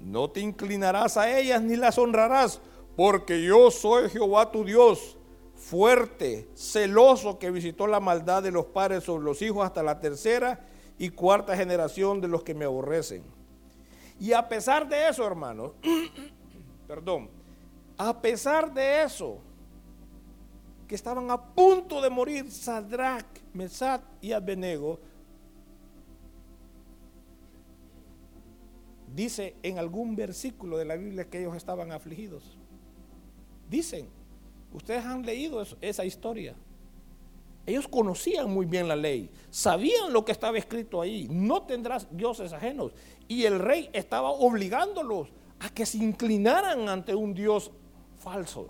No 0.00 0.30
te 0.30 0.40
inclinarás 0.40 1.16
a 1.16 1.38
ellas 1.38 1.62
ni 1.62 1.76
las 1.76 1.98
honrarás, 1.98 2.60
porque 2.96 3.42
yo 3.42 3.70
soy 3.70 4.08
Jehová 4.08 4.50
tu 4.50 4.64
Dios, 4.64 5.16
fuerte, 5.54 6.48
celoso, 6.54 7.38
que 7.38 7.50
visitó 7.50 7.86
la 7.86 8.00
maldad 8.00 8.42
de 8.42 8.50
los 8.50 8.66
padres 8.66 9.04
sobre 9.04 9.24
los 9.24 9.42
hijos 9.42 9.64
hasta 9.64 9.82
la 9.82 10.00
tercera 10.00 10.66
y 10.98 11.10
cuarta 11.10 11.56
generación 11.56 12.20
de 12.22 12.28
los 12.28 12.42
que 12.42 12.54
me 12.54 12.64
aborrecen. 12.64 13.22
Y 14.18 14.32
a 14.32 14.48
pesar 14.48 14.88
de 14.88 15.08
eso, 15.08 15.26
hermanos, 15.26 15.72
perdón, 16.88 17.28
a 17.98 18.18
pesar 18.20 18.72
de 18.72 19.02
eso, 19.02 19.40
que 20.88 20.94
estaban 20.94 21.30
a 21.30 21.42
punto 21.54 22.00
de 22.00 22.08
morir, 22.08 22.50
Sadrach, 22.50 23.26
Mesat 23.52 24.02
y 24.22 24.32
Abednego, 24.32 25.00
dice 29.14 29.56
en 29.62 29.78
algún 29.78 30.14
versículo 30.14 30.78
de 30.78 30.84
la 30.84 30.96
Biblia 30.96 31.28
que 31.28 31.40
ellos 31.40 31.56
estaban 31.56 31.92
afligidos. 31.92 32.55
Dicen, 33.68 34.08
ustedes 34.72 35.04
han 35.04 35.24
leído 35.24 35.64
esa 35.80 36.04
historia. 36.04 36.54
Ellos 37.66 37.88
conocían 37.88 38.48
muy 38.48 38.64
bien 38.64 38.86
la 38.86 38.94
ley, 38.94 39.28
sabían 39.50 40.12
lo 40.12 40.24
que 40.24 40.30
estaba 40.30 40.56
escrito 40.56 41.00
ahí, 41.00 41.26
no 41.28 41.62
tendrás 41.62 42.06
dioses 42.16 42.52
ajenos. 42.52 42.92
Y 43.26 43.42
el 43.44 43.58
rey 43.58 43.90
estaba 43.92 44.30
obligándolos 44.30 45.28
a 45.58 45.68
que 45.70 45.84
se 45.84 45.98
inclinaran 45.98 46.88
ante 46.88 47.14
un 47.14 47.34
Dios 47.34 47.72
falso. 48.18 48.68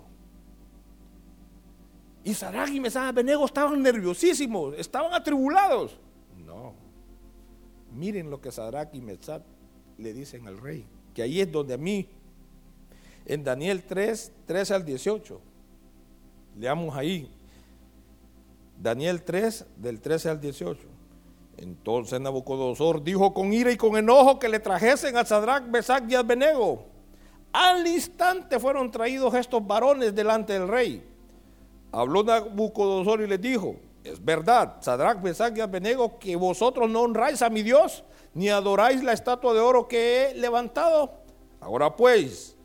Y 2.23 2.33
Sadrach 2.33 2.69
y 2.69 2.79
Mesach 2.79 3.13
Benego 3.13 3.45
estaban 3.45 3.81
nerviosísimos, 3.81 4.73
estaban 4.77 5.13
atribulados. 5.13 5.99
No. 6.43 6.73
Miren 7.93 8.29
lo 8.31 8.41
que 8.41 8.51
Sadrach 8.51 8.89
y 8.93 9.01
Mesach 9.01 9.43
le 9.97 10.11
dicen 10.11 10.47
al 10.47 10.57
rey, 10.57 10.85
que 11.13 11.21
ahí 11.21 11.39
es 11.39 11.51
donde 11.51 11.75
a 11.75 11.77
mí, 11.77 12.09
en 13.27 13.43
Daniel 13.43 13.83
3, 13.83 14.31
13 14.45 14.73
al 14.73 14.85
18, 14.85 15.39
leamos 16.57 16.95
ahí, 16.95 17.31
Daniel 18.79 19.23
3, 19.23 19.65
del 19.77 20.01
13 20.01 20.29
al 20.29 20.41
18. 20.41 20.87
Entonces 21.57 22.19
Nabucodonosor 22.19 23.03
dijo 23.03 23.33
con 23.33 23.51
ira 23.51 23.71
y 23.71 23.77
con 23.77 23.97
enojo 23.97 24.39
que 24.39 24.49
le 24.49 24.59
trajesen 24.59 25.17
a 25.17 25.25
Sadrach, 25.25 25.63
Mesach 25.63 26.03
y 26.09 26.15
Abednego. 26.15 26.85
Al 27.51 27.85
instante 27.87 28.59
fueron 28.59 28.91
traídos 28.91 29.33
estos 29.33 29.65
varones 29.65 30.13
delante 30.13 30.53
del 30.53 30.67
rey 30.67 31.03
habló 31.91 32.23
Nabucodonosor 32.23 33.21
y 33.21 33.27
les 33.27 33.41
dijo, 33.41 33.75
es 34.03 34.23
verdad, 34.23 34.77
Sadrach, 34.81 35.21
Mesach 35.21 35.55
y 35.57 35.61
Abednego, 35.61 36.17
que 36.19 36.35
vosotros 36.35 36.89
no 36.89 37.01
honráis 37.01 37.41
a 37.41 37.49
mi 37.49 37.63
Dios, 37.63 38.03
ni 38.33 38.49
adoráis 38.49 39.03
la 39.03 39.13
estatua 39.13 39.53
de 39.53 39.59
oro 39.59 39.87
que 39.87 40.25
he 40.25 40.35
levantado. 40.35 41.11
Ahora 41.59 41.95
pues, 41.95 42.56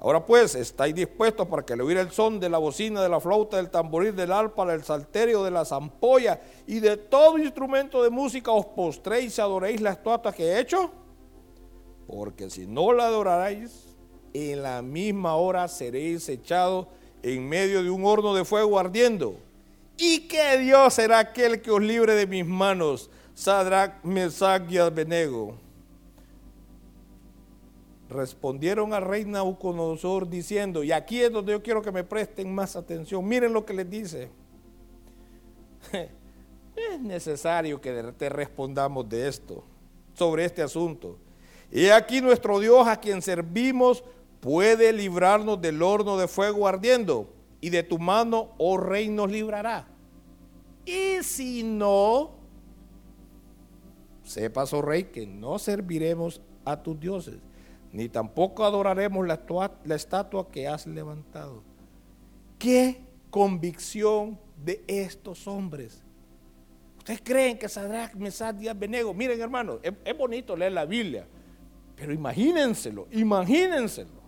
ahora 0.00 0.24
pues, 0.24 0.54
estáis 0.54 0.94
dispuestos 0.94 1.46
para 1.46 1.64
que 1.64 1.76
le 1.76 1.82
oír 1.82 1.98
el 1.98 2.10
son 2.10 2.40
de 2.40 2.48
la 2.48 2.58
bocina, 2.58 3.02
de 3.02 3.08
la 3.08 3.20
flauta, 3.20 3.58
del 3.58 3.70
tamboril, 3.70 4.16
del 4.16 4.32
arpa, 4.32 4.66
del 4.66 4.82
salterio, 4.82 5.44
de 5.44 5.50
la 5.50 5.64
zampolla 5.64 6.40
y 6.66 6.80
de 6.80 6.96
todo 6.96 7.38
instrumento 7.38 8.02
de 8.02 8.10
música 8.10 8.50
os 8.50 8.66
postréis 8.66 9.38
y 9.38 9.40
adoréis 9.40 9.80
la 9.80 9.90
estatua 9.90 10.32
que 10.32 10.44
he 10.44 10.60
hecho. 10.60 10.90
Porque 12.06 12.50
si 12.50 12.66
no 12.66 12.92
la 12.92 13.06
adoraréis, 13.06 13.90
en 14.32 14.62
la 14.62 14.82
misma 14.82 15.34
hora 15.36 15.68
seréis 15.68 16.28
echados 16.28 16.86
en 17.22 17.48
medio 17.48 17.82
de 17.82 17.90
un 17.90 18.04
horno 18.04 18.34
de 18.34 18.44
fuego 18.44 18.78
ardiendo. 18.78 19.34
¿Y 19.96 20.20
qué 20.20 20.56
Dios 20.58 20.94
será 20.94 21.18
aquel 21.18 21.60
que 21.60 21.70
os 21.70 21.82
libre 21.82 22.14
de 22.14 22.26
mis 22.26 22.46
manos? 22.46 23.10
Sadrach, 23.34 24.02
Mesach 24.02 24.70
y 24.70 24.78
Abednego. 24.78 25.56
Respondieron 28.10 28.92
al 28.92 29.04
rey 29.04 29.24
Nabucodonosor 29.24 30.28
diciendo, 30.28 30.82
y 30.82 30.90
aquí 30.90 31.20
es 31.20 31.30
donde 31.30 31.52
yo 31.52 31.62
quiero 31.62 31.80
que 31.80 31.92
me 31.92 32.02
presten 32.02 32.52
más 32.52 32.74
atención. 32.74 33.26
Miren 33.26 33.52
lo 33.52 33.64
que 33.64 33.72
les 33.72 33.88
dice. 33.88 34.30
Es 36.76 37.00
necesario 37.00 37.80
que 37.80 38.02
te 38.16 38.28
respondamos 38.30 39.06
de 39.08 39.28
esto, 39.28 39.64
sobre 40.14 40.44
este 40.46 40.62
asunto. 40.62 41.18
Y 41.70 41.88
aquí 41.88 42.20
nuestro 42.20 42.58
Dios 42.58 42.86
a 42.88 42.98
quien 42.98 43.20
servimos 43.20 44.02
puede 44.40 44.92
librarnos 44.92 45.60
del 45.60 45.82
horno 45.82 46.16
de 46.16 46.26
fuego 46.26 46.66
ardiendo, 46.66 47.28
y 47.60 47.70
de 47.70 47.82
tu 47.82 47.98
mano, 47.98 48.50
oh 48.56 48.78
rey, 48.78 49.08
nos 49.08 49.30
librará. 49.30 49.86
Y 50.86 51.22
si 51.22 51.62
no, 51.62 52.30
sepas, 54.24 54.72
oh 54.72 54.80
rey, 54.80 55.04
que 55.04 55.26
no 55.26 55.58
serviremos 55.58 56.40
a 56.64 56.82
tus 56.82 56.98
dioses, 56.98 57.36
ni 57.92 58.08
tampoco 58.08 58.64
adoraremos 58.64 59.26
la, 59.26 59.40
estatua 59.94 60.48
que 60.48 60.68
has 60.68 60.86
levantado. 60.86 61.62
¿Qué 62.58 63.00
convicción 63.30 64.38
de 64.64 64.84
estos 64.86 65.46
hombres? 65.48 66.02
¿Ustedes 66.98 67.20
creen 67.24 67.58
que 67.58 67.68
Sadrach, 67.68 68.14
Mesad 68.14 68.58
y 68.60 68.68
Abednego? 68.68 69.12
Miren, 69.12 69.40
hermanos, 69.40 69.80
es, 69.82 70.16
bonito 70.16 70.56
leer 70.56 70.72
la 70.72 70.84
Biblia, 70.84 71.26
pero 71.96 72.12
imagínenselo, 72.12 73.08
imagínenselo. 73.10 74.20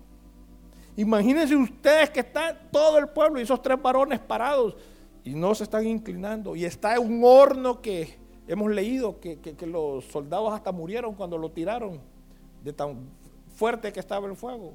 Imagínense 0.96 1.56
ustedes 1.56 2.10
que 2.10 2.20
está 2.20 2.54
todo 2.70 2.98
el 2.98 3.08
pueblo 3.08 3.38
y 3.38 3.44
esos 3.44 3.62
tres 3.62 3.80
varones 3.80 4.18
parados 4.18 4.76
y 5.24 5.34
no 5.34 5.54
se 5.54 5.64
están 5.64 5.86
inclinando. 5.86 6.54
Y 6.54 6.64
está 6.64 6.98
un 7.00 7.22
horno 7.24 7.80
que 7.80 8.18
hemos 8.46 8.70
leído 8.70 9.18
que, 9.20 9.38
los 9.66 10.04
soldados 10.06 10.52
hasta 10.52 10.72
murieron 10.72 11.14
cuando 11.14 11.38
lo 11.38 11.50
tiraron 11.50 12.00
de 12.62 12.72
tan 12.72 13.08
fuerte 13.62 13.92
que 13.92 14.00
estaba 14.00 14.26
el 14.26 14.34
fuego. 14.34 14.74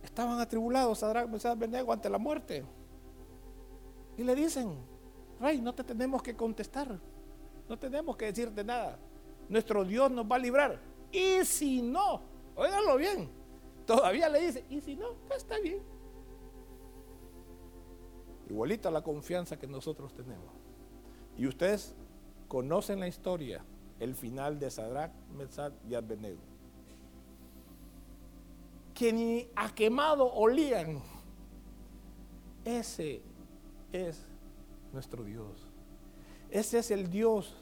Estaban 0.00 0.38
atribulados 0.38 1.00
Sadrach, 1.00 1.28
Mesach, 1.28 1.58
Benego 1.58 1.92
ante 1.92 2.08
la 2.08 2.18
muerte. 2.18 2.64
Y 4.16 4.22
le 4.22 4.36
dicen, 4.36 4.76
Rey, 5.40 5.60
no 5.60 5.74
te 5.74 5.82
tenemos 5.82 6.22
que 6.22 6.36
contestar. 6.36 7.00
No 7.68 7.76
tenemos 7.76 8.16
que 8.16 8.26
decirte 8.26 8.62
nada. 8.62 8.96
Nuestro 9.48 9.84
Dios 9.84 10.08
nos 10.12 10.24
va 10.24 10.36
a 10.36 10.38
librar. 10.38 10.78
Y 11.10 11.44
si 11.44 11.82
no, 11.82 12.20
óiganlo 12.54 12.96
bien, 12.96 13.28
Todavía 13.84 14.28
le 14.28 14.40
dice, 14.40 14.64
y 14.70 14.80
si 14.80 14.94
no, 14.94 15.14
pues 15.26 15.38
está 15.38 15.58
bien. 15.58 15.82
Igualita 18.48 18.88
la 18.88 19.02
confianza 19.02 19.58
que 19.58 19.66
nosotros 19.66 20.14
tenemos. 20.14 20.54
Y 21.36 21.48
ustedes 21.48 21.92
conocen 22.46 23.00
la 23.00 23.08
historia, 23.08 23.64
el 24.00 24.14
final 24.14 24.58
de 24.58 24.70
Sadrach, 24.70 25.12
Mesach 25.36 25.72
y 25.88 25.94
Abednego. 25.94 26.40
Que 28.94 29.12
ni 29.12 29.48
a 29.54 29.72
quemado 29.74 30.32
olían. 30.32 31.00
Ese 32.64 33.22
es 33.92 34.24
nuestro 34.92 35.22
Dios. 35.22 35.66
Ese 36.50 36.78
es 36.78 36.90
el 36.90 37.08
Dios 37.10 37.54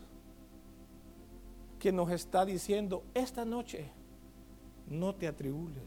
que 1.79 1.93
nos 1.93 2.11
está 2.11 2.45
diciendo 2.45 3.05
esta 3.15 3.45
noche, 3.45 3.91
no 4.89 5.15
te 5.15 5.29
atribules. 5.29 5.85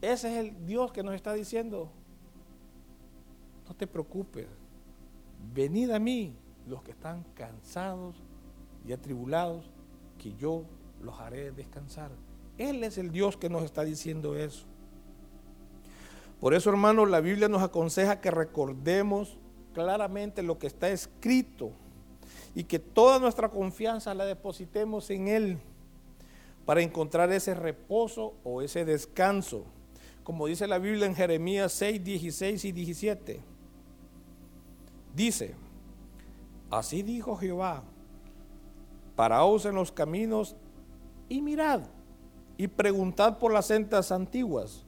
Ese 0.00 0.32
es 0.32 0.46
el 0.46 0.66
Dios 0.66 0.92
que 0.92 1.02
nos 1.02 1.14
está 1.14 1.32
diciendo, 1.32 1.90
no 3.68 3.74
te 3.74 3.86
preocupes, 3.86 4.46
venid 5.52 5.90
a 5.90 5.98
mí 5.98 6.36
los 6.66 6.82
que 6.82 6.90
están 6.90 7.24
cansados 7.34 8.16
y 8.86 8.92
atribulados, 8.92 9.64
que 10.18 10.34
yo 10.34 10.64
los 11.02 11.18
haré 11.20 11.50
descansar. 11.52 12.10
Él 12.58 12.84
es 12.84 12.98
el 12.98 13.10
Dios 13.10 13.36
que 13.36 13.48
nos 13.48 13.62
está 13.64 13.84
diciendo 13.84 14.36
eso. 14.36 14.64
Por 16.40 16.54
eso, 16.54 16.70
hermanos, 16.70 17.08
la 17.08 17.20
Biblia 17.20 17.48
nos 17.48 17.62
aconseja 17.62 18.20
que 18.20 18.30
recordemos 18.30 19.36
claramente 19.72 20.42
lo 20.42 20.58
que 20.58 20.66
está 20.66 20.88
escrito 20.90 21.72
y 22.54 22.64
que 22.64 22.78
toda 22.78 23.18
nuestra 23.18 23.48
confianza 23.48 24.14
la 24.14 24.24
depositemos 24.24 25.10
en 25.10 25.28
Él 25.28 25.58
para 26.64 26.82
encontrar 26.82 27.32
ese 27.32 27.54
reposo 27.54 28.34
o 28.44 28.62
ese 28.62 28.84
descanso 28.84 29.64
como 30.24 30.46
dice 30.46 30.66
la 30.66 30.78
Biblia 30.78 31.06
en 31.06 31.14
Jeremías 31.14 31.70
6, 31.74 32.02
16 32.02 32.64
y 32.64 32.72
17. 32.72 33.40
Dice, 35.14 35.54
así 36.70 37.02
dijo 37.02 37.36
Jehová, 37.36 37.84
paraos 39.16 39.66
en 39.66 39.74
los 39.74 39.92
caminos 39.92 40.56
y 41.28 41.40
mirad 41.40 41.82
y 42.56 42.68
preguntad 42.68 43.38
por 43.38 43.52
las 43.52 43.66
sendas 43.66 44.12
antiguas, 44.12 44.84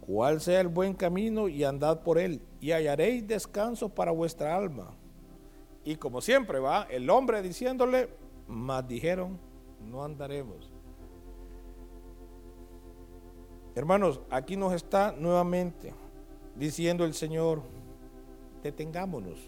cuál 0.00 0.40
sea 0.40 0.60
el 0.60 0.68
buen 0.68 0.94
camino 0.94 1.48
y 1.48 1.64
andad 1.64 2.00
por 2.00 2.18
él, 2.18 2.40
y 2.60 2.72
hallaréis 2.72 3.26
descanso 3.26 3.88
para 3.88 4.10
vuestra 4.10 4.56
alma. 4.56 4.94
Y 5.84 5.96
como 5.96 6.20
siempre 6.20 6.58
va, 6.58 6.84
el 6.84 7.08
hombre 7.10 7.42
diciéndole, 7.42 8.08
mas 8.46 8.86
dijeron, 8.88 9.38
no 9.80 10.04
andaremos. 10.04 10.72
Hermanos, 13.74 14.20
aquí 14.30 14.56
nos 14.56 14.72
está 14.72 15.12
nuevamente 15.12 15.94
diciendo 16.56 17.04
el 17.04 17.14
Señor, 17.14 17.62
detengámonos, 18.62 19.38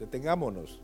detengámonos. 0.00 0.82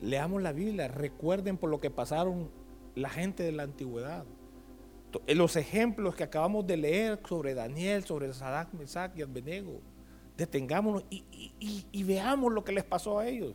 Leamos 0.00 0.42
la 0.42 0.52
Biblia, 0.52 0.88
recuerden 0.88 1.56
por 1.56 1.70
lo 1.70 1.80
que 1.80 1.90
pasaron 1.90 2.48
la 2.94 3.08
gente 3.08 3.42
de 3.42 3.52
la 3.52 3.64
antigüedad. 3.64 4.24
Los 5.26 5.56
ejemplos 5.56 6.14
que 6.14 6.24
acabamos 6.24 6.66
de 6.66 6.76
leer 6.76 7.20
sobre 7.26 7.54
Daniel, 7.54 8.04
sobre 8.04 8.32
Sadak, 8.32 8.72
Mesach 8.74 9.16
y 9.16 9.22
Abednego. 9.22 9.80
Detengámonos 10.36 11.04
y, 11.10 12.04
veamos 12.04 12.52
lo 12.52 12.64
que 12.64 12.72
les 12.72 12.84
pasó 12.84 13.18
a 13.18 13.26
ellos. 13.26 13.54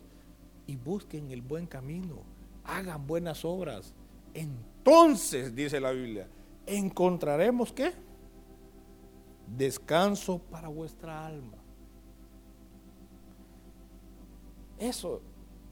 Y 0.66 0.76
busquen 0.76 1.30
el 1.30 1.42
buen 1.42 1.66
camino. 1.66 2.22
Hagan 2.64 3.06
buenas 3.06 3.44
obras. 3.44 3.94
Entonces, 4.34 5.54
dice 5.54 5.80
la 5.80 5.92
Biblia, 5.92 6.26
encontraremos 6.66 7.72
qué? 7.72 7.92
Descanso 9.46 10.38
para 10.38 10.68
vuestra 10.68 11.26
alma. 11.26 11.58
Eso 14.78 15.22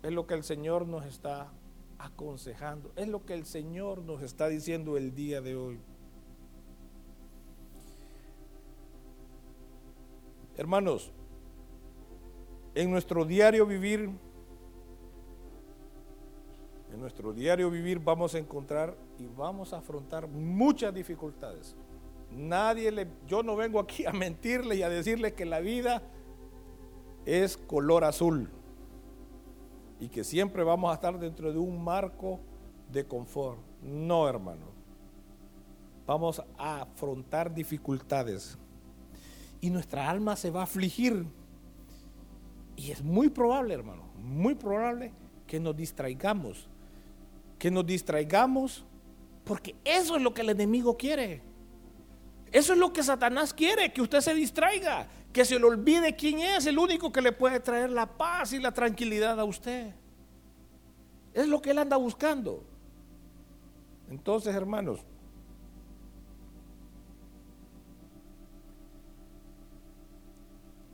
es 0.02 0.12
lo 0.12 0.26
que 0.26 0.34
el 0.34 0.42
Señor 0.42 0.86
nos 0.86 1.06
está 1.06 1.52
aconsejando. 1.98 2.92
Es 2.96 3.08
lo 3.08 3.24
que 3.24 3.34
el 3.34 3.46
Señor 3.46 4.02
nos 4.02 4.22
está 4.22 4.48
diciendo 4.48 4.96
el 4.96 5.14
día 5.14 5.40
de 5.40 5.54
hoy. 5.54 5.78
Hermanos, 10.56 11.12
en 12.74 12.90
nuestro 12.90 13.24
diario 13.24 13.64
vivir, 13.64 14.10
en 16.92 17.00
nuestro 17.00 17.32
diario 17.32 17.70
vivir 17.70 18.00
vamos 18.00 18.34
a 18.34 18.38
encontrar 18.38 18.96
y 19.18 19.26
vamos 19.26 19.72
a 19.72 19.78
afrontar 19.78 20.26
muchas 20.26 20.92
dificultades. 20.92 21.76
Nadie 22.30 22.90
le, 22.90 23.06
yo 23.26 23.42
no 23.42 23.56
vengo 23.56 23.78
aquí 23.78 24.04
a 24.04 24.12
mentirle 24.12 24.76
y 24.76 24.82
a 24.82 24.88
decirle 24.88 25.34
que 25.34 25.44
la 25.44 25.60
vida 25.60 26.02
es 27.24 27.56
color 27.56 28.04
azul 28.04 28.50
y 30.02 30.08
que 30.08 30.24
siempre 30.24 30.64
vamos 30.64 30.90
a 30.90 30.94
estar 30.94 31.16
dentro 31.16 31.52
de 31.52 31.60
un 31.60 31.80
marco 31.80 32.40
de 32.90 33.06
confort. 33.06 33.60
No, 33.84 34.28
hermano. 34.28 34.66
Vamos 36.04 36.42
a 36.58 36.82
afrontar 36.82 37.54
dificultades 37.54 38.58
y 39.60 39.70
nuestra 39.70 40.10
alma 40.10 40.34
se 40.34 40.50
va 40.50 40.62
a 40.62 40.64
afligir. 40.64 41.24
Y 42.74 42.90
es 42.90 43.00
muy 43.00 43.28
probable, 43.28 43.74
hermano, 43.74 44.02
muy 44.16 44.56
probable 44.56 45.12
que 45.46 45.60
nos 45.60 45.76
distraigamos. 45.76 46.68
Que 47.56 47.70
nos 47.70 47.86
distraigamos 47.86 48.84
porque 49.44 49.76
eso 49.84 50.16
es 50.16 50.22
lo 50.22 50.34
que 50.34 50.40
el 50.40 50.50
enemigo 50.50 50.96
quiere. 50.96 51.42
Eso 52.52 52.74
es 52.74 52.78
lo 52.78 52.92
que 52.92 53.02
Satanás 53.02 53.54
quiere, 53.54 53.92
que 53.94 54.02
usted 54.02 54.20
se 54.20 54.34
distraiga, 54.34 55.08
que 55.32 55.44
se 55.46 55.58
le 55.58 55.64
olvide 55.64 56.14
quién 56.14 56.40
es 56.40 56.66
el 56.66 56.78
único 56.78 57.10
que 57.10 57.22
le 57.22 57.32
puede 57.32 57.58
traer 57.60 57.88
la 57.88 58.06
paz 58.06 58.52
y 58.52 58.58
la 58.58 58.72
tranquilidad 58.72 59.40
a 59.40 59.44
usted. 59.44 59.94
Es 61.32 61.48
lo 61.48 61.62
que 61.62 61.70
él 61.70 61.78
anda 61.78 61.96
buscando. 61.96 62.62
Entonces, 64.10 64.54
hermanos, 64.54 65.00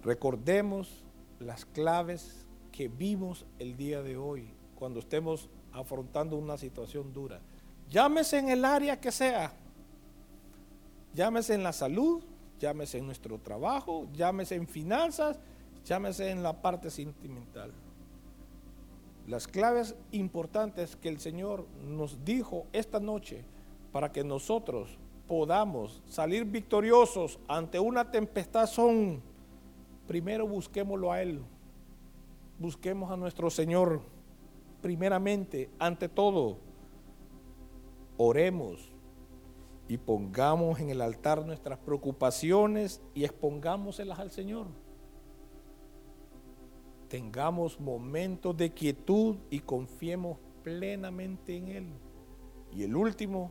recordemos 0.05 1.05
las 1.41 1.65
claves 1.65 2.47
que 2.71 2.87
vimos 2.87 3.47
el 3.59 3.77
día 3.77 4.01
de 4.03 4.17
hoy, 4.17 4.55
cuando 4.77 5.01
estemos 5.01 5.51
afrontando 5.73 6.37
una 6.37 6.57
situación 6.57 7.13
dura. 7.13 7.41
Llámese 7.91 8.39
en 8.39 8.49
el 8.51 8.65
área 8.65 9.01
que 9.01 9.11
sea, 9.11 9.53
Llámese 11.15 11.55
en 11.55 11.63
la 11.63 11.73
salud, 11.73 12.23
llámese 12.59 12.99
en 12.99 13.07
nuestro 13.07 13.39
trabajo, 13.39 14.07
llámese 14.13 14.55
en 14.55 14.67
finanzas, 14.67 15.39
llámese 15.85 16.31
en 16.31 16.43
la 16.43 16.61
parte 16.61 16.91
sentimental. 16.91 17.73
Las 19.27 19.47
claves 19.47 19.95
importantes 20.13 20.97
que 20.97 21.09
el 21.09 21.21
Señor 21.21 21.67
nos 21.87 22.25
dijo 22.25 22.67
esta 22.73 23.01
noche 23.01 23.45
para 23.93 24.11
que 24.11 24.25
nosotros 24.25 24.99
podamos 25.27 26.03
salir 26.09 26.45
victoriosos 26.45 27.39
ante 27.47 27.79
una 27.79 28.11
tempestad 28.11 28.67
son, 28.67 29.21
primero 30.07 30.47
busquémoslo 30.47 31.13
a 31.13 31.21
Él, 31.21 31.43
busquemos 32.59 33.11
a 33.11 33.17
nuestro 33.17 33.51
Señor, 33.51 34.01
primeramente, 34.81 35.71
ante 35.79 36.09
todo, 36.09 36.57
oremos, 38.17 38.91
y 39.89 39.97
pongamos 39.97 40.79
en 40.81 40.91
el 40.91 41.01
altar 41.01 41.45
nuestras 41.47 41.79
preocupaciones 41.79 43.01
y 43.15 43.25
expongámoselas 43.25 44.19
al 44.19 44.31
Señor. 44.31 44.67
Tengamos 47.09 47.81
momentos 47.81 48.55
de 48.55 48.71
quietud 48.75 49.37
y 49.49 49.61
confiemos 49.61 50.39
plenamente 50.63 51.57
en 51.57 51.69
Él. 51.69 51.87
Y 52.71 52.83
el 52.83 52.95
último, 52.95 53.51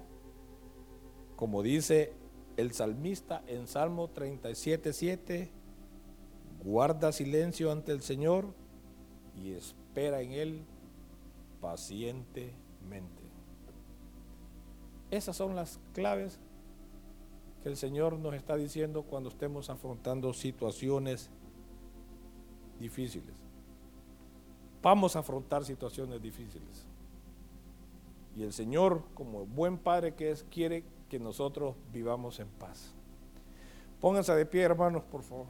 como 1.35 1.63
dice 1.63 2.13
el 2.55 2.71
salmista 2.71 3.43
en 3.47 3.65
Salmo 3.65 4.13
37.7, 4.13 5.49
guarda 6.63 7.11
silencio 7.11 7.71
ante 7.71 7.91
el 7.91 8.01
Señor 8.01 8.53
y 9.35 9.53
espera 9.53 10.21
en 10.21 10.33
Él 10.33 10.65
pacientemente. 11.59 13.16
Esas 15.09 15.35
son 15.35 15.55
las 15.55 15.79
claves 15.93 16.39
que 17.63 17.69
el 17.69 17.77
Señor 17.77 18.17
nos 18.19 18.33
está 18.33 18.55
diciendo 18.55 19.03
cuando 19.03 19.29
estemos 19.29 19.69
afrontando 19.69 20.33
situaciones 20.33 21.29
difíciles. 22.79 23.35
Vamos 24.81 25.15
a 25.15 25.19
afrontar 25.19 25.65
situaciones 25.65 26.21
difíciles. 26.21 26.85
Y 28.35 28.43
el 28.43 28.53
Señor, 28.53 29.03
como 29.13 29.45
buen 29.45 29.77
Padre 29.77 30.13
que 30.13 30.29
es, 30.29 30.43
quiere 30.43 30.83
que 31.09 31.19
nosotros 31.19 31.75
vivamos 31.91 32.39
en 32.39 32.47
paz. 32.47 32.93
Pónganse 33.99 34.35
de 34.35 34.45
pie, 34.45 34.61
hermanos, 34.61 35.03
por 35.03 35.23
favor. 35.23 35.47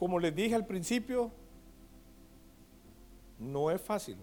Como 0.00 0.18
les 0.18 0.34
dije 0.34 0.54
al 0.54 0.64
principio, 0.64 1.30
no 3.38 3.70
es 3.70 3.78
fácil. 3.82 4.16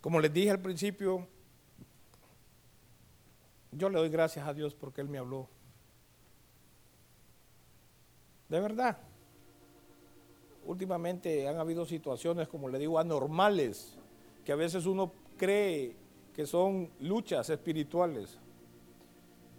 Como 0.00 0.20
les 0.20 0.32
dije 0.32 0.50
al 0.50 0.60
principio, 0.62 1.28
yo 3.72 3.90
le 3.90 3.98
doy 3.98 4.08
gracias 4.08 4.48
a 4.48 4.54
Dios 4.54 4.74
porque 4.74 5.02
Él 5.02 5.10
me 5.10 5.18
habló. 5.18 5.50
De 8.48 8.58
verdad 8.58 8.98
últimamente 10.68 11.48
han 11.48 11.56
habido 11.56 11.86
situaciones, 11.86 12.46
como 12.46 12.68
le 12.68 12.78
digo, 12.78 12.98
anormales, 12.98 13.96
que 14.44 14.52
a 14.52 14.56
veces 14.56 14.84
uno 14.84 15.12
cree 15.38 15.96
que 16.34 16.44
son 16.46 16.90
luchas 17.00 17.48
espirituales. 17.48 18.38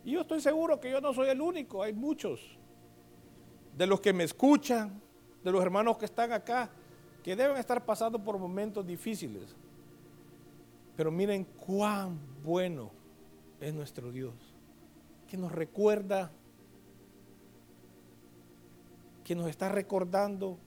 Y 0.05 0.11
yo 0.11 0.21
estoy 0.21 0.39
seguro 0.39 0.79
que 0.79 0.91
yo 0.91 1.01
no 1.01 1.11
soy 1.11 1.29
el 1.29 1.41
único, 1.41 1.81
hay 1.81 1.93
muchos 1.93 2.59
de 3.75 3.87
los 3.87 3.99
que 4.01 4.13
me 4.13 4.23
escuchan, 4.23 5.01
de 5.43 5.51
los 5.51 5.61
hermanos 5.63 5.97
que 5.97 6.05
están 6.05 6.31
acá, 6.31 6.69
que 7.23 7.35
deben 7.35 7.57
estar 7.57 7.83
pasando 7.83 8.23
por 8.23 8.37
momentos 8.37 8.85
difíciles. 8.85 9.55
Pero 10.95 11.09
miren 11.09 11.43
cuán 11.43 12.19
bueno 12.43 12.91
es 13.59 13.73
nuestro 13.73 14.11
Dios, 14.11 14.35
que 15.27 15.37
nos 15.37 15.51
recuerda, 15.51 16.31
que 19.23 19.33
nos 19.33 19.47
está 19.47 19.69
recordando 19.69 20.59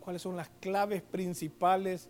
cuáles 0.00 0.22
son 0.22 0.36
las 0.36 0.48
claves 0.60 1.02
principales 1.02 2.08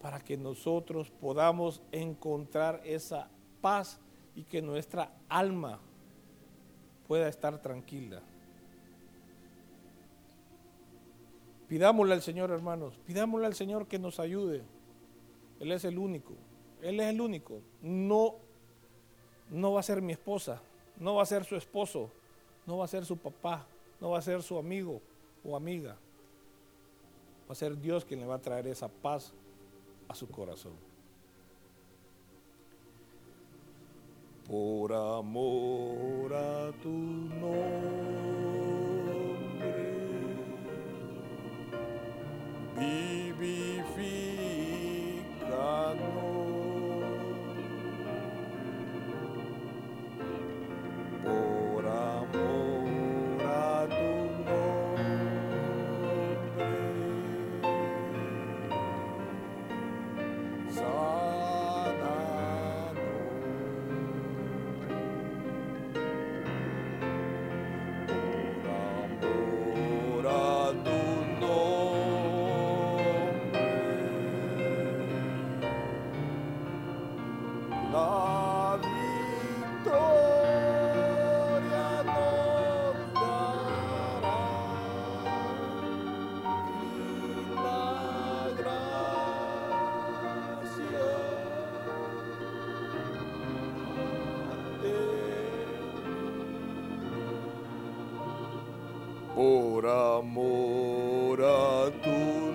para 0.00 0.20
que 0.20 0.36
nosotros 0.36 1.10
podamos 1.10 1.82
encontrar 1.90 2.80
esa 2.84 3.28
paz 3.60 3.98
y 4.34 4.44
que 4.44 4.62
nuestra 4.62 5.12
alma 5.28 5.80
pueda 7.08 7.28
estar 7.28 7.60
tranquila. 7.60 8.22
Pidámosle 11.68 12.14
al 12.14 12.22
Señor, 12.22 12.50
hermanos, 12.50 13.00
pidámosle 13.06 13.46
al 13.46 13.54
Señor 13.54 13.88
que 13.88 13.98
nos 13.98 14.20
ayude. 14.20 14.62
Él 15.58 15.72
es 15.72 15.84
el 15.84 15.98
único. 15.98 16.34
Él 16.82 17.00
es 17.00 17.06
el 17.06 17.20
único. 17.20 17.60
No, 17.82 18.36
no 19.50 19.72
va 19.72 19.80
a 19.80 19.82
ser 19.82 20.00
mi 20.02 20.12
esposa, 20.12 20.60
no 21.00 21.16
va 21.16 21.22
a 21.22 21.26
ser 21.26 21.44
su 21.44 21.56
esposo, 21.56 22.10
no 22.66 22.78
va 22.78 22.84
a 22.84 22.88
ser 22.88 23.04
su 23.04 23.16
papá, 23.16 23.66
no 24.00 24.10
va 24.10 24.18
a 24.18 24.22
ser 24.22 24.42
su 24.42 24.58
amigo 24.58 25.00
o 25.44 25.56
amiga. 25.56 25.96
Va 27.48 27.52
a 27.52 27.54
ser 27.54 27.78
Dios 27.80 28.04
quien 28.04 28.20
le 28.20 28.26
va 28.26 28.36
a 28.36 28.42
traer 28.42 28.66
esa 28.66 28.88
paz 28.88 29.32
a 30.08 30.14
su 30.14 30.28
corazón. 30.28 30.74
Por 34.48 34.92
amor 34.92 36.34
a 36.34 36.72
tu 36.82 36.88
nombre. 36.90 38.25
por 99.36 99.86
amor 99.86 101.42
a 101.42 101.90
tu 102.02 102.45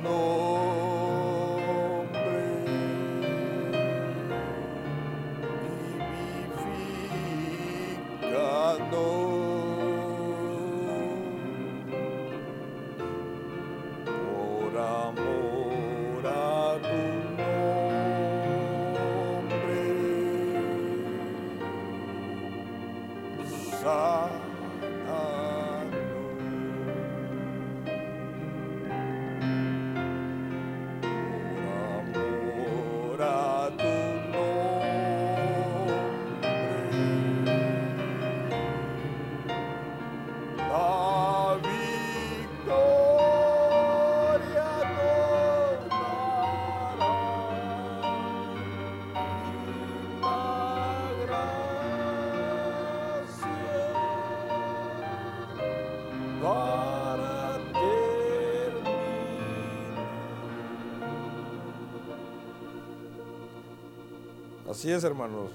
Así 64.82 64.92
es, 64.92 65.04
hermanos. 65.04 65.52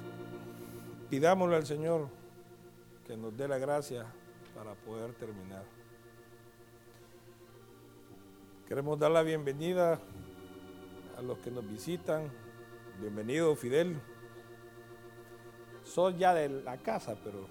Pidámosle 1.10 1.56
al 1.56 1.66
Señor 1.66 2.06
que 3.04 3.16
nos 3.16 3.36
dé 3.36 3.48
la 3.48 3.58
gracia 3.58 4.06
para 4.54 4.76
poder 4.76 5.14
terminar. 5.14 5.64
Queremos 8.68 8.96
dar 9.00 9.10
la 9.10 9.24
bienvenida 9.24 9.98
a 11.18 11.22
los 11.22 11.38
que 11.38 11.50
nos 11.50 11.68
visitan. 11.68 12.30
Bienvenido, 13.00 13.56
Fidel. 13.56 14.00
Soy 15.82 16.18
ya 16.18 16.32
de 16.32 16.48
la 16.48 16.76
casa, 16.76 17.16
pero 17.24 17.48